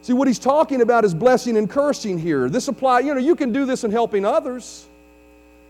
See, 0.02 0.14
what 0.14 0.28
he's 0.28 0.40
talking 0.40 0.82
about 0.82 1.06
is 1.06 1.14
blessing 1.14 1.58
and 1.58 1.70
cursing 1.70 2.18
here. 2.18 2.50
This 2.50 2.68
apply, 2.68 3.02
you 3.02 3.14
know, 3.14 3.20
you 3.20 3.36
can 3.36 3.52
do 3.52 3.66
this 3.66 3.84
in 3.84 3.92
helping 3.92 4.26
others. 4.26 4.88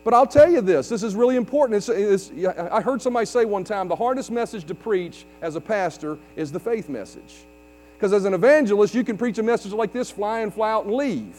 But 0.04 0.14
I'll 0.14 0.28
tell 0.28 0.50
you 0.50 0.62
this, 0.62 0.88
this 0.88 1.04
is 1.04 1.14
really 1.14 1.36
important. 1.36 1.78
It's, 1.78 1.90
it's, 1.90 2.32
I 2.72 2.82
heard 2.82 3.02
somebody 3.02 3.26
say 3.26 3.46
one 3.46 3.64
time 3.64 3.88
the 3.88 3.96
hardest 3.96 4.32
message 4.32 4.66
to 4.66 4.76
preach 4.76 5.26
as 5.42 5.56
a 5.56 5.62
pastor 5.62 6.18
is 6.36 6.52
the 6.52 6.60
faith 6.60 6.90
message. 6.90 7.36
Because 7.98 8.14
as 8.14 8.24
an 8.26 8.34
evangelist, 8.34 8.96
you 8.96 9.04
can 9.04 9.18
preach 9.18 9.38
a 9.40 9.44
message 9.44 9.74
like 9.74 9.92
this, 9.92 10.10
fly 10.10 10.40
and 10.40 10.54
fly 10.54 10.72
out 10.72 10.86
and 10.86 10.94
leave 10.94 11.36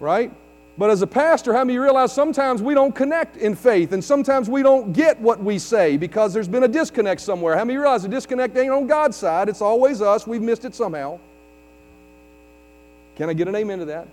right? 0.00 0.32
But 0.78 0.90
as 0.90 1.02
a 1.02 1.06
pastor, 1.06 1.52
how 1.52 1.64
many 1.64 1.78
realize 1.78 2.12
sometimes 2.12 2.62
we 2.62 2.74
don't 2.74 2.94
connect 2.94 3.36
in 3.36 3.54
faith 3.54 3.92
and 3.92 4.02
sometimes 4.02 4.48
we 4.48 4.62
don't 4.62 4.92
get 4.92 5.20
what 5.20 5.42
we 5.42 5.58
say 5.58 5.96
because 5.96 6.32
there's 6.32 6.48
been 6.48 6.62
a 6.62 6.68
disconnect 6.68 7.20
somewhere? 7.20 7.56
How 7.56 7.64
many 7.64 7.76
realize 7.76 8.02
the 8.02 8.08
disconnect 8.08 8.56
ain't 8.56 8.70
on 8.70 8.86
God's 8.86 9.16
side? 9.16 9.48
It's 9.48 9.60
always 9.60 10.00
us. 10.00 10.26
We've 10.26 10.40
missed 10.40 10.64
it 10.64 10.74
somehow. 10.74 11.18
Can 13.16 13.28
I 13.28 13.34
get 13.34 13.48
an 13.48 13.56
amen 13.56 13.80
to 13.80 13.84
that? 13.86 14.08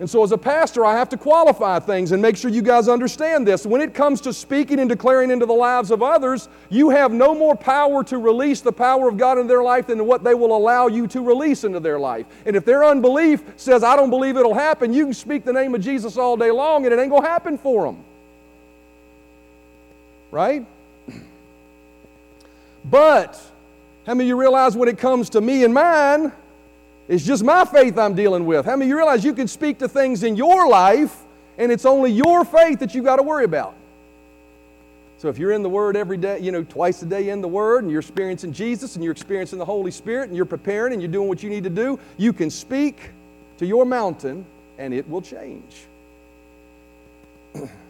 And 0.00 0.08
so, 0.08 0.24
as 0.24 0.32
a 0.32 0.38
pastor, 0.38 0.86
I 0.86 0.94
have 0.94 1.10
to 1.10 1.18
qualify 1.18 1.78
things 1.78 2.12
and 2.12 2.22
make 2.22 2.34
sure 2.34 2.50
you 2.50 2.62
guys 2.62 2.88
understand 2.88 3.46
this. 3.46 3.66
When 3.66 3.82
it 3.82 3.92
comes 3.92 4.22
to 4.22 4.32
speaking 4.32 4.80
and 4.80 4.88
declaring 4.88 5.30
into 5.30 5.44
the 5.44 5.52
lives 5.52 5.90
of 5.90 6.02
others, 6.02 6.48
you 6.70 6.88
have 6.88 7.12
no 7.12 7.34
more 7.34 7.54
power 7.54 8.02
to 8.04 8.16
release 8.16 8.62
the 8.62 8.72
power 8.72 9.10
of 9.10 9.18
God 9.18 9.36
in 9.36 9.46
their 9.46 9.62
life 9.62 9.88
than 9.88 10.06
what 10.06 10.24
they 10.24 10.32
will 10.32 10.56
allow 10.56 10.86
you 10.86 11.06
to 11.08 11.20
release 11.20 11.64
into 11.64 11.80
their 11.80 11.98
life. 11.98 12.24
And 12.46 12.56
if 12.56 12.64
their 12.64 12.82
unbelief 12.82 13.42
says, 13.56 13.84
I 13.84 13.94
don't 13.94 14.08
believe 14.08 14.38
it'll 14.38 14.54
happen, 14.54 14.94
you 14.94 15.04
can 15.04 15.12
speak 15.12 15.44
the 15.44 15.52
name 15.52 15.74
of 15.74 15.82
Jesus 15.82 16.16
all 16.16 16.34
day 16.34 16.50
long 16.50 16.86
and 16.86 16.94
it 16.94 16.98
ain't 16.98 17.10
going 17.10 17.22
to 17.22 17.28
happen 17.28 17.58
for 17.58 17.84
them. 17.84 18.02
Right? 20.30 20.66
But, 22.82 23.38
how 24.06 24.14
many 24.14 24.24
of 24.24 24.28
you 24.28 24.40
realize 24.40 24.74
when 24.74 24.88
it 24.88 24.96
comes 24.96 25.28
to 25.30 25.42
me 25.42 25.64
and 25.64 25.74
mine, 25.74 26.32
it's 27.10 27.24
just 27.24 27.42
my 27.42 27.64
faith 27.64 27.98
I'm 27.98 28.14
dealing 28.14 28.46
with. 28.46 28.66
How 28.66 28.76
many 28.76 28.88
you 28.88 28.96
realize 28.96 29.24
you 29.24 29.34
can 29.34 29.48
speak 29.48 29.80
to 29.80 29.88
things 29.88 30.22
in 30.22 30.36
your 30.36 30.68
life 30.68 31.24
and 31.58 31.72
it's 31.72 31.84
only 31.84 32.12
your 32.12 32.44
faith 32.44 32.78
that 32.78 32.94
you've 32.94 33.04
got 33.04 33.16
to 33.16 33.24
worry 33.24 33.44
about? 33.44 33.74
So 35.18 35.28
if 35.28 35.36
you're 35.36 35.50
in 35.50 35.64
the 35.64 35.68
Word 35.68 35.96
every 35.96 36.16
day, 36.16 36.38
you 36.38 36.52
know, 36.52 36.62
twice 36.62 37.02
a 37.02 37.06
day 37.06 37.30
in 37.30 37.40
the 37.40 37.48
Word, 37.48 37.82
and 37.82 37.90
you're 37.90 37.98
experiencing 37.98 38.52
Jesus 38.52 38.94
and 38.94 39.02
you're 39.02 39.10
experiencing 39.10 39.58
the 39.58 39.64
Holy 39.64 39.90
Spirit 39.90 40.28
and 40.28 40.36
you're 40.36 40.46
preparing 40.46 40.92
and 40.92 41.02
you're 41.02 41.10
doing 41.10 41.26
what 41.26 41.42
you 41.42 41.50
need 41.50 41.64
to 41.64 41.70
do, 41.70 41.98
you 42.16 42.32
can 42.32 42.48
speak 42.48 43.10
to 43.58 43.66
your 43.66 43.84
mountain 43.84 44.46
and 44.78 44.94
it 44.94 45.08
will 45.10 45.20
change. 45.20 45.82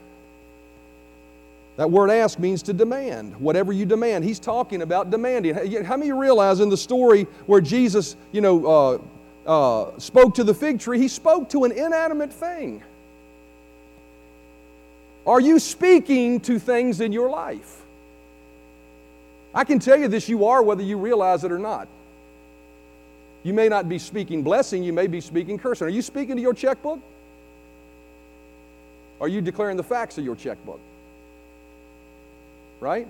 That 1.77 1.91
word 1.91 2.11
ask 2.11 2.39
means 2.39 2.63
to 2.65 2.73
demand, 2.73 3.37
whatever 3.37 3.73
you 3.73 3.87
demand. 3.87 4.25
He's 4.25 4.39
talking 4.39 4.83
about 4.83 5.11
demanding. 5.11 5.55
How 5.85 5.97
many 5.97 6.13
realize 6.13 6.61
in 6.61 6.69
the 6.69 6.77
story 6.77 7.25
where 7.47 7.61
Jesus, 7.61 8.17
you 8.33 8.41
know, 8.41 8.67
uh, 8.67 8.99
uh, 9.47 9.99
spoke 9.99 10.35
to 10.35 10.45
the 10.45 10.53
fig 10.53 10.81
tree, 10.81 10.99
he 10.99 11.09
spoke 11.09 11.49
to 11.51 11.65
an 11.65 11.73
inanimate 11.73 12.33
thing? 12.33 12.83
Are 15.27 15.41
you 15.41 15.59
speaking 15.59 16.41
to 16.41 16.59
things 16.59 17.01
in 17.01 17.13
your 17.13 17.31
life? 17.31 17.83
I 19.55 19.65
can 19.65 19.79
tell 19.79 19.99
you 19.99 20.09
this 20.09 20.29
you 20.29 20.47
are, 20.47 20.63
whether 20.63 20.83
you 20.83 20.97
realize 20.97 21.45
it 21.45 21.53
or 21.53 21.59
not. 21.59 21.89
You 23.43 23.55
may 23.55 23.69
not 23.69 23.89
be 23.89 23.99
speaking 23.99 24.43
blessing, 24.43 24.83
you 24.83 24.93
may 24.93 25.07
be 25.07 25.21
speaking 25.21 25.59
cursing. 25.59 25.87
Are 25.87 25.91
you 25.91 26.03
speaking 26.03 26.37
to 26.37 26.43
your 26.43 26.55
checkbook? 26.55 27.01
Are 29.21 29.29
you 29.29 29.41
declaring 29.41 29.77
the 29.77 29.83
facts 29.83 30.19
of 30.19 30.25
your 30.25 30.37
checkbook? 30.37 30.81
Right? 32.81 33.07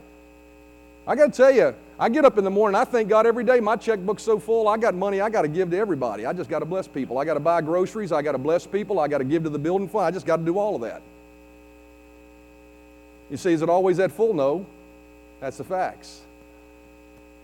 I 1.07 1.17
got 1.17 1.33
to 1.33 1.37
tell 1.37 1.51
you, 1.51 1.75
I 1.99 2.09
get 2.09 2.25
up 2.25 2.39
in 2.39 2.45
the 2.45 2.51
morning, 2.51 2.81
I 2.81 2.85
thank 2.85 3.09
God 3.09 3.27
every 3.27 3.45
day. 3.45 3.61
My 3.61 3.77
checkbook's 3.77 4.23
so 4.23 4.39
full, 4.39 4.69
I 4.69 4.77
got 4.77 4.95
money 4.95 5.21
I 5.21 5.31
got 5.31 5.43
to 5.43 5.49
give 5.49 5.71
to 5.71 5.77
everybody. 5.77 6.27
I 6.27 6.33
just 6.33 6.51
got 6.51 6.61
to 6.61 6.65
bless 6.65 6.87
people. 6.87 7.19
I 7.19 7.25
got 7.25 7.35
to 7.35 7.41
buy 7.41 7.61
groceries, 7.63 8.13
I 8.13 8.23
got 8.23 8.33
to 8.33 8.39
bless 8.39 8.67
people, 8.67 9.01
I 9.01 9.09
got 9.09 9.19
to 9.19 9.25
give 9.25 9.45
to 9.45 9.51
the 9.51 9.59
building 9.59 9.89
fund. 9.89 10.07
I 10.07 10.11
just 10.11 10.27
got 10.27 10.37
to 10.37 10.45
do 10.45 10.59
all 10.59 10.77
of 10.77 10.83
that. 10.83 11.03
You 13.31 13.37
see, 13.37 13.53
is 13.53 13.63
it 13.63 13.69
always 13.69 13.97
that 13.99 14.13
full? 14.13 14.35
No. 14.35 14.67
That's 15.41 15.57
the 15.57 15.65
facts. 15.65 16.21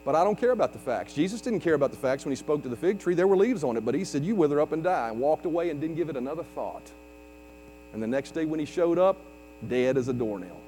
But 0.05 0.15
I 0.15 0.23
don't 0.23 0.39
care 0.39 0.53
about 0.53 0.73
the 0.73 0.79
facts. 0.79 1.15
Jesus 1.15 1.41
didn't 1.41 1.61
care 1.61 1.75
about 1.75 1.91
the 1.91 1.97
facts 1.97 2.25
when 2.25 2.31
he 2.31 2.37
spoke 2.37 2.63
to 2.63 2.69
the 2.69 2.77
fig 2.77 3.01
tree. 3.01 3.15
There 3.15 3.27
were 3.27 3.37
leaves 3.37 3.65
on 3.65 3.77
it, 3.77 3.85
but 3.85 3.95
he 3.95 4.05
said, 4.05 4.25
You 4.25 4.35
wither 4.37 4.61
up 4.61 4.73
and 4.73 4.83
die, 4.83 5.09
and 5.09 5.19
walked 5.19 5.47
away 5.47 5.71
and 5.71 5.81
didn't 5.81 5.97
give 5.97 6.09
it 6.09 6.17
another 6.17 6.45
thought. 6.55 6.89
And 7.93 8.03
the 8.03 8.07
next 8.07 8.33
day 8.33 8.45
when 8.45 8.61
he 8.61 8.67
showed 8.67 8.99
up, 8.99 9.17
dead 9.69 9.97
as 9.97 10.09
a 10.09 10.13
doornail. 10.13 10.61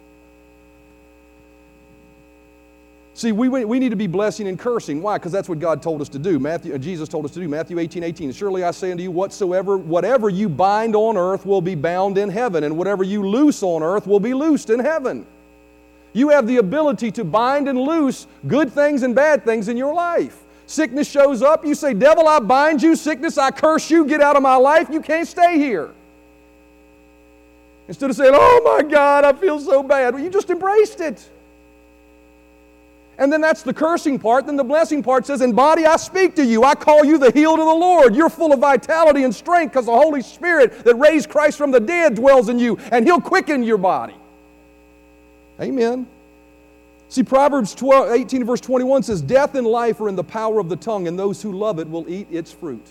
See, 3.19 3.33
we, 3.33 3.49
we 3.49 3.81
need 3.81 3.89
to 3.89 3.97
be 3.97 4.07
blessing 4.07 4.47
and 4.47 4.57
cursing. 4.57 5.03
Why? 5.03 5.19
Because 5.19 5.33
that's 5.33 5.49
what 5.49 5.59
God 5.59 5.83
told 5.83 6.01
us 6.01 6.09
to 6.11 6.21
do. 6.21 6.39
Matthew, 6.39 6.73
uh, 6.73 6.79
Jesus 6.79 7.09
told 7.09 7.25
us 7.25 7.33
to 7.33 7.41
do. 7.41 7.49
Matthew 7.49 7.81
18, 7.81 8.05
18. 8.05 8.31
Surely 8.31 8.63
I 8.63 8.71
say 8.71 8.93
unto 8.93 9.03
you, 9.03 9.11
whatsoever, 9.11 9.77
whatever 9.77 10.29
you 10.29 10.49
bind 10.49 10.95
on 10.95 11.17
earth 11.17 11.45
will 11.45 11.61
be 11.61 11.75
bound 11.75 12.17
in 12.17 12.29
heaven, 12.29 12.63
and 12.63 12.79
whatever 12.79 13.03
you 13.03 13.27
loose 13.27 13.61
on 13.65 13.83
earth 13.83 14.07
will 14.07 14.21
be 14.21 14.35
loosed 14.35 14.71
in 14.71 14.79
heaven. 14.79 15.27
You 16.13 16.29
have 16.29 16.47
the 16.47 16.59
ability 16.59 17.11
to 17.11 17.25
bind 17.25 17.69
and 17.69 17.77
loose 17.77 18.29
good 18.47 18.73
things 18.73 19.03
and 19.03 19.17
bad 19.17 19.45
things 19.45 19.67
in 19.67 19.77
your 19.77 19.95
life. 19.95 20.39
Sickness 20.69 21.11
shows 21.11 21.43
up, 21.43 21.67
you 21.67 21.75
say, 21.75 21.95
Devil, 21.95 22.29
I 22.29 22.39
bind 22.39 22.81
you. 22.85 22.95
Sickness, 22.95 23.37
I 23.37 23.51
curse 23.51 23.91
you. 23.91 24.05
Get 24.05 24.21
out 24.21 24.37
of 24.37 24.45
my 24.45 24.55
life. 24.55 24.91
You 24.93 25.01
can't 25.01 25.27
stay 25.27 25.59
here. 25.59 25.91
Instead 27.89 28.11
of 28.11 28.17
saying, 28.17 28.31
Oh 28.33 28.61
my 28.65 28.89
God, 28.89 29.25
I 29.25 29.33
feel 29.33 29.59
so 29.59 29.83
bad. 29.83 30.15
Well, 30.15 30.23
you 30.23 30.31
just 30.31 30.51
embraced 30.51 31.01
it. 31.01 31.29
And 33.19 33.33
then 33.33 33.41
that's 33.41 33.63
the 33.63 33.75
cursing 33.75 34.19
part. 34.19 34.47
Then 34.47 34.55
the 34.55 34.65
blessing 34.65 35.03
part 35.03 35.27
says, 35.27 35.41
In 35.41 35.53
body 35.53 35.85
I 35.85 35.97
speak 35.97 36.37
to 36.37 36.45
you. 36.45 36.63
I 36.63 36.77
call 36.77 37.05
you 37.05 37.19
the 37.19 37.33
healed 37.33 37.59
of 37.59 37.67
the 37.67 37.75
Lord. 37.75 38.15
You're 38.15 38.31
full 38.31 38.53
of 38.53 38.61
vitality 38.61 39.25
and 39.25 39.35
strength 39.35 39.73
because 39.73 39.87
the 39.87 39.93
Holy 39.93 40.23
Spirit 40.23 40.85
that 40.85 40.95
raised 40.95 41.29
Christ 41.29 41.59
from 41.59 41.73
the 41.73 41.81
dead 41.81 42.15
dwells 42.15 42.49
in 42.49 42.61
you, 42.61 42.79
and 42.93 43.05
He'll 43.05 43.21
quicken 43.21 43.65
your 43.65 43.79
body. 43.79 44.15
Amen. 45.61 46.07
See, 47.09 47.25
Proverbs 47.25 47.75
12, 47.75 48.13
18, 48.13 48.45
verse 48.45 48.61
21 48.61 49.03
says, 49.03 49.21
Death 49.21 49.57
and 49.57 49.67
life 49.67 50.01
are 50.01 50.09
in 50.09 50.15
the 50.15 50.23
power 50.23 50.61
of 50.61 50.69
the 50.69 50.77
tongue, 50.77 51.09
and 51.09 51.19
those 51.19 51.43
who 51.43 51.53
love 51.53 51.81
it 51.81 51.89
will 51.89 52.09
eat 52.09 52.29
its 52.31 52.53
fruit. 52.53 52.87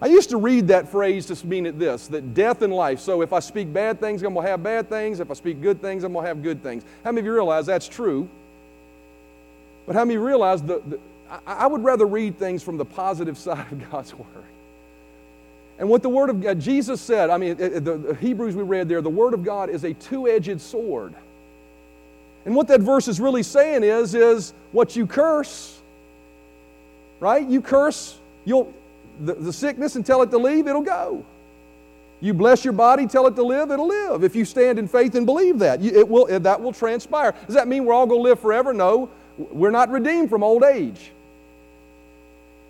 I 0.00 0.06
used 0.06 0.30
to 0.30 0.36
read 0.36 0.68
that 0.68 0.88
phrase 0.88 1.26
to 1.26 1.46
mean 1.46 1.64
it 1.64 1.78
this 1.78 2.08
that 2.08 2.34
death 2.34 2.62
and 2.62 2.72
life. 2.72 3.00
So 3.00 3.22
if 3.22 3.32
I 3.32 3.38
speak 3.38 3.72
bad 3.72 4.00
things, 4.00 4.22
I'm 4.22 4.34
going 4.34 4.44
to 4.44 4.50
have 4.50 4.62
bad 4.62 4.88
things. 4.88 5.20
If 5.20 5.30
I 5.30 5.34
speak 5.34 5.62
good 5.62 5.80
things, 5.80 6.04
I'm 6.04 6.12
going 6.12 6.24
to 6.24 6.28
have 6.28 6.42
good 6.42 6.62
things. 6.62 6.84
How 7.04 7.10
many 7.10 7.20
of 7.20 7.26
you 7.26 7.32
realize 7.32 7.66
that's 7.66 7.88
true? 7.88 8.28
But 9.86 9.94
how 9.94 10.04
many 10.04 10.18
realize 10.18 10.62
that 10.62 10.82
I, 11.46 11.66
would 11.66 11.82
rather 11.82 12.06
read 12.06 12.38
things 12.38 12.62
from 12.62 12.76
the 12.76 12.84
positive 12.84 13.38
side 13.46 13.70
of 13.72 13.90
God's 13.90 14.14
Word? 14.14 14.26
And 15.78 15.88
what 15.88 16.02
the 16.02 16.08
Word 16.08 16.30
of 16.30 16.40
God, 16.40 16.60
Jesus 16.60 17.00
said, 17.00 17.30
I 17.30 17.38
mean, 17.38 17.56
uh, 17.60 17.64
uh, 17.64 17.80
the, 17.80 17.96
the 17.96 18.14
Hebrews 18.14 18.54
we 18.54 18.62
read 18.62 18.88
there, 18.88 19.00
the 19.00 19.10
Word 19.10 19.34
of 19.34 19.42
God 19.42 19.70
is 19.70 19.84
a 19.84 19.94
two 19.94 20.28
edged 20.28 20.60
sword. 20.60 21.14
And 22.44 22.54
what 22.54 22.68
that 22.68 22.80
verse 22.80 23.08
is 23.08 23.20
really 23.20 23.42
saying 23.42 23.82
is, 23.82 24.14
is 24.14 24.52
what 24.72 24.96
you 24.96 25.06
curse, 25.06 25.80
right? 27.20 27.46
You 27.46 27.60
curse, 27.60 28.18
you'll, 28.44 28.72
the, 29.20 29.34
the 29.34 29.52
sickness 29.52 29.96
and 29.96 30.04
tell 30.04 30.22
it 30.22 30.30
to 30.30 30.38
leave, 30.38 30.66
it'll 30.66 30.82
go. 30.82 31.24
You 32.20 32.34
bless 32.34 32.64
your 32.64 32.72
body, 32.72 33.06
tell 33.06 33.26
it 33.26 33.34
to 33.34 33.42
live, 33.42 33.72
it'll 33.72 33.88
live. 33.88 34.22
If 34.22 34.36
you 34.36 34.44
stand 34.44 34.78
in 34.78 34.86
faith 34.86 35.16
and 35.16 35.26
believe 35.26 35.58
that, 35.58 35.80
you, 35.80 35.90
it 35.92 36.08
will, 36.08 36.26
that 36.26 36.60
will 36.60 36.72
transpire. 36.72 37.34
Does 37.46 37.56
that 37.56 37.66
mean 37.66 37.84
we're 37.84 37.94
all 37.94 38.06
going 38.06 38.20
to 38.20 38.22
live 38.22 38.38
forever? 38.38 38.72
No. 38.72 39.10
We're 39.50 39.70
not 39.70 39.90
redeemed 39.90 40.30
from 40.30 40.42
old 40.42 40.62
age. 40.62 41.10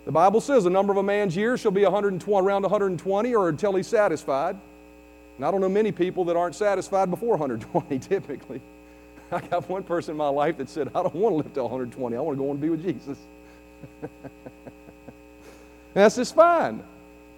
The 0.05 0.11
Bible 0.11 0.41
says 0.41 0.65
the 0.65 0.69
number 0.69 0.91
of 0.91 0.97
a 0.97 1.03
man's 1.03 1.35
years 1.35 1.61
shall 1.61 1.71
be 1.71 1.83
120, 1.83 2.45
around 2.45 2.63
120 2.63 3.35
or 3.35 3.49
until 3.49 3.73
he's 3.75 3.87
satisfied. 3.87 4.57
And 5.37 5.45
I 5.45 5.51
don't 5.51 5.61
know 5.61 5.69
many 5.69 5.91
people 5.91 6.25
that 6.25 6.35
aren't 6.35 6.55
satisfied 6.55 7.09
before 7.09 7.37
120 7.37 7.99
typically. 8.07 8.61
I 9.31 9.39
got 9.41 9.67
one 9.69 9.83
person 9.83 10.11
in 10.11 10.17
my 10.17 10.27
life 10.27 10.57
that 10.57 10.69
said, 10.69 10.89
I 10.89 11.01
don't 11.01 11.15
want 11.15 11.33
to 11.33 11.37
live 11.37 11.53
till 11.53 11.63
120. 11.63 12.15
I 12.15 12.19
want 12.19 12.37
to 12.37 12.43
go 12.43 12.51
and 12.51 12.61
be 12.61 12.69
with 12.69 12.83
Jesus. 12.83 13.17
That's 15.93 16.15
just 16.15 16.35
fine. 16.35 16.83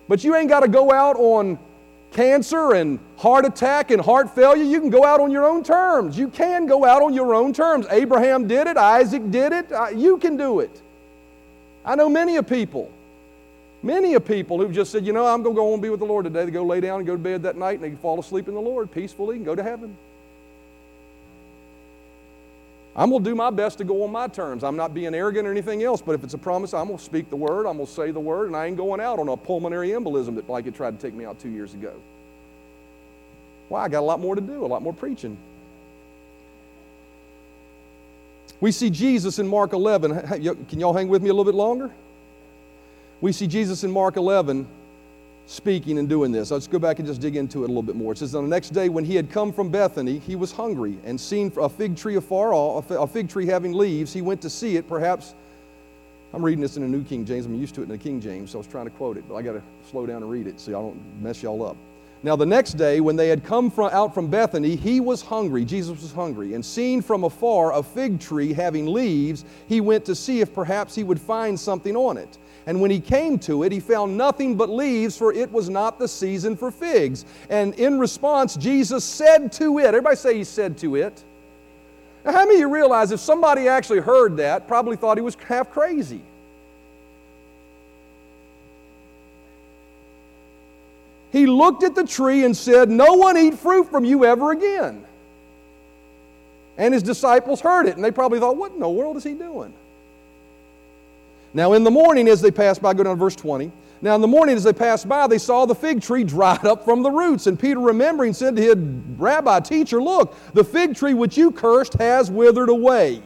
But 0.07 0.23
you 0.23 0.35
ain't 0.35 0.49
got 0.49 0.61
to 0.61 0.67
go 0.67 0.91
out 0.91 1.15
on 1.17 1.57
cancer 2.15 2.73
and 2.73 2.99
heart 3.17 3.45
attack 3.45 3.91
and 3.91 4.01
heart 4.01 4.33
failure, 4.33 4.63
you 4.63 4.79
can 4.79 4.89
go 4.89 5.05
out 5.05 5.19
on 5.19 5.29
your 5.29 5.45
own 5.45 5.63
terms. 5.63 6.17
You 6.17 6.29
can 6.29 6.65
go 6.65 6.85
out 6.85 7.01
on 7.01 7.13
your 7.13 7.35
own 7.35 7.53
terms. 7.53 7.85
Abraham 7.91 8.47
did 8.47 8.67
it, 8.67 8.77
Isaac 8.77 9.29
did 9.29 9.53
it, 9.53 9.71
uh, 9.71 9.89
you 9.89 10.17
can 10.17 10.37
do 10.37 10.61
it. 10.61 10.81
I 11.83 11.95
know 11.95 12.09
many 12.09 12.37
of 12.37 12.47
people 12.47 12.91
Many 13.85 14.15
of 14.15 14.25
people 14.25 14.57
who've 14.57 14.71
just 14.71 14.91
said, 14.91 15.05
you 15.05 15.13
know, 15.13 15.27
I'm 15.27 15.43
going 15.43 15.55
to 15.55 15.61
go 15.61 15.71
and 15.73 15.79
be 15.79 15.91
with 15.91 15.99
the 15.99 16.07
Lord 16.07 16.25
today. 16.25 16.43
They 16.43 16.49
go 16.49 16.63
lay 16.63 16.81
down 16.81 17.01
and 17.01 17.05
go 17.05 17.13
to 17.13 17.21
bed 17.21 17.43
that 17.43 17.55
night 17.55 17.79
and 17.79 17.83
they 17.83 17.95
fall 17.95 18.19
asleep 18.19 18.47
in 18.47 18.55
the 18.55 18.59
Lord 18.59 18.91
peacefully 18.91 19.35
and 19.35 19.45
go 19.45 19.53
to 19.53 19.61
heaven. 19.61 19.95
I'm 22.97 23.09
going 23.09 23.23
to 23.23 23.29
do 23.29 23.35
my 23.35 23.49
best 23.49 23.77
to 23.79 23.83
go 23.83 24.03
on 24.03 24.11
my 24.11 24.27
terms. 24.27 24.63
I'm 24.63 24.77
not 24.77 24.93
being 24.93 25.13
arrogant 25.13 25.45
or 25.47 25.51
anything 25.51 25.83
else, 25.83 26.01
but 26.01 26.13
if 26.13 26.23
it's 26.23 26.33
a 26.33 26.37
promise, 26.37 26.73
I'm 26.73 26.87
going 26.87 26.97
to 26.97 27.03
speak 27.03 27.29
the 27.29 27.35
word, 27.35 27.65
I'm 27.65 27.75
going 27.75 27.87
to 27.87 27.91
say 27.91 28.11
the 28.11 28.21
word, 28.21 28.47
and 28.47 28.55
I 28.55 28.67
ain't 28.67 28.77
going 28.77 29.01
out 29.01 29.19
on 29.19 29.27
a 29.27 29.35
pulmonary 29.35 29.89
embolism 29.89 30.35
that 30.35 30.49
like 30.49 30.65
it 30.65 30.75
tried 30.75 30.97
to 30.97 31.05
take 31.05 31.13
me 31.13 31.25
out 31.25 31.37
two 31.39 31.49
years 31.49 31.73
ago. 31.73 31.93
Why? 33.67 33.83
I 33.83 33.89
got 33.89 33.99
a 33.99 34.07
lot 34.07 34.21
more 34.21 34.35
to 34.35 34.41
do, 34.41 34.63
a 34.63 34.67
lot 34.67 34.81
more 34.81 34.93
preaching. 34.93 35.37
We 38.61 38.71
see 38.71 38.89
Jesus 38.89 39.39
in 39.39 39.47
Mark 39.47 39.73
11. 39.73 40.65
Can 40.69 40.79
y'all 40.79 40.93
hang 40.93 41.09
with 41.09 41.21
me 41.21 41.29
a 41.29 41.33
little 41.33 41.51
bit 41.51 41.57
longer? 41.57 41.91
We 43.19 43.33
see 43.33 43.47
Jesus 43.47 43.83
in 43.83 43.91
Mark 43.91 44.15
11 44.15 44.65
speaking 45.45 45.99
and 45.99 46.09
doing 46.09 46.31
this. 46.31 46.51
Let's 46.51 46.67
go 46.67 46.79
back 46.79 46.99
and 46.99 47.07
just 47.07 47.21
dig 47.21 47.35
into 47.35 47.63
it 47.63 47.65
a 47.65 47.67
little 47.67 47.83
bit 47.83 47.95
more. 47.95 48.11
It 48.11 48.17
says, 48.17 48.35
On 48.35 48.43
the 48.43 48.49
next 48.49 48.69
day, 48.69 48.89
when 48.89 49.05
he 49.05 49.15
had 49.15 49.29
come 49.29 49.53
from 49.53 49.69
Bethany, 49.69 50.19
he 50.19 50.35
was 50.35 50.51
hungry, 50.51 50.97
and 51.03 51.19
seen 51.19 51.51
a 51.57 51.69
fig 51.69 51.95
tree 51.95 52.15
afar 52.15 52.53
off, 52.53 52.89
a 52.91 53.07
fig 53.07 53.29
tree 53.29 53.45
having 53.45 53.73
leaves. 53.73 54.11
He 54.11 54.21
went 54.21 54.41
to 54.41 54.49
see 54.49 54.77
it. 54.77 54.87
Perhaps, 54.87 55.35
I'm 56.33 56.43
reading 56.43 56.61
this 56.61 56.77
in 56.77 56.83
a 56.83 56.87
New 56.87 57.03
King 57.03 57.25
James. 57.25 57.45
I'm 57.45 57.55
used 57.55 57.75
to 57.75 57.81
it 57.81 57.85
in 57.85 57.89
the 57.89 57.97
King 57.97 58.19
James, 58.19 58.51
so 58.51 58.57
I 58.57 58.59
was 58.59 58.67
trying 58.67 58.85
to 58.85 58.91
quote 58.91 59.17
it, 59.17 59.25
but 59.27 59.35
I 59.35 59.41
got 59.41 59.53
to 59.53 59.61
slow 59.89 60.05
down 60.05 60.23
and 60.23 60.31
read 60.31 60.47
it 60.47 60.59
so 60.59 60.71
I 60.71 60.81
don't 60.81 61.21
mess 61.21 61.43
y'all 61.43 61.65
up. 61.65 61.77
Now, 62.25 62.35
the 62.35 62.43
next 62.43 62.73
day, 62.73 63.01
when 63.01 63.15
they 63.15 63.27
had 63.27 63.43
come 63.43 63.69
from, 63.69 63.91
out 63.93 64.15
from 64.15 64.31
Bethany, 64.31 64.75
he 64.75 64.99
was 64.99 65.21
hungry. 65.21 65.63
Jesus 65.63 66.01
was 66.01 66.11
hungry. 66.11 66.55
And 66.55 66.65
seeing 66.65 67.03
from 67.03 67.23
afar 67.23 67.71
a 67.73 67.83
fig 67.83 68.19
tree 68.19 68.51
having 68.51 68.87
leaves, 68.87 69.45
he 69.67 69.79
went 69.79 70.05
to 70.05 70.15
see 70.15 70.41
if 70.41 70.51
perhaps 70.51 70.95
he 70.95 71.03
would 71.03 71.21
find 71.21 71.59
something 71.59 71.95
on 71.95 72.17
it. 72.17 72.39
And 72.65 72.81
when 72.81 72.89
he 72.89 72.99
came 72.99 73.37
to 73.41 73.61
it, 73.61 73.71
he 73.71 73.79
found 73.79 74.17
nothing 74.17 74.57
but 74.57 74.69
leaves, 74.69 75.15
for 75.15 75.33
it 75.33 75.51
was 75.51 75.69
not 75.69 75.99
the 75.99 76.07
season 76.07 76.57
for 76.57 76.71
figs. 76.71 77.25
And 77.51 77.75
in 77.75 77.99
response, 77.99 78.55
Jesus 78.55 79.03
said 79.03 79.51
to 79.51 79.77
it, 79.77 79.85
everybody 79.85 80.15
say 80.15 80.35
he 80.35 80.43
said 80.43 80.79
to 80.79 80.95
it. 80.95 81.23
Now, 82.25 82.31
how 82.31 82.45
many 82.45 82.55
of 82.55 82.61
you 82.61 82.73
realize 82.73 83.11
if 83.11 83.19
somebody 83.19 83.67
actually 83.67 83.99
heard 83.99 84.35
that, 84.37 84.67
probably 84.67 84.97
thought 84.97 85.15
he 85.19 85.21
was 85.21 85.35
half 85.35 85.69
crazy? 85.69 86.23
He 91.35 91.47
looked 91.47 91.83
at 91.83 91.95
the 91.95 92.05
tree 92.05 92.45
and 92.45 92.55
said, 92.55 92.89
No 92.89 93.15
one 93.15 93.35
eat 93.37 93.55
fruit 93.55 93.91
from 93.91 94.05
you 94.05 94.23
ever 94.23 94.53
again. 94.53 95.03
And 96.77 96.93
his 96.93 97.03
disciples 97.03 97.59
heard 97.59 97.87
it, 97.87 97.97
and 97.97 98.05
they 98.05 98.11
probably 98.11 98.39
thought, 98.39 98.55
What 98.55 98.71
in 98.71 98.79
the 98.79 98.87
world 98.87 99.17
is 99.17 99.25
he 99.25 99.33
doing? 99.33 99.73
Now, 101.53 101.73
in 101.73 101.83
the 101.83 101.91
morning, 101.91 102.29
as 102.29 102.39
they 102.39 102.51
passed 102.51 102.81
by, 102.81 102.93
go 102.93 103.03
down 103.03 103.17
to 103.17 103.19
verse 103.19 103.35
20. 103.35 103.69
Now, 104.01 104.15
in 104.15 104.21
the 104.21 104.29
morning, 104.29 104.55
as 104.55 104.63
they 104.63 104.71
passed 104.71 105.09
by, 105.09 105.27
they 105.27 105.37
saw 105.37 105.65
the 105.65 105.75
fig 105.75 106.01
tree 106.01 106.23
dried 106.23 106.65
up 106.65 106.85
from 106.85 107.03
the 107.03 107.11
roots. 107.11 107.47
And 107.47 107.59
Peter, 107.59 107.81
remembering, 107.81 108.31
said 108.31 108.55
to 108.55 108.61
his 108.61 108.77
Rabbi, 109.17 109.59
Teacher, 109.59 110.01
look, 110.01 110.37
the 110.53 110.63
fig 110.63 110.95
tree 110.95 111.13
which 111.13 111.37
you 111.37 111.51
cursed 111.51 111.95
has 111.95 112.31
withered 112.31 112.69
away. 112.69 113.21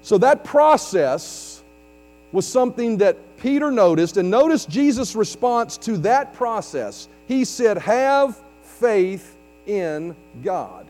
So 0.00 0.16
that 0.16 0.44
process 0.44 1.49
was 2.32 2.46
something 2.46 2.98
that 2.98 3.16
Peter 3.38 3.70
noticed. 3.70 4.16
And 4.16 4.30
notice 4.30 4.66
Jesus' 4.66 5.14
response 5.14 5.76
to 5.78 5.96
that 5.98 6.32
process. 6.32 7.08
He 7.26 7.44
said, 7.44 7.78
Have 7.78 8.40
faith 8.62 9.36
in 9.66 10.14
God. 10.42 10.86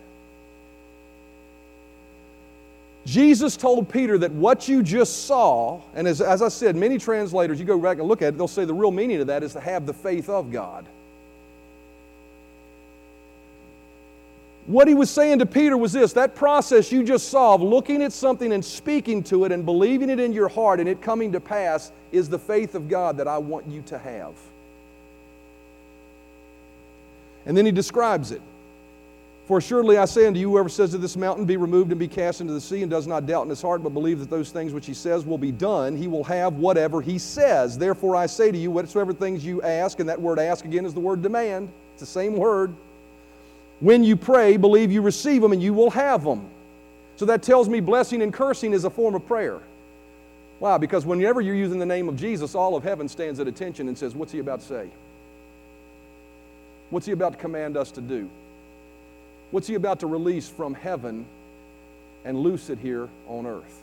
Jesus 3.07 3.57
told 3.57 3.89
Peter 3.89 4.19
that 4.19 4.31
what 4.33 4.69
you 4.69 4.83
just 4.83 5.27
saw, 5.27 5.81
and 5.95 6.07
as, 6.07 6.21
as 6.21 6.43
I 6.43 6.49
said, 6.49 6.77
many 6.77 6.99
translators, 6.99 7.59
you 7.59 7.65
go 7.65 7.79
back 7.79 7.99
and 7.99 8.07
look 8.07 8.21
at 8.23 8.35
it, 8.35 8.37
they'll 8.37 8.47
say 8.47 8.65
the 8.65 8.75
real 8.75 8.91
meaning 8.91 9.21
of 9.21 9.27
that 9.29 9.43
is 9.43 9.55
to 9.55 9.61
have 9.61 9.87
the 9.87 9.95
faith 9.95 10.29
of 10.29 10.53
God. 10.53 10.87
What 14.71 14.87
he 14.87 14.95
was 14.95 15.11
saying 15.11 15.41
to 15.41 15.47
Peter 15.47 15.77
was 15.77 15.93
this 15.93 16.13
that 16.13 16.37
process 16.37 16.93
you 16.93 17.03
just 17.03 17.29
saw 17.29 17.55
of 17.55 17.61
looking 17.61 18.05
at 18.05 18.13
something 18.13 18.53
and 18.53 18.65
speaking 18.65 19.25
to 19.25 19.45
it 19.45 19.51
and 19.51 19.65
believing 19.65 20.09
it 20.09 20.21
in 20.21 20.33
your 20.33 20.47
heart 20.47 20.79
and 20.79 20.89
it 20.89 21.03
coming 21.03 21.33
to 21.33 21.41
pass 21.41 21.91
is 22.13 22.29
the 22.29 22.39
faith 22.39 22.77
of 22.77 22.89
God 22.89 23.17
that 23.17 23.27
I 23.27 23.39
want 23.39 23.67
you 23.67 23.83
to 23.89 23.99
have. 23.99 24.33
And 27.47 27.57
then 27.57 27.67
he 27.67 27.73
describes 27.73 28.31
it. 28.31 28.41
For 29.49 29.59
assuredly 29.59 29.99
I 29.99 30.05
say 30.05 30.29
unto 30.29 30.39
you, 30.39 30.51
whoever 30.51 30.69
says 30.69 30.93
to 30.93 30.99
this 30.99 31.17
mountain, 31.17 31.47
Be 31.47 31.57
removed 31.57 31.91
and 31.91 31.99
be 31.99 32.07
cast 32.07 32.41
into 32.41 32.53
the 32.53 32.61
sea, 32.61 32.83
and 32.83 32.91
does 32.91 33.09
not 33.09 33.27
doubt 33.27 33.43
in 33.43 33.51
his 33.51 33.61
heart, 33.61 33.83
but 33.83 33.91
believe 33.91 34.21
that 34.21 34.31
those 34.31 34.53
things 34.53 34.73
which 34.73 34.87
he 34.87 34.95
says 34.95 35.27
will 35.27 35.39
be 35.39 35.51
done, 35.51 35.97
he 35.97 36.07
will 36.07 36.23
have 36.23 36.55
whatever 36.55 37.01
he 37.01 37.19
says. 37.19 37.77
Therefore 37.77 38.15
I 38.15 38.27
say 38.27 38.53
to 38.53 38.59
you, 38.59 38.71
whatsoever 38.71 39.13
things 39.13 39.45
you 39.45 39.63
ask, 39.63 39.99
and 39.99 40.09
that 40.09 40.21
word 40.21 40.39
ask 40.39 40.65
again 40.65 40.87
is 40.87 40.95
the 40.95 41.01
word 41.01 41.23
demand, 41.23 41.73
it's 41.95 42.03
the 42.03 42.07
same 42.07 42.37
word. 42.37 42.73
When 43.81 44.05
you 44.05 44.17
pray, 44.17 44.57
believe 44.57 44.93
you 44.93 45.03
receive 45.03 45.43
them, 45.43 45.53
and 45.53 45.63
you 45.63 45.73
will 45.73 45.91
have 45.91 46.23
them. 46.23 46.49
So 47.17 47.27
that 47.27 47.43
tells 47.43 47.69
me 47.69 47.81
blessing 47.81 48.23
and 48.23 48.33
cursing 48.33 48.73
is 48.73 48.85
a 48.85 48.91
form 48.91 49.15
of 49.15 49.27
prayer. 49.27 49.61
Why? 50.59 50.77
Because 50.77 51.07
whenever 51.07 51.41
you're 51.41 51.55
using 51.55 51.79
the 51.79 51.87
name 51.87 52.09
of 52.09 52.17
Jesus, 52.17 52.55
all 52.55 52.77
of 52.77 52.85
heaven 52.85 53.09
stands 53.09 53.41
at 53.41 53.49
attention 53.49 53.89
and 53.89 53.97
says, 53.97 54.15
What's 54.15 54.33
he 54.33 54.39
about 54.39 54.61
to 54.61 54.67
say? 54.67 54.91
What's 56.91 57.07
he 57.07 57.13
about 57.13 57.33
to 57.33 57.39
command 57.39 57.77
us 57.77 57.91
to 57.93 58.01
do? 58.01 58.29
What's 59.51 59.67
he 59.67 59.75
about 59.75 60.01
to 60.01 60.07
release 60.07 60.49
from 60.49 60.75
heaven 60.75 61.25
and 62.25 62.39
loose 62.39 62.69
it 62.69 62.79
here 62.79 63.09
on 63.27 63.47
earth? 63.47 63.81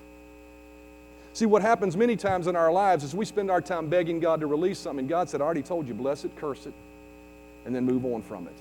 See, 1.34 1.46
what 1.46 1.62
happens 1.62 1.96
many 1.96 2.16
times 2.16 2.48
in 2.48 2.56
our 2.56 2.72
lives 2.72 3.04
is 3.04 3.14
we 3.14 3.26
spend 3.26 3.52
our 3.52 3.62
time 3.62 3.88
begging 3.90 4.20
God 4.20 4.40
to 4.40 4.48
release 4.48 4.80
something, 4.80 5.08
God 5.08 5.30
said, 5.30 5.42
I 5.42 5.46
already 5.46 5.62
told 5.62 5.88
you, 5.88 5.94
bless 5.94 6.26
it, 6.26 6.32
curse 6.38 6.66
it, 6.66 6.74
and 7.66 7.76
then 7.76 7.86
move 7.86 8.06
on 8.06 8.22
from 8.24 8.48
it. 8.48 8.56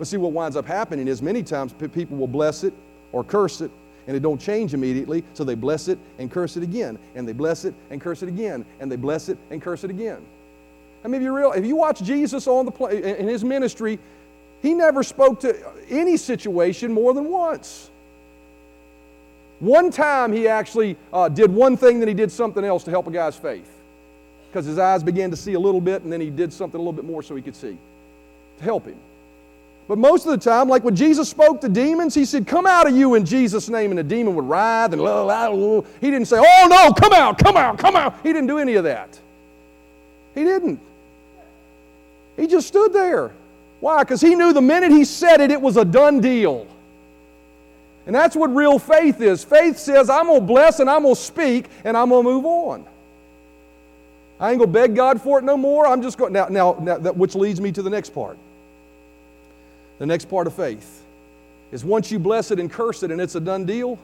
But 0.00 0.06
see, 0.06 0.16
what 0.16 0.32
winds 0.32 0.56
up 0.56 0.64
happening 0.64 1.08
is 1.08 1.20
many 1.20 1.42
times 1.42 1.74
people 1.74 2.16
will 2.16 2.26
bless 2.26 2.64
it 2.64 2.72
or 3.12 3.22
curse 3.22 3.60
it, 3.60 3.70
and 4.06 4.16
it 4.16 4.20
don't 4.20 4.40
change 4.40 4.72
immediately, 4.72 5.22
so 5.34 5.44
they 5.44 5.54
bless 5.54 5.88
it 5.88 5.98
and 6.18 6.30
curse 6.30 6.56
it 6.56 6.62
again, 6.62 6.98
and 7.14 7.28
they 7.28 7.34
bless 7.34 7.66
it 7.66 7.74
and 7.90 8.00
curse 8.00 8.22
it 8.22 8.30
again, 8.30 8.64
and 8.80 8.90
they 8.90 8.96
bless 8.96 9.28
it 9.28 9.36
and 9.50 9.60
curse 9.60 9.84
it 9.84 9.90
again. 9.90 10.24
I 11.04 11.08
mean, 11.08 11.20
if 11.20 11.26
you 11.26 11.36
real, 11.36 11.52
if 11.52 11.66
you 11.66 11.76
watch 11.76 12.02
Jesus 12.02 12.46
on 12.46 12.64
the 12.64 13.18
in 13.20 13.28
his 13.28 13.44
ministry, 13.44 13.98
he 14.62 14.72
never 14.72 15.02
spoke 15.02 15.38
to 15.40 15.54
any 15.90 16.16
situation 16.16 16.90
more 16.90 17.12
than 17.12 17.28
once. 17.28 17.90
One 19.58 19.90
time 19.90 20.32
he 20.32 20.48
actually 20.48 20.96
uh, 21.12 21.28
did 21.28 21.50
one 21.50 21.76
thing, 21.76 21.98
then 21.98 22.08
he 22.08 22.14
did 22.14 22.32
something 22.32 22.64
else 22.64 22.84
to 22.84 22.90
help 22.90 23.06
a 23.06 23.10
guy's 23.10 23.36
faith. 23.36 23.70
Because 24.48 24.64
his 24.64 24.78
eyes 24.78 25.02
began 25.02 25.30
to 25.30 25.36
see 25.36 25.52
a 25.52 25.60
little 25.60 25.82
bit, 25.82 26.04
and 26.04 26.10
then 26.10 26.22
he 26.22 26.30
did 26.30 26.54
something 26.54 26.80
a 26.80 26.82
little 26.82 26.94
bit 26.94 27.04
more 27.04 27.22
so 27.22 27.36
he 27.36 27.42
could 27.42 27.54
see 27.54 27.76
to 28.56 28.64
help 28.64 28.86
him. 28.86 28.96
But 29.90 29.98
most 29.98 30.24
of 30.24 30.30
the 30.30 30.38
time, 30.38 30.68
like 30.68 30.84
when 30.84 30.94
Jesus 30.94 31.28
spoke 31.28 31.60
to 31.62 31.68
demons, 31.68 32.14
he 32.14 32.24
said, 32.24 32.46
Come 32.46 32.64
out 32.64 32.86
of 32.86 32.96
you 32.96 33.16
in 33.16 33.26
Jesus' 33.26 33.68
name, 33.68 33.90
and 33.90 33.98
the 33.98 34.04
demon 34.04 34.36
would 34.36 34.48
writhe 34.48 34.92
and 34.92 35.02
la, 35.02 35.24
la, 35.24 35.48
la. 35.48 35.82
he 36.00 36.12
didn't 36.12 36.28
say, 36.28 36.36
Oh 36.38 36.68
no, 36.70 36.92
come 36.92 37.12
out, 37.12 37.40
come 37.40 37.56
out, 37.56 37.76
come 37.76 37.96
out. 37.96 38.14
He 38.22 38.32
didn't 38.32 38.46
do 38.46 38.60
any 38.60 38.76
of 38.76 38.84
that. 38.84 39.18
He 40.32 40.44
didn't. 40.44 40.78
He 42.36 42.46
just 42.46 42.68
stood 42.68 42.92
there. 42.92 43.32
Why? 43.80 44.04
Because 44.04 44.20
he 44.20 44.36
knew 44.36 44.52
the 44.52 44.60
minute 44.60 44.92
he 44.92 45.04
said 45.04 45.40
it, 45.40 45.50
it 45.50 45.60
was 45.60 45.76
a 45.76 45.84
done 45.84 46.20
deal. 46.20 46.68
And 48.06 48.14
that's 48.14 48.36
what 48.36 48.54
real 48.54 48.78
faith 48.78 49.20
is. 49.20 49.42
Faith 49.42 49.76
says, 49.76 50.08
I'm 50.08 50.26
going 50.26 50.42
to 50.42 50.46
bless 50.46 50.78
and 50.78 50.88
I'm 50.88 51.02
going 51.02 51.16
to 51.16 51.20
speak 51.20 51.66
and 51.82 51.96
I'm 51.96 52.10
going 52.10 52.24
to 52.24 52.30
move 52.30 52.46
on. 52.46 52.86
I 54.38 54.50
ain't 54.50 54.58
going 54.60 54.72
to 54.72 54.72
beg 54.72 54.94
God 54.94 55.20
for 55.20 55.40
it 55.40 55.42
no 55.42 55.56
more. 55.56 55.84
I'm 55.84 56.00
just 56.00 56.16
going. 56.16 56.32
Now, 56.32 56.46
now, 56.46 56.76
now 56.80 56.96
that, 56.98 57.16
which 57.16 57.34
leads 57.34 57.60
me 57.60 57.72
to 57.72 57.82
the 57.82 57.90
next 57.90 58.10
part. 58.10 58.38
The 60.00 60.06
next 60.06 60.30
part 60.30 60.46
of 60.46 60.54
faith 60.54 61.04
is 61.72 61.84
once 61.84 62.10
you 62.10 62.18
bless 62.18 62.50
it 62.50 62.58
and 62.58 62.72
curse 62.72 63.02
it 63.02 63.10
and 63.10 63.20
it's 63.20 63.34
a 63.34 63.40
done 63.40 63.66
deal, 63.66 63.98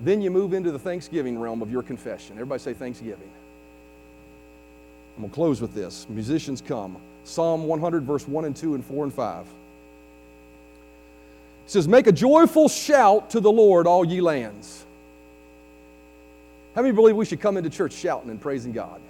then 0.00 0.22
you 0.22 0.30
move 0.30 0.54
into 0.54 0.72
the 0.72 0.78
thanksgiving 0.78 1.38
realm 1.38 1.60
of 1.60 1.70
your 1.70 1.82
confession. 1.82 2.36
Everybody 2.36 2.62
say 2.62 2.72
thanksgiving. 2.72 3.28
I'm 5.16 5.22
going 5.22 5.30
to 5.30 5.34
close 5.34 5.60
with 5.60 5.74
this. 5.74 6.06
Musicians 6.08 6.62
come. 6.62 6.96
Psalm 7.24 7.64
100, 7.64 8.04
verse 8.04 8.26
1 8.26 8.46
and 8.46 8.56
2 8.56 8.76
and 8.76 8.84
4 8.84 9.04
and 9.04 9.12
5. 9.12 9.40
It 9.44 9.50
says, 11.66 11.86
Make 11.86 12.06
a 12.06 12.12
joyful 12.12 12.70
shout 12.70 13.28
to 13.30 13.40
the 13.40 13.52
Lord, 13.52 13.86
all 13.86 14.06
ye 14.06 14.22
lands. 14.22 14.86
How 16.74 16.80
many 16.80 16.94
believe 16.94 17.14
we 17.14 17.26
should 17.26 17.40
come 17.40 17.58
into 17.58 17.68
church 17.68 17.92
shouting 17.92 18.30
and 18.30 18.40
praising 18.40 18.72
God? 18.72 19.02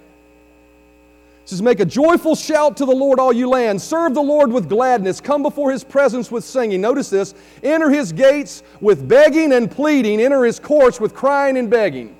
Says, 1.49 1.63
Make 1.63 1.79
a 1.79 1.85
joyful 1.85 2.35
shout 2.35 2.77
to 2.77 2.85
the 2.85 2.91
Lord, 2.91 3.19
all 3.19 3.33
you 3.33 3.49
land. 3.49 3.81
Serve 3.81 4.13
the 4.13 4.21
Lord 4.21 4.51
with 4.51 4.69
gladness. 4.69 5.19
Come 5.19 5.41
before 5.41 5.71
his 5.71 5.83
presence 5.83 6.29
with 6.29 6.43
singing. 6.43 6.79
Notice 6.79 7.09
this 7.09 7.33
enter 7.63 7.89
his 7.89 8.11
gates 8.11 8.61
with 8.81 9.07
begging 9.07 9.51
and 9.53 9.71
pleading, 9.71 10.21
enter 10.21 10.45
his 10.45 10.59
courts 10.59 10.99
with 10.99 11.15
crying 11.15 11.57
and 11.57 11.67
begging. 11.67 12.15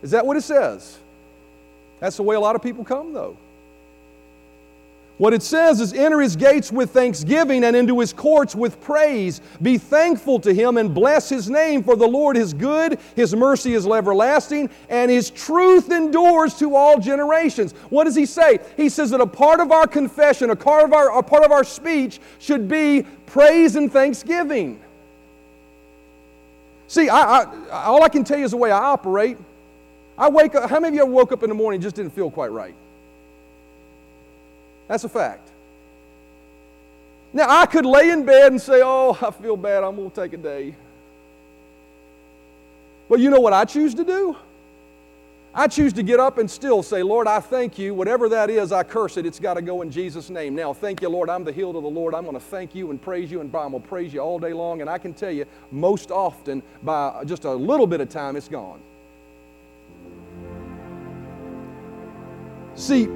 Is 0.00 0.12
that 0.12 0.24
what 0.24 0.36
it 0.36 0.42
says? 0.42 0.96
That's 1.98 2.16
the 2.16 2.22
way 2.22 2.36
a 2.36 2.40
lot 2.40 2.54
of 2.54 2.62
people 2.62 2.84
come, 2.84 3.12
though. 3.12 3.36
What 5.22 5.32
it 5.32 5.44
says 5.44 5.80
is 5.80 5.92
enter 5.92 6.20
his 6.20 6.34
gates 6.34 6.72
with 6.72 6.90
thanksgiving 6.90 7.62
and 7.62 7.76
into 7.76 8.00
his 8.00 8.12
courts 8.12 8.56
with 8.56 8.80
praise. 8.80 9.40
Be 9.62 9.78
thankful 9.78 10.40
to 10.40 10.52
him 10.52 10.78
and 10.78 10.92
bless 10.92 11.28
his 11.28 11.48
name, 11.48 11.84
for 11.84 11.94
the 11.94 12.08
Lord 12.08 12.36
is 12.36 12.52
good, 12.52 12.98
his 13.14 13.32
mercy 13.32 13.74
is 13.74 13.86
everlasting, 13.86 14.68
and 14.88 15.12
his 15.12 15.30
truth 15.30 15.92
endures 15.92 16.58
to 16.58 16.74
all 16.74 16.98
generations. 16.98 17.70
What 17.88 18.02
does 18.02 18.16
he 18.16 18.26
say? 18.26 18.58
He 18.76 18.88
says 18.88 19.10
that 19.10 19.20
a 19.20 19.26
part 19.28 19.60
of 19.60 19.70
our 19.70 19.86
confession, 19.86 20.50
a 20.50 20.56
part 20.56 20.86
of 20.86 20.92
our, 20.92 21.16
a 21.16 21.22
part 21.22 21.44
of 21.44 21.52
our 21.52 21.62
speech 21.62 22.18
should 22.40 22.66
be 22.66 23.06
praise 23.26 23.76
and 23.76 23.92
thanksgiving. 23.92 24.80
See, 26.88 27.08
I, 27.08 27.42
I, 27.42 27.84
all 27.84 28.02
I 28.02 28.08
can 28.08 28.24
tell 28.24 28.40
you 28.40 28.44
is 28.44 28.50
the 28.50 28.56
way 28.56 28.72
I 28.72 28.78
operate. 28.78 29.38
I 30.18 30.28
wake 30.28 30.56
up, 30.56 30.68
how 30.68 30.80
many 30.80 30.88
of 30.88 30.94
you 30.96 31.02
ever 31.02 31.12
woke 31.12 31.30
up 31.30 31.44
in 31.44 31.48
the 31.48 31.54
morning 31.54 31.80
just 31.80 31.94
didn't 31.94 32.12
feel 32.12 32.28
quite 32.28 32.50
right? 32.50 32.74
That's 34.92 35.04
a 35.04 35.08
fact. 35.08 35.48
Now, 37.32 37.48
I 37.48 37.64
could 37.64 37.86
lay 37.86 38.10
in 38.10 38.26
bed 38.26 38.52
and 38.52 38.60
say, 38.60 38.82
Oh, 38.84 39.16
I 39.22 39.30
feel 39.30 39.56
bad, 39.56 39.82
I'm 39.84 39.96
going 39.96 40.10
to 40.10 40.14
take 40.14 40.34
a 40.34 40.36
day. 40.36 40.74
But 43.08 43.18
you 43.18 43.30
know 43.30 43.40
what 43.40 43.54
I 43.54 43.64
choose 43.64 43.94
to 43.94 44.04
do? 44.04 44.36
I 45.54 45.66
choose 45.66 45.94
to 45.94 46.02
get 46.02 46.20
up 46.20 46.36
and 46.36 46.50
still 46.50 46.82
say, 46.82 47.02
Lord, 47.02 47.26
I 47.26 47.40
thank 47.40 47.78
you. 47.78 47.94
Whatever 47.94 48.28
that 48.28 48.50
is, 48.50 48.70
I 48.70 48.82
curse 48.82 49.16
it. 49.16 49.24
It's 49.24 49.40
got 49.40 49.54
to 49.54 49.62
go 49.62 49.80
in 49.80 49.90
Jesus' 49.90 50.28
name. 50.28 50.54
Now, 50.54 50.74
thank 50.74 51.00
you, 51.00 51.08
Lord. 51.08 51.30
I'm 51.30 51.44
the 51.44 51.52
healed 51.52 51.76
of 51.76 51.84
the 51.84 51.88
Lord. 51.88 52.14
I'm 52.14 52.24
going 52.24 52.34
to 52.34 52.40
thank 52.40 52.74
you 52.74 52.90
and 52.90 53.00
praise 53.00 53.30
you, 53.30 53.40
and 53.40 53.48
I'm 53.56 53.70
going 53.70 53.82
to 53.82 53.88
praise 53.88 54.12
you 54.12 54.20
all 54.20 54.38
day 54.38 54.52
long. 54.52 54.82
And 54.82 54.90
I 54.90 54.98
can 54.98 55.14
tell 55.14 55.30
you, 55.30 55.46
most 55.70 56.10
often, 56.10 56.62
by 56.82 57.24
just 57.24 57.46
a 57.46 57.54
little 57.54 57.86
bit 57.86 58.02
of 58.02 58.10
time, 58.10 58.36
it's 58.36 58.46
gone. 58.46 58.80
See, 62.74 63.08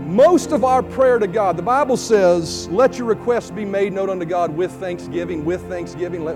most 0.00 0.52
of 0.52 0.64
our 0.64 0.82
prayer 0.82 1.18
to 1.18 1.26
God, 1.26 1.56
the 1.56 1.62
Bible 1.62 1.96
says, 1.96 2.68
let 2.68 2.98
your 2.98 3.06
requests 3.06 3.50
be 3.50 3.64
made 3.64 3.92
known 3.92 4.10
unto 4.10 4.24
God 4.24 4.54
with 4.56 4.72
thanksgiving, 4.72 5.44
with 5.44 5.66
thanksgiving. 5.68 6.26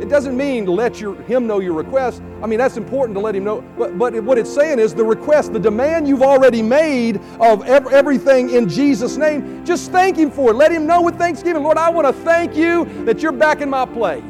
It 0.00 0.08
doesn't 0.08 0.36
mean 0.36 0.66
let 0.66 1.00
your, 1.00 1.14
Him 1.22 1.46
know 1.46 1.60
your 1.60 1.74
request. 1.74 2.22
I 2.42 2.46
mean, 2.46 2.58
that's 2.58 2.76
important 2.76 3.14
to 3.16 3.20
let 3.20 3.34
Him 3.34 3.44
know. 3.44 3.62
But, 3.78 3.98
but 3.98 4.14
what 4.24 4.38
it's 4.38 4.52
saying 4.52 4.78
is 4.78 4.94
the 4.94 5.04
request, 5.04 5.52
the 5.52 5.60
demand 5.60 6.08
you've 6.08 6.22
already 6.22 6.62
made 6.62 7.20
of 7.38 7.64
everything 7.66 8.50
in 8.50 8.68
Jesus' 8.68 9.16
name, 9.16 9.64
just 9.64 9.92
thank 9.92 10.16
Him 10.16 10.30
for 10.30 10.50
it. 10.50 10.54
Let 10.54 10.72
Him 10.72 10.86
know 10.86 11.02
with 11.02 11.16
thanksgiving. 11.16 11.62
Lord, 11.62 11.78
I 11.78 11.90
want 11.90 12.06
to 12.06 12.12
thank 12.24 12.56
you 12.56 12.84
that 13.04 13.22
you're 13.22 13.32
back 13.32 13.60
in 13.60 13.70
my 13.70 13.86
play. 13.86 14.22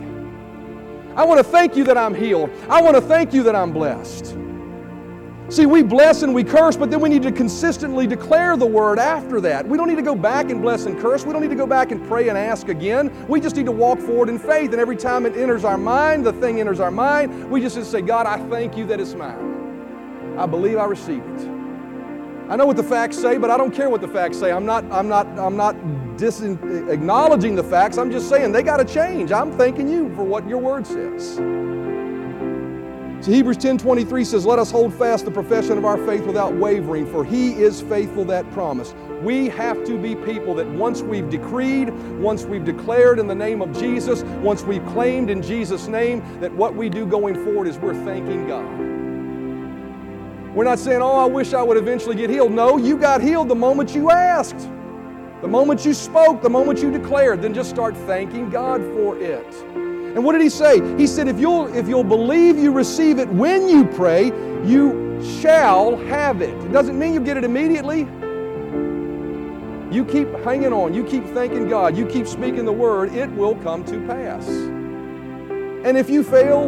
I 1.15 1.25
want 1.25 1.39
to 1.39 1.45
thank 1.45 1.77
you 1.77 1.85
that 1.85 1.97
I'm 1.97 2.15
healed. 2.15 2.51
I 2.69 2.81
want 2.81 2.97
to 2.97 3.03
thank 3.03 3.33
you 3.35 3.43
that 3.45 3.55
I'm 3.55 3.73
blessed. 3.73 4.37
See, 5.53 5.67
we 5.67 5.83
bless 5.83 6.23
and 6.23 6.35
we 6.35 6.45
curse, 6.45 6.79
but 6.79 6.91
then 6.91 7.01
we 7.01 7.11
need 7.11 7.21
to 7.25 7.31
consistently 7.31 8.07
declare 8.07 8.57
the 8.57 8.65
word 8.65 8.99
after 8.99 9.39
that. 9.43 9.69
We 9.69 9.77
don't 9.77 9.87
need 9.87 9.97
to 9.97 10.03
go 10.03 10.15
back 10.15 10.49
and 10.49 10.63
bless 10.63 10.87
and 10.87 10.99
curse. 10.99 11.27
We 11.27 11.35
don't 11.35 11.43
need 11.43 11.51
to 11.51 11.57
go 11.57 11.67
back 11.67 11.93
and 11.93 12.03
pray 12.09 12.31
and 12.31 12.39
ask 12.39 12.69
again. 12.69 13.13
We 13.29 13.39
just 13.39 13.57
need 13.57 13.67
to 13.67 13.73
walk 13.73 13.99
forward 13.99 14.31
in 14.31 14.39
faith. 14.39 14.73
And 14.73 14.81
every 14.81 14.97
time 14.97 15.27
it 15.27 15.37
enters 15.37 15.65
our 15.65 15.77
mind, 15.77 16.25
the 16.25 16.33
thing 16.33 16.59
enters 16.59 16.81
our 16.81 16.91
mind, 16.91 17.51
we 17.51 17.61
just 17.61 17.79
say, 17.91 18.01
God, 18.01 18.25
I 18.25 18.39
thank 18.49 18.79
you 18.79 18.87
that 18.87 18.99
it's 18.99 19.13
mine. 19.13 20.39
I 20.39 20.47
believe 20.47 20.79
I 20.79 20.87
receive 20.87 21.23
it. 21.23 21.41
I 22.49 22.57
know 22.57 22.65
what 22.65 22.77
the 22.77 22.83
facts 22.83 23.19
say, 23.19 23.37
but 23.37 23.51
I 23.51 23.59
don't 23.59 23.75
care 23.75 23.91
what 23.91 24.01
the 24.01 24.09
facts 24.09 24.39
say. 24.39 24.53
I'm 24.53 24.65
not, 24.65 24.91
I'm 24.91 25.07
not, 25.07 25.27
I'm 25.39 25.59
not 25.59 25.77
dis- 26.17 26.41
acknowledging 26.41 27.57
the 27.57 27.65
facts. 27.65 27.99
I'm 27.99 28.11
just 28.11 28.31
saying 28.31 28.53
they 28.53 28.63
got 28.63 28.79
to 28.79 28.87
change. 28.87 29.33
I'm 29.33 29.53
thanking 29.59 29.87
you 29.87 30.15
for 30.15 30.25
what 30.25 30.49
your 30.49 30.61
word 30.61 30.87
says. 30.87 31.39
So 33.23 33.31
Hebrews 33.31 33.59
10:23 33.59 34.25
says, 34.25 34.45
"Let 34.45 34.59
us 34.59 34.73
hold 34.73 34.93
fast 34.93 35.27
the 35.27 35.31
profession 35.31 35.79
of 35.79 35.85
our 35.85 35.97
faith 35.97 36.27
without 36.27 36.57
wavering, 36.57 37.07
for 37.07 37.23
he 37.23 37.53
is 37.53 37.81
faithful 37.81 38.25
that 38.25 38.51
promise." 38.51 38.97
We 39.23 39.49
have 39.51 39.85
to 39.85 39.97
be 39.97 40.17
people 40.17 40.55
that 40.57 40.69
once 40.69 41.03
we've 41.03 41.31
decreed, 41.31 41.93
once 42.21 42.45
we've 42.45 42.65
declared 42.65 43.21
in 43.21 43.29
the 43.29 43.35
name 43.37 43.63
of 43.63 43.71
Jesus, 43.79 44.25
once 44.43 44.67
we've 44.67 44.85
claimed 44.87 45.31
in 45.31 45.41
Jesus' 45.41 45.87
name, 45.87 46.21
that 46.41 46.53
what 46.53 46.75
we 46.75 46.89
do 46.89 47.07
going 47.07 47.37
forward 47.37 47.69
is 47.69 47.79
we're 47.79 47.95
thanking 47.95 48.49
God. 48.49 48.67
We're 50.57 50.65
not 50.65 50.81
saying, 50.81 51.01
"Oh, 51.01 51.17
I 51.17 51.27
wish 51.27 51.55
I 51.55 51.63
would 51.63 51.77
eventually 51.77 52.17
get 52.17 52.29
healed." 52.29 52.51
No, 52.51 52.77
you 52.77 52.97
got 52.97 53.21
healed 53.21 53.49
the 53.49 53.55
moment 53.55 53.95
you 53.95 54.11
asked. 54.11 54.69
The 55.43 55.49
moment 55.49 55.87
you 55.87 55.95
spoke, 55.95 56.43
the 56.43 56.51
moment 56.51 56.83
you 56.83 56.91
declared, 56.91 57.41
then 57.41 57.55
just 57.55 57.71
start 57.71 57.95
thanking 58.05 58.51
God 58.51 58.83
for 58.97 59.17
it. 59.17 59.47
And 60.15 60.23
what 60.23 60.33
did 60.33 60.43
he 60.43 60.51
say? 60.51 60.97
He 60.99 61.07
said, 61.07 61.27
if 61.27 61.41
you'll, 61.41 61.75
if 61.75 61.89
you'll 61.89 62.05
believe 62.05 62.59
you 62.59 62.71
receive 62.71 63.19
it 63.19 63.29
when 63.29 63.67
you 63.67 63.87
pray, 63.87 64.27
you 64.63 65.19
shall 65.41 65.97
have 65.97 66.43
it. 66.43 66.51
It 66.51 66.71
doesn't 66.71 66.99
mean 66.99 67.15
you 67.15 67.21
get 67.21 67.39
it 67.39 67.45
immediately. 67.45 68.01
You 69.91 70.05
keep 70.05 70.29
hanging 70.45 70.73
on. 70.73 70.93
You 70.93 71.03
keep 71.03 71.25
thanking 71.29 71.67
God. 71.67 71.97
You 71.97 72.05
keep 72.07 72.27
speaking 72.27 72.67
the 72.67 72.73
word. 72.73 73.15
It 73.15 73.31
will 73.33 73.55
come 73.57 73.85
to 73.87 74.07
pass. 74.07 74.47
And 74.49 75.97
if 75.97 76.11
you 76.11 76.23
fail, 76.23 76.65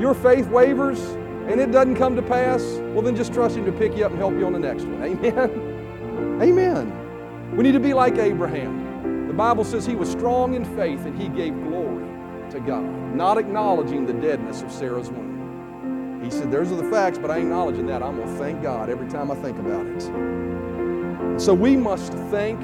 your 0.00 0.14
faith 0.14 0.46
wavers, 0.46 1.00
and 1.48 1.60
it 1.60 1.72
doesn't 1.72 1.96
come 1.96 2.14
to 2.14 2.22
pass, 2.22 2.62
well, 2.92 3.02
then 3.02 3.16
just 3.16 3.34
trust 3.34 3.56
Him 3.56 3.64
to 3.64 3.72
pick 3.72 3.96
you 3.96 4.04
up 4.04 4.12
and 4.12 4.20
help 4.20 4.34
you 4.34 4.46
on 4.46 4.52
the 4.52 4.58
next 4.60 4.84
one. 4.84 5.02
Amen. 5.02 6.40
Amen. 6.42 7.56
We 7.56 7.64
need 7.64 7.72
to 7.72 7.80
be 7.80 7.94
like 7.94 8.16
Abraham. 8.18 9.26
The 9.26 9.34
Bible 9.34 9.64
says 9.64 9.84
he 9.84 9.96
was 9.96 10.08
strong 10.10 10.54
in 10.54 10.64
faith 10.76 11.04
and 11.04 11.20
he 11.20 11.28
gave 11.28 11.52
glory 11.64 12.13
to 12.54 12.60
God, 12.60 12.84
not 13.14 13.36
acknowledging 13.36 14.06
the 14.06 14.12
deadness 14.12 14.62
of 14.62 14.70
Sarah's 14.70 15.10
womb. 15.10 16.20
He 16.22 16.30
said, 16.30 16.50
Those 16.50 16.72
are 16.72 16.76
the 16.76 16.90
facts, 16.90 17.18
but 17.18 17.30
I 17.30 17.36
ain't 17.36 17.44
acknowledging 17.46 17.86
that. 17.86 18.02
I'm 18.02 18.16
going 18.16 18.28
to 18.28 18.38
thank 18.38 18.62
God 18.62 18.88
every 18.88 19.08
time 19.08 19.30
I 19.30 19.34
think 19.34 19.58
about 19.58 19.84
it. 19.86 21.40
So 21.40 21.52
we 21.52 21.76
must 21.76 22.12
thank 22.30 22.60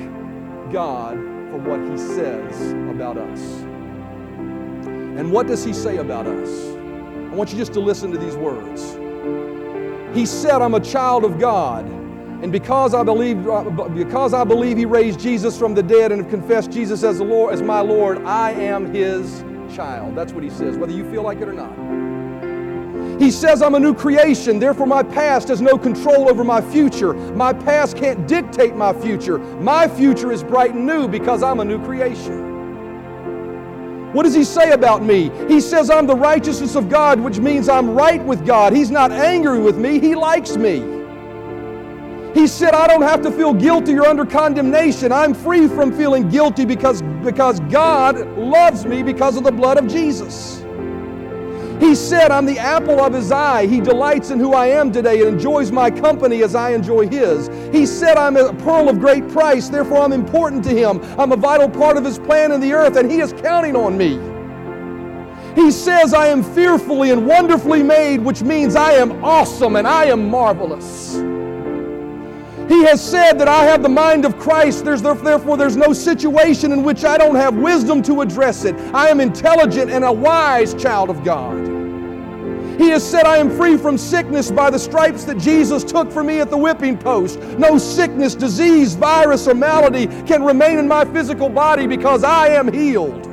God 0.73 1.17
for 1.17 1.59
what 1.59 1.81
He 1.91 1.99
says 1.99 2.73
about 2.95 3.19
us. 3.19 3.41
And 5.19 5.31
what 5.33 5.47
does 5.47 5.65
He 5.65 5.73
say 5.73 5.99
about 5.99 6.27
us? 6.27 6.77
I 7.31 7.35
want 7.35 7.51
you 7.51 7.59
just 7.59 7.73
to 7.75 7.81
listen 7.81 8.13
to 8.13 8.19
these 8.19 8.37
words. 8.37 8.97
He 10.17 10.25
said, 10.25 10.63
I'm 10.63 10.75
a 10.75 10.81
child 10.81 11.25
of 11.25 11.39
God. 11.39 11.85
And 12.43 12.51
because 12.51 12.95
I 12.95 13.03
believe, 13.03 13.47
uh, 13.47 13.65
because 13.89 14.33
I 14.33 14.45
believe 14.45 14.79
He 14.79 14.87
raised 14.87 15.21
Jesus 15.21 15.59
from 15.59 15.75
the 15.75 15.83
dead 15.83 16.13
and 16.13 16.23
have 16.23 16.31
confessed 16.31 16.71
Jesus 16.71 17.03
as 17.03 17.19
the 17.19 17.25
Lord, 17.25 17.53
as 17.53 17.61
my 17.61 17.81
Lord, 17.81 18.25
I 18.25 18.53
am 18.53 18.95
His 18.95 19.45
child. 19.75 20.17
That's 20.17 20.33
what 20.33 20.45
he 20.45 20.51
says, 20.51 20.77
whether 20.77 20.93
you 20.93 21.09
feel 21.11 21.23
like 21.23 21.41
it 21.41 21.49
or 21.49 21.53
not. 21.53 21.71
He 23.21 23.31
says, 23.31 23.61
I'm 23.61 23.75
a 23.75 23.81
new 23.81 23.95
creation, 23.95 24.59
therefore 24.59 24.87
my 24.87 25.03
past 25.03 25.49
has 25.49 25.61
no 25.61 25.77
control 25.77 26.31
over 26.31 26.43
my 26.43 26.61
future. 26.61 27.13
My 27.13 27.53
past 27.53 27.97
can't 27.97 28.27
dictate 28.27 28.75
my 28.75 28.93
future. 28.95 29.39
My 29.39 29.87
future 29.89 30.33
is 30.33 30.43
bright 30.43 30.75
and 30.75 30.87
new 30.87 31.07
because 31.07 31.43
I'm 31.43 31.61
a 31.61 31.65
new 31.65 31.85
creation. 31.85 32.49
What 34.13 34.25
does 34.25 34.35
he 34.35 34.43
say 34.43 34.73
about 34.73 35.05
me? 35.05 35.31
He 35.49 35.61
says, 35.61 35.91
I'm 35.91 36.07
the 36.07 36.17
righteousness 36.17 36.75
of 36.75 36.89
God, 36.89 37.21
which 37.21 37.39
means 37.39 37.69
I'm 37.69 37.91
right 37.91 38.25
with 38.25 38.45
God. 38.45 38.73
He's 38.73 38.91
not 38.91 39.13
angry 39.13 39.61
with 39.61 39.77
me, 39.77 40.01
he 40.01 40.15
likes 40.15 40.57
me. 40.57 41.00
He 42.35 42.47
said, 42.47 42.75
I 42.75 42.87
don't 42.87 43.03
have 43.03 43.23
to 43.23 43.31
feel 43.31 43.53
guilty 43.53 43.99
or 43.99 44.07
under 44.07 44.25
condemnation. 44.25 45.11
I'm 45.11 45.35
free 45.35 45.67
from 45.67 45.93
feeling 45.93 46.29
guilty 46.29 46.65
because, 46.65 47.03
because 47.25 47.59
God 47.61 48.19
loves 48.39 48.87
me 48.87 49.03
because 49.03 49.37
of 49.37 49.45
the 49.45 49.53
blood 49.53 49.79
of 49.79 49.89
Jesus. 49.89 50.65
He 51.81 51.95
said, 51.95 52.31
I'm 52.31 52.45
the 52.45 52.59
apple 52.59 53.01
of 53.01 53.15
his 53.15 53.33
eye. 53.33 53.67
He 53.67 53.81
delights 53.81 54.31
in 54.31 54.39
who 54.39 54.53
I 54.53 54.67
am 54.67 54.93
today 54.93 55.21
and 55.21 55.31
enjoys 55.31 55.73
my 55.73 55.91
company 55.91 56.43
as 56.43 56.55
I 56.55 56.71
enjoy 56.71 57.09
his. 57.09 57.49
He 57.73 57.87
said, 57.87 58.19
I'm 58.19 58.37
a 58.37 58.53
pearl 58.53 58.91
of 58.91 59.01
great 59.01 59.27
price, 59.31 59.71
therefore 59.71 60.03
I'm 60.03 60.13
important 60.13 60.63
to 60.65 60.71
him. 60.71 61.01
I'm 61.19 61.33
a 61.33 61.37
vital 61.37 61.71
part 61.71 61.97
of 61.97 62.05
his 62.05 62.19
plan 62.19 62.53
in 62.53 62.61
the 62.61 62.75
earth, 62.75 62.97
and 62.97 63.11
he 63.11 63.21
is 63.21 63.33
counting 63.33 63.77
on 63.77 63.97
me. 63.97 64.21
He 65.55 65.71
says, 65.71 66.13
I 66.13 66.29
am 66.29 66.43
fearfully 66.43 67.11
and 67.11 67.27
wonderfully 67.27 67.83
made, 67.83 68.21
which 68.21 68.43
means 68.43 68.77
I 68.77 68.93
am 68.93 69.25
awesome 69.25 69.75
and 69.77 69.89
I 69.89 70.05
am 70.05 70.29
marvelous. 70.29 71.17
He 72.71 72.85
has 72.85 73.05
said 73.05 73.33
that 73.41 73.49
I 73.49 73.65
have 73.65 73.83
the 73.83 73.89
mind 73.89 74.25
of 74.25 74.39
Christ. 74.39 74.85
There's, 74.85 75.03
therefore, 75.03 75.57
there's 75.57 75.77
no 75.77 75.93
situation 75.93 76.71
in 76.71 76.85
which 76.85 77.05
I 77.05 77.19
don't 77.19 77.35
have 77.35 77.57
wisdom 77.57 78.01
to 78.05 78.21
address 78.21 78.65
it. 78.65 78.77
I 78.95 79.09
am 79.09 79.19
intelligent 79.19 79.91
and 79.91 80.05
a 80.05 80.13
wise 80.13 80.73
child 80.75 81.11
of 81.11 81.25
God. 81.25 81.67
He 82.81 82.91
has 82.91 83.05
said, 83.05 83.27
I 83.27 83.39
am 83.39 83.51
free 83.51 83.77
from 83.77 83.99
sickness 83.99 84.53
by 84.53 84.71
the 84.71 84.79
stripes 84.79 85.25
that 85.25 85.37
Jesus 85.39 85.83
took 85.83 86.13
for 86.13 86.23
me 86.23 86.39
at 86.39 86.49
the 86.49 86.57
whipping 86.57 86.97
post. 86.97 87.41
No 87.59 87.77
sickness, 87.77 88.37
disease, 88.37 88.95
virus, 88.95 89.49
or 89.49 89.55
malady 89.55 90.07
can 90.23 90.45
remain 90.45 90.79
in 90.79 90.87
my 90.87 91.05
physical 91.07 91.49
body 91.49 91.89
because 91.89 92.23
I 92.23 92.51
am 92.51 92.73
healed. 92.73 93.30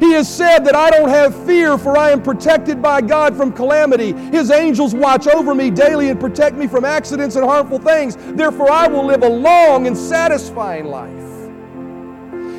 He 0.00 0.12
has 0.12 0.32
said 0.32 0.60
that 0.60 0.74
I 0.74 0.90
don't 0.90 1.08
have 1.08 1.34
fear, 1.46 1.76
for 1.76 1.96
I 1.96 2.10
am 2.10 2.22
protected 2.22 2.80
by 2.80 3.00
God 3.00 3.36
from 3.36 3.52
calamity. 3.52 4.12
His 4.12 4.50
angels 4.50 4.94
watch 4.94 5.26
over 5.26 5.54
me 5.54 5.70
daily 5.70 6.08
and 6.08 6.20
protect 6.20 6.56
me 6.56 6.66
from 6.66 6.84
accidents 6.84 7.36
and 7.36 7.44
harmful 7.44 7.78
things. 7.78 8.16
Therefore, 8.16 8.70
I 8.70 8.86
will 8.86 9.04
live 9.04 9.22
a 9.22 9.28
long 9.28 9.86
and 9.86 9.96
satisfying 9.96 10.86
life. 10.86 11.28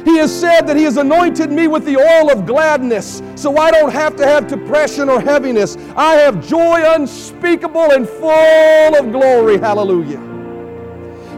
He 0.06 0.18
has 0.18 0.38
said 0.38 0.62
that 0.62 0.78
He 0.78 0.84
has 0.84 0.98
anointed 0.98 1.52
me 1.52 1.68
with 1.68 1.86
the 1.86 1.98
oil 1.98 2.32
of 2.32 2.46
gladness, 2.46 3.22
so 3.36 3.58
I 3.58 3.70
don't 3.70 3.92
have 3.92 4.16
to 4.16 4.26
have 4.26 4.48
depression 4.48 5.10
or 5.10 5.20
heaviness. 5.20 5.78
I 5.96 6.16
have 6.16 6.46
joy 6.48 6.82
unspeakable 6.86 7.92
and 7.92 8.08
full 8.08 8.96
of 8.96 9.12
glory. 9.12 9.58
Hallelujah. 9.58 10.29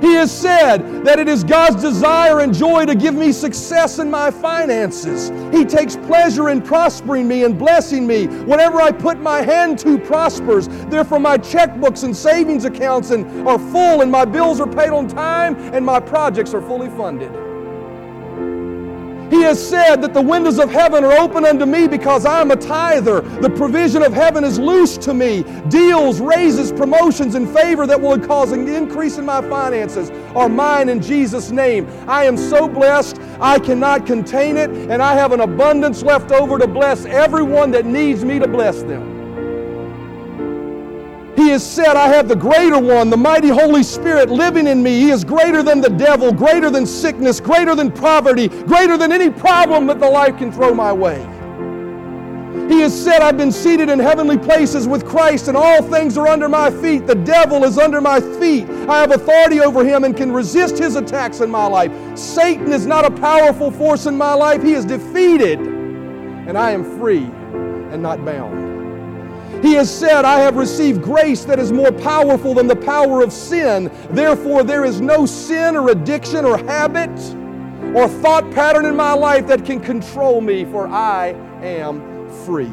He 0.01 0.13
has 0.15 0.35
said 0.35 1.05
that 1.05 1.19
it 1.19 1.27
is 1.27 1.43
God's 1.43 1.81
desire 1.81 2.39
and 2.39 2.53
joy 2.53 2.85
to 2.85 2.95
give 2.95 3.13
me 3.13 3.31
success 3.31 3.99
in 3.99 4.09
my 4.09 4.31
finances. 4.31 5.29
He 5.55 5.63
takes 5.63 5.95
pleasure 5.95 6.49
in 6.49 6.61
prospering 6.61 7.27
me 7.27 7.43
and 7.43 7.57
blessing 7.57 8.07
me. 8.07 8.25
Whatever 8.25 8.81
I 8.81 8.91
put 8.91 9.19
my 9.19 9.41
hand 9.43 9.77
to 9.79 9.99
prospers. 9.99 10.67
Therefore, 10.67 11.19
my 11.19 11.37
checkbooks 11.37 12.03
and 12.03 12.17
savings 12.17 12.65
accounts 12.65 13.11
and 13.11 13.47
are 13.47 13.59
full, 13.59 14.01
and 14.01 14.11
my 14.11 14.25
bills 14.25 14.59
are 14.59 14.67
paid 14.67 14.89
on 14.89 15.07
time, 15.07 15.55
and 15.73 15.85
my 15.85 15.99
projects 15.99 16.53
are 16.53 16.61
fully 16.61 16.89
funded. 16.89 17.50
He 19.31 19.41
has 19.43 19.65
said 19.65 20.01
that 20.01 20.13
the 20.13 20.21
windows 20.21 20.59
of 20.59 20.69
heaven 20.69 21.05
are 21.05 21.13
open 21.13 21.45
unto 21.45 21.65
me 21.65 21.87
because 21.87 22.25
I 22.25 22.41
am 22.41 22.51
a 22.51 22.55
tither. 22.57 23.21
The 23.21 23.49
provision 23.49 24.03
of 24.03 24.11
heaven 24.11 24.43
is 24.43 24.59
loose 24.59 24.97
to 24.99 25.13
me. 25.13 25.43
Deals, 25.69 26.19
raises, 26.19 26.73
promotions, 26.73 27.35
and 27.35 27.49
favor 27.49 27.87
that 27.87 27.99
will 27.99 28.19
cause 28.19 28.51
an 28.51 28.67
increase 28.67 29.17
in 29.17 29.25
my 29.25 29.41
finances 29.49 30.11
are 30.35 30.49
mine 30.49 30.89
in 30.89 31.01
Jesus' 31.01 31.49
name. 31.49 31.87
I 32.09 32.25
am 32.25 32.35
so 32.35 32.67
blessed, 32.67 33.21
I 33.39 33.57
cannot 33.57 34.05
contain 34.05 34.57
it, 34.57 34.69
and 34.69 35.01
I 35.01 35.13
have 35.13 35.31
an 35.31 35.39
abundance 35.39 36.03
left 36.03 36.33
over 36.33 36.59
to 36.59 36.67
bless 36.67 37.05
everyone 37.05 37.71
that 37.71 37.85
needs 37.85 38.25
me 38.25 38.37
to 38.37 38.49
bless 38.49 38.83
them. 38.83 39.20
He 41.41 41.49
has 41.49 41.65
said, 41.65 41.97
I 41.97 42.07
have 42.07 42.27
the 42.27 42.35
greater 42.35 42.77
one, 42.77 43.09
the 43.09 43.17
mighty 43.17 43.47
Holy 43.47 43.81
Spirit 43.81 44.29
living 44.29 44.67
in 44.67 44.83
me. 44.83 44.99
He 44.99 45.09
is 45.09 45.23
greater 45.23 45.63
than 45.63 45.81
the 45.81 45.89
devil, 45.89 46.31
greater 46.31 46.69
than 46.69 46.85
sickness, 46.85 47.39
greater 47.39 47.73
than 47.73 47.91
poverty, 47.91 48.47
greater 48.47 48.95
than 48.95 49.11
any 49.11 49.31
problem 49.31 49.87
that 49.87 49.99
the 49.99 50.07
life 50.07 50.37
can 50.37 50.51
throw 50.51 50.71
my 50.75 50.93
way. 50.93 51.19
He 52.69 52.81
has 52.81 52.93
said, 53.03 53.23
I've 53.23 53.37
been 53.37 53.51
seated 53.51 53.89
in 53.89 53.97
heavenly 53.97 54.37
places 54.37 54.87
with 54.87 55.03
Christ, 55.03 55.47
and 55.47 55.57
all 55.57 55.81
things 55.81 56.15
are 56.15 56.27
under 56.27 56.47
my 56.47 56.69
feet. 56.69 57.07
The 57.07 57.15
devil 57.15 57.63
is 57.63 57.79
under 57.79 58.01
my 58.01 58.21
feet. 58.39 58.69
I 58.87 59.01
have 59.01 59.11
authority 59.11 59.61
over 59.61 59.83
him 59.83 60.03
and 60.03 60.15
can 60.15 60.31
resist 60.31 60.77
his 60.77 60.95
attacks 60.95 61.41
in 61.41 61.49
my 61.49 61.65
life. 61.65 61.91
Satan 62.15 62.71
is 62.71 62.85
not 62.85 63.03
a 63.03 63.09
powerful 63.09 63.71
force 63.71 64.05
in 64.05 64.15
my 64.15 64.35
life. 64.35 64.61
He 64.61 64.73
is 64.73 64.85
defeated, 64.85 65.59
and 65.59 66.55
I 66.55 66.69
am 66.69 66.99
free 66.99 67.23
and 67.23 68.03
not 68.03 68.23
bound. 68.23 68.70
He 69.61 69.73
has 69.73 69.95
said, 69.95 70.25
I 70.25 70.39
have 70.39 70.55
received 70.55 71.03
grace 71.03 71.45
that 71.45 71.59
is 71.59 71.71
more 71.71 71.91
powerful 71.91 72.55
than 72.55 72.67
the 72.67 72.75
power 72.75 73.21
of 73.21 73.31
sin. 73.31 73.91
Therefore, 74.09 74.63
there 74.63 74.83
is 74.85 75.01
no 75.01 75.25
sin 75.25 75.75
or 75.75 75.89
addiction 75.89 76.45
or 76.45 76.57
habit 76.57 77.11
or 77.95 78.07
thought 78.07 78.49
pattern 78.51 78.85
in 78.85 78.95
my 78.95 79.13
life 79.13 79.45
that 79.47 79.63
can 79.63 79.79
control 79.79 80.41
me, 80.41 80.65
for 80.65 80.87
I 80.87 81.29
am 81.61 82.29
free. 82.45 82.71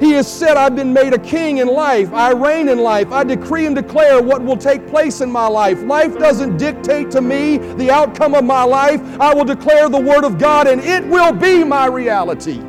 He 0.00 0.12
has 0.12 0.26
said, 0.30 0.56
I've 0.56 0.74
been 0.74 0.94
made 0.94 1.12
a 1.12 1.18
king 1.18 1.58
in 1.58 1.68
life. 1.68 2.12
I 2.14 2.32
reign 2.32 2.68
in 2.68 2.78
life. 2.78 3.12
I 3.12 3.22
decree 3.22 3.66
and 3.66 3.76
declare 3.76 4.22
what 4.22 4.42
will 4.42 4.56
take 4.56 4.86
place 4.88 5.20
in 5.20 5.30
my 5.30 5.46
life. 5.46 5.82
Life 5.82 6.18
doesn't 6.18 6.56
dictate 6.56 7.10
to 7.10 7.20
me 7.20 7.58
the 7.58 7.90
outcome 7.90 8.34
of 8.34 8.44
my 8.44 8.64
life. 8.64 9.00
I 9.20 9.34
will 9.34 9.44
declare 9.44 9.90
the 9.90 10.00
Word 10.00 10.24
of 10.24 10.38
God, 10.38 10.66
and 10.66 10.80
it 10.80 11.06
will 11.06 11.32
be 11.32 11.64
my 11.64 11.86
reality. 11.86 12.62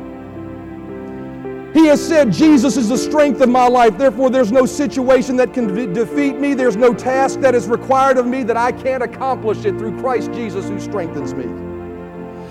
He 1.72 1.86
has 1.86 2.06
said, 2.06 2.30
Jesus 2.30 2.76
is 2.76 2.90
the 2.90 2.98
strength 2.98 3.40
of 3.40 3.48
my 3.48 3.66
life. 3.66 3.96
Therefore, 3.96 4.28
there's 4.28 4.52
no 4.52 4.66
situation 4.66 5.36
that 5.36 5.54
can 5.54 5.68
de- 5.68 5.86
defeat 5.86 6.38
me. 6.38 6.52
There's 6.52 6.76
no 6.76 6.92
task 6.92 7.40
that 7.40 7.54
is 7.54 7.66
required 7.66 8.18
of 8.18 8.26
me 8.26 8.42
that 8.42 8.58
I 8.58 8.72
can't 8.72 9.02
accomplish 9.02 9.64
it 9.64 9.78
through 9.78 9.98
Christ 9.98 10.32
Jesus 10.32 10.68
who 10.68 10.78
strengthens 10.78 11.32
me. 11.32 11.46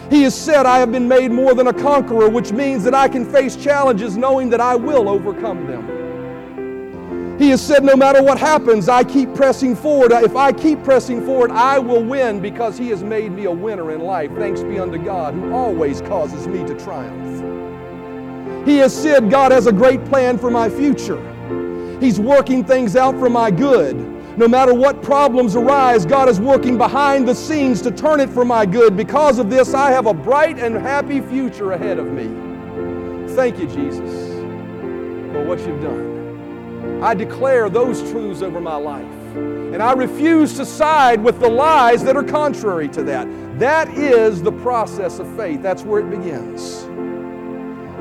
He 0.09 0.23
has 0.23 0.33
said, 0.35 0.65
I 0.65 0.79
have 0.79 0.91
been 0.91 1.07
made 1.07 1.31
more 1.31 1.53
than 1.53 1.67
a 1.67 1.73
conqueror, 1.73 2.29
which 2.29 2.51
means 2.51 2.83
that 2.83 2.95
I 2.95 3.07
can 3.07 3.31
face 3.31 3.55
challenges 3.55 4.17
knowing 4.17 4.49
that 4.49 4.59
I 4.59 4.75
will 4.75 5.07
overcome 5.07 5.67
them. 5.67 7.37
He 7.37 7.49
has 7.51 7.61
said, 7.65 7.83
no 7.83 7.95
matter 7.95 8.23
what 8.23 8.39
happens, 8.39 8.89
I 8.89 9.03
keep 9.03 9.33
pressing 9.35 9.75
forward. 9.75 10.11
If 10.11 10.35
I 10.35 10.51
keep 10.51 10.83
pressing 10.83 11.23
forward, 11.25 11.51
I 11.51 11.77
will 11.77 12.03
win 12.03 12.39
because 12.39 12.77
He 12.77 12.89
has 12.89 13.03
made 13.03 13.31
me 13.31 13.45
a 13.45 13.51
winner 13.51 13.91
in 13.91 14.01
life. 14.01 14.31
Thanks 14.35 14.63
be 14.63 14.79
unto 14.79 14.97
God 14.97 15.35
who 15.35 15.53
always 15.53 16.01
causes 16.01 16.47
me 16.47 16.65
to 16.65 16.73
triumph. 16.83 17.60
He 18.65 18.77
has 18.77 18.95
said 18.95 19.29
God 19.29 19.51
has 19.51 19.67
a 19.67 19.71
great 19.71 20.03
plan 20.05 20.37
for 20.37 20.51
my 20.51 20.69
future. 20.69 21.19
He's 21.99 22.19
working 22.19 22.63
things 22.63 22.95
out 22.95 23.17
for 23.19 23.29
my 23.29 23.51
good. 23.51 23.95
No 24.37 24.47
matter 24.47 24.73
what 24.73 25.03
problems 25.03 25.55
arise, 25.55 26.05
God 26.05 26.29
is 26.29 26.39
working 26.39 26.77
behind 26.77 27.27
the 27.27 27.35
scenes 27.35 27.81
to 27.81 27.91
turn 27.91 28.19
it 28.19 28.29
for 28.29 28.45
my 28.45 28.65
good. 28.65 28.95
Because 28.95 29.39
of 29.39 29.49
this, 29.49 29.73
I 29.73 29.91
have 29.91 30.05
a 30.07 30.13
bright 30.13 30.57
and 30.57 30.75
happy 30.75 31.21
future 31.21 31.73
ahead 31.73 31.99
of 31.99 32.07
me. 32.11 32.27
Thank 33.35 33.59
you, 33.59 33.67
Jesus, 33.67 34.29
for 35.31 35.45
what 35.45 35.59
you've 35.59 35.81
done. 35.81 37.03
I 37.03 37.13
declare 37.13 37.69
those 37.69 38.01
truths 38.11 38.41
over 38.41 38.61
my 38.61 38.75
life. 38.75 39.05
And 39.35 39.81
I 39.81 39.93
refuse 39.93 40.55
to 40.57 40.65
side 40.65 41.21
with 41.21 41.39
the 41.39 41.49
lies 41.49 42.03
that 42.03 42.15
are 42.15 42.23
contrary 42.23 42.87
to 42.89 43.03
that. 43.03 43.27
That 43.59 43.89
is 43.89 44.41
the 44.41 44.51
process 44.51 45.19
of 45.19 45.27
faith. 45.35 45.61
That's 45.61 45.83
where 45.83 46.01
it 46.01 46.09
begins. 46.09 46.85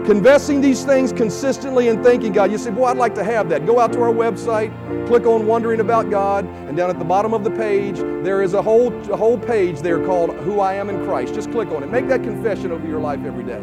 Confessing 0.07 0.61
these 0.61 0.85
things 0.85 1.13
consistently 1.13 1.89
and 1.89 2.03
thanking 2.03 2.33
God. 2.33 2.51
You 2.51 2.59
say, 2.59 2.71
Boy, 2.71 2.87
I'd 2.87 2.97
like 2.97 3.15
to 3.17 3.25
have 3.25 3.49
that. 3.51 3.67
Go 3.67 3.79
out 3.79 3.93
to 3.93 4.01
our 4.01 4.13
website, 4.13 4.71
click 5.07 5.27
on 5.27 5.47
Wondering 5.47 5.81
About 5.81 6.11
God, 6.11 6.47
and 6.47 6.77
down 6.77 6.89
at 6.89 6.99
the 6.99 7.05
bottom 7.05 7.35
of 7.35 7.45
the 7.45 7.51
page, 7.51 7.99
there 7.99 8.43
is 8.43 8.55
a 8.55 8.63
whole, 8.63 8.93
a 9.13 9.17
whole 9.17 9.39
page 9.39 9.81
there 9.81 10.05
called 10.05 10.35
Who 10.37 10.61
I 10.61 10.75
Am 10.75 10.89
in 10.89 11.05
Christ. 11.05 11.35
Just 11.35 11.51
click 11.51 11.69
on 11.69 11.83
it. 11.83 11.91
Make 11.91 12.09
that 12.09 12.23
confession 12.23 12.73
over 12.73 12.87
your 12.87 12.99
life 13.01 13.21
every 13.25 13.45
day. 13.45 13.61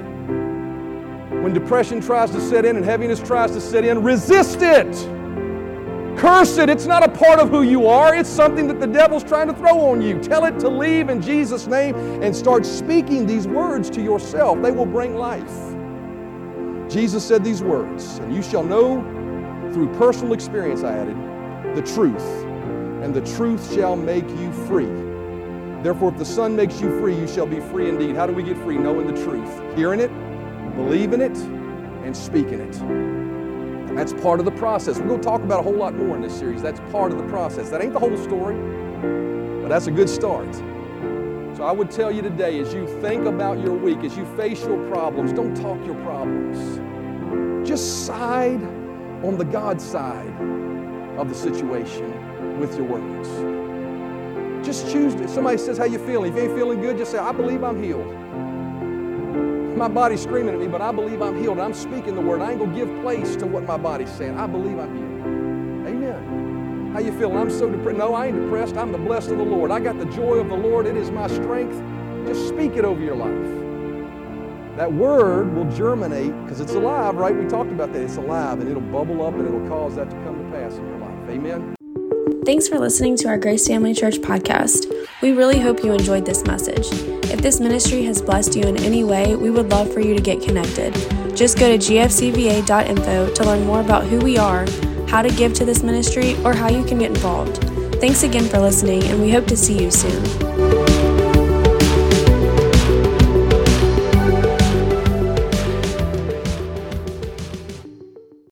When 1.42 1.54
depression 1.54 2.02
tries 2.02 2.32
to 2.32 2.42
set 2.42 2.66
in 2.66 2.76
and 2.76 2.86
heaviness 2.86 3.20
tries 3.20 3.52
to 3.52 3.62
set 3.62 3.84
in, 3.84 4.04
resist 4.04 4.62
it. 4.62 4.94
Curse 6.18 6.58
it. 6.58 6.70
It's 6.70 6.86
not 6.86 7.04
a 7.04 7.10
part 7.10 7.40
of 7.40 7.50
who 7.50 7.62
you 7.62 7.88
are. 7.88 8.16
It's 8.16 8.30
something 8.30 8.68
that 8.68 8.80
the 8.80 8.88
devil's 8.88 9.24
trying 9.24 9.48
to 9.48 9.54
throw 9.54 9.80
on 9.92 10.02
you. 10.02 10.20
Tell 10.20 10.46
it 10.46 10.60
to 10.60 10.68
leave 10.68 11.10
in 11.10 11.22
Jesus' 11.22 11.68
name 11.68 11.96
and 12.24 12.36
start 12.36 12.66
speaking 12.66 13.28
these 13.28 13.48
words 13.48 13.90
to 13.92 14.02
yourself. 14.02 14.62
They 14.62 14.72
will 14.72 14.88
bring 14.88 15.16
life. 15.16 15.77
Jesus 16.90 17.26
said 17.26 17.44
these 17.44 17.62
words, 17.62 18.20
and 18.20 18.34
you 18.34 18.42
shall 18.42 18.64
know 18.64 19.02
through 19.74 19.94
personal 19.98 20.34
experience, 20.34 20.84
I 20.84 20.98
added, 20.98 21.18
the 21.76 21.82
truth, 21.82 22.24
and 23.04 23.14
the 23.14 23.22
truth 23.36 23.74
shall 23.74 23.96
make 23.96 24.28
you 24.30 24.52
free. 24.68 24.88
Therefore, 25.84 26.12
if 26.12 26.18
the 26.18 26.26
Son 26.26 26.56
makes 26.56 26.80
you 26.82 26.98
free, 27.00 27.16
you 27.16 27.28
shall 27.28 27.46
be 27.46 27.60
free 27.60 27.90
indeed. 27.90 28.16
How 28.16 28.26
do 28.26 28.34
we 28.34 28.42
get 28.42 28.58
free? 28.58 28.78
Knowing 28.78 29.06
the 29.06 29.24
truth, 29.24 29.76
hearing 29.76 30.00
it, 30.00 30.10
believing 30.76 31.22
it, 31.22 31.38
and 32.06 32.16
speaking 32.16 32.62
it. 32.62 33.96
That's 33.96 34.14
part 34.14 34.40
of 34.40 34.46
the 34.46 34.52
process. 34.52 34.98
We're 34.98 35.08
going 35.08 35.22
to 35.22 35.28
talk 35.28 35.42
about 35.42 35.60
a 35.60 35.64
whole 35.64 35.76
lot 35.76 35.96
more 35.96 36.16
in 36.16 36.22
this 36.22 36.38
series. 36.38 36.62
That's 36.62 36.80
part 36.92 37.12
of 37.12 37.18
the 37.18 37.28
process. 37.28 37.70
That 37.70 37.82
ain't 37.82 37.94
the 37.94 38.00
whole 38.00 38.16
story, 38.18 38.56
but 39.62 39.70
that's 39.70 39.88
a 39.88 39.92
good 39.92 40.10
start. 40.10 40.48
So 41.58 41.64
I 41.64 41.72
would 41.72 41.90
tell 41.90 42.12
you 42.12 42.22
today, 42.22 42.60
as 42.60 42.72
you 42.72 42.86
think 43.02 43.26
about 43.26 43.58
your 43.58 43.74
week, 43.74 44.04
as 44.04 44.16
you 44.16 44.28
face 44.36 44.64
your 44.64 44.78
problems, 44.90 45.34
don't 45.34 45.56
talk 45.56 45.84
your 45.88 45.96
problems. 46.04 47.68
Just 47.68 48.06
side 48.06 48.62
on 49.24 49.40
the 49.40 49.44
God 49.44 49.82
side 49.82 50.40
of 51.18 51.30
the 51.30 51.34
situation 51.34 52.60
with 52.60 52.78
your 52.78 52.86
words. 52.86 53.28
Just 54.64 54.92
choose. 54.92 55.16
Somebody 55.34 55.58
says, 55.58 55.80
How 55.80 55.86
you 55.86 55.98
feeling? 55.98 56.32
If 56.32 56.38
you 56.38 56.44
ain't 56.48 56.56
feeling 56.56 56.80
good, 56.80 56.96
just 56.96 57.10
say, 57.10 57.18
I 57.18 57.32
believe 57.32 57.64
I'm 57.64 57.82
healed. 57.82 58.06
My 59.76 59.88
body's 59.88 60.22
screaming 60.22 60.54
at 60.54 60.60
me, 60.60 60.68
but 60.68 60.84
I 60.84 60.92
believe 60.92 61.24
I'm 61.24 61.42
healed. 61.42 61.58
I'm 61.58 61.74
speaking 61.74 62.14
the 62.14 62.22
word. 62.22 62.40
I 62.40 62.52
ain't 62.52 62.60
gonna 62.60 62.76
give 62.76 63.02
place 63.02 63.36
to 63.38 63.48
what 63.48 63.64
my 63.64 63.78
body's 63.78 64.12
saying. 64.12 64.38
I 64.38 64.46
believe 64.46 64.78
I'm 64.78 64.96
healed. 64.96 65.17
How 66.98 67.04
you 67.04 67.16
feeling? 67.20 67.38
I'm 67.38 67.52
so 67.52 67.70
depressed. 67.70 68.00
No, 68.00 68.16
I 68.16 68.26
ain't 68.26 68.42
depressed. 68.42 68.76
I'm 68.76 68.92
the 68.92 68.98
blessed 68.98 69.30
of 69.30 69.38
the 69.38 69.44
Lord. 69.44 69.70
I 69.70 69.80
got 69.80 70.00
the 70.00 70.06
joy 70.06 70.38
of 70.38 70.50
the 70.50 70.56
Lord. 70.56 70.88
It 70.88 70.98
is 70.98 71.12
my 71.12 71.28
strength. 71.28 71.80
Just 72.26 72.48
speak 72.48 72.76
it 72.76 72.86
over 72.86 73.00
your 73.00 73.16
life. 73.16 74.78
That 74.78 74.92
word 74.92 75.54
will 75.54 75.70
germinate 75.70 76.34
because 76.42 76.60
it's 76.60 76.74
alive, 76.74 77.14
right? 77.14 77.36
We 77.36 77.46
talked 77.46 77.72
about 77.72 77.94
that. 77.94 78.02
It's 78.02 78.18
alive 78.18 78.62
and 78.62 78.68
it'll 78.68 78.82
bubble 78.82 79.24
up 79.24 79.36
and 79.36 79.46
it'll 79.46 79.68
cause 79.68 79.96
that 79.98 80.10
to 80.10 80.16
come 80.24 80.44
to 80.44 80.58
pass 80.58 80.74
in 80.74 80.88
your 80.88 80.98
life. 80.98 81.30
Amen. 81.30 81.76
Thanks 82.48 82.68
for 82.68 82.80
listening 82.80 83.16
to 83.18 83.28
our 83.28 83.38
Grace 83.38 83.68
Family 83.68 83.94
Church 83.94 84.16
podcast. 84.16 84.92
We 85.22 85.34
really 85.34 85.60
hope 85.60 85.84
you 85.84 85.94
enjoyed 85.94 86.26
this 86.26 86.46
message. 86.46 86.88
If 87.30 87.44
this 87.44 87.60
ministry 87.60 88.06
has 88.06 88.24
blessed 88.24 88.56
you 88.56 88.64
in 88.64 88.76
any 88.78 89.04
way, 89.04 89.36
we 89.36 89.52
would 89.52 89.70
love 89.70 89.94
for 89.94 90.00
you 90.00 90.16
to 90.16 90.22
get 90.22 90.42
connected. 90.42 90.96
Just 91.38 91.60
go 91.60 91.70
to 91.70 91.78
gfcva.info 91.78 93.36
to 93.36 93.44
learn 93.44 93.68
more 93.68 93.82
about 93.82 94.06
who 94.06 94.18
we 94.18 94.40
are 94.40 94.66
how 95.08 95.22
to 95.22 95.30
give 95.30 95.54
to 95.54 95.66
this 95.66 95.84
ministry, 95.84 96.36
or 96.44 96.54
how 96.54 96.70
you 96.70 96.84
can 96.84 97.00
get 97.00 97.12
involved. 97.12 97.58
Thanks 98.00 98.24
again 98.24 98.48
for 98.48 98.60
listening, 98.60 99.04
and 99.04 99.22
we 99.22 99.32
hope 99.32 99.48
to 99.48 99.58
see 99.58 99.82
you 99.82 99.90
soon. 99.90 100.97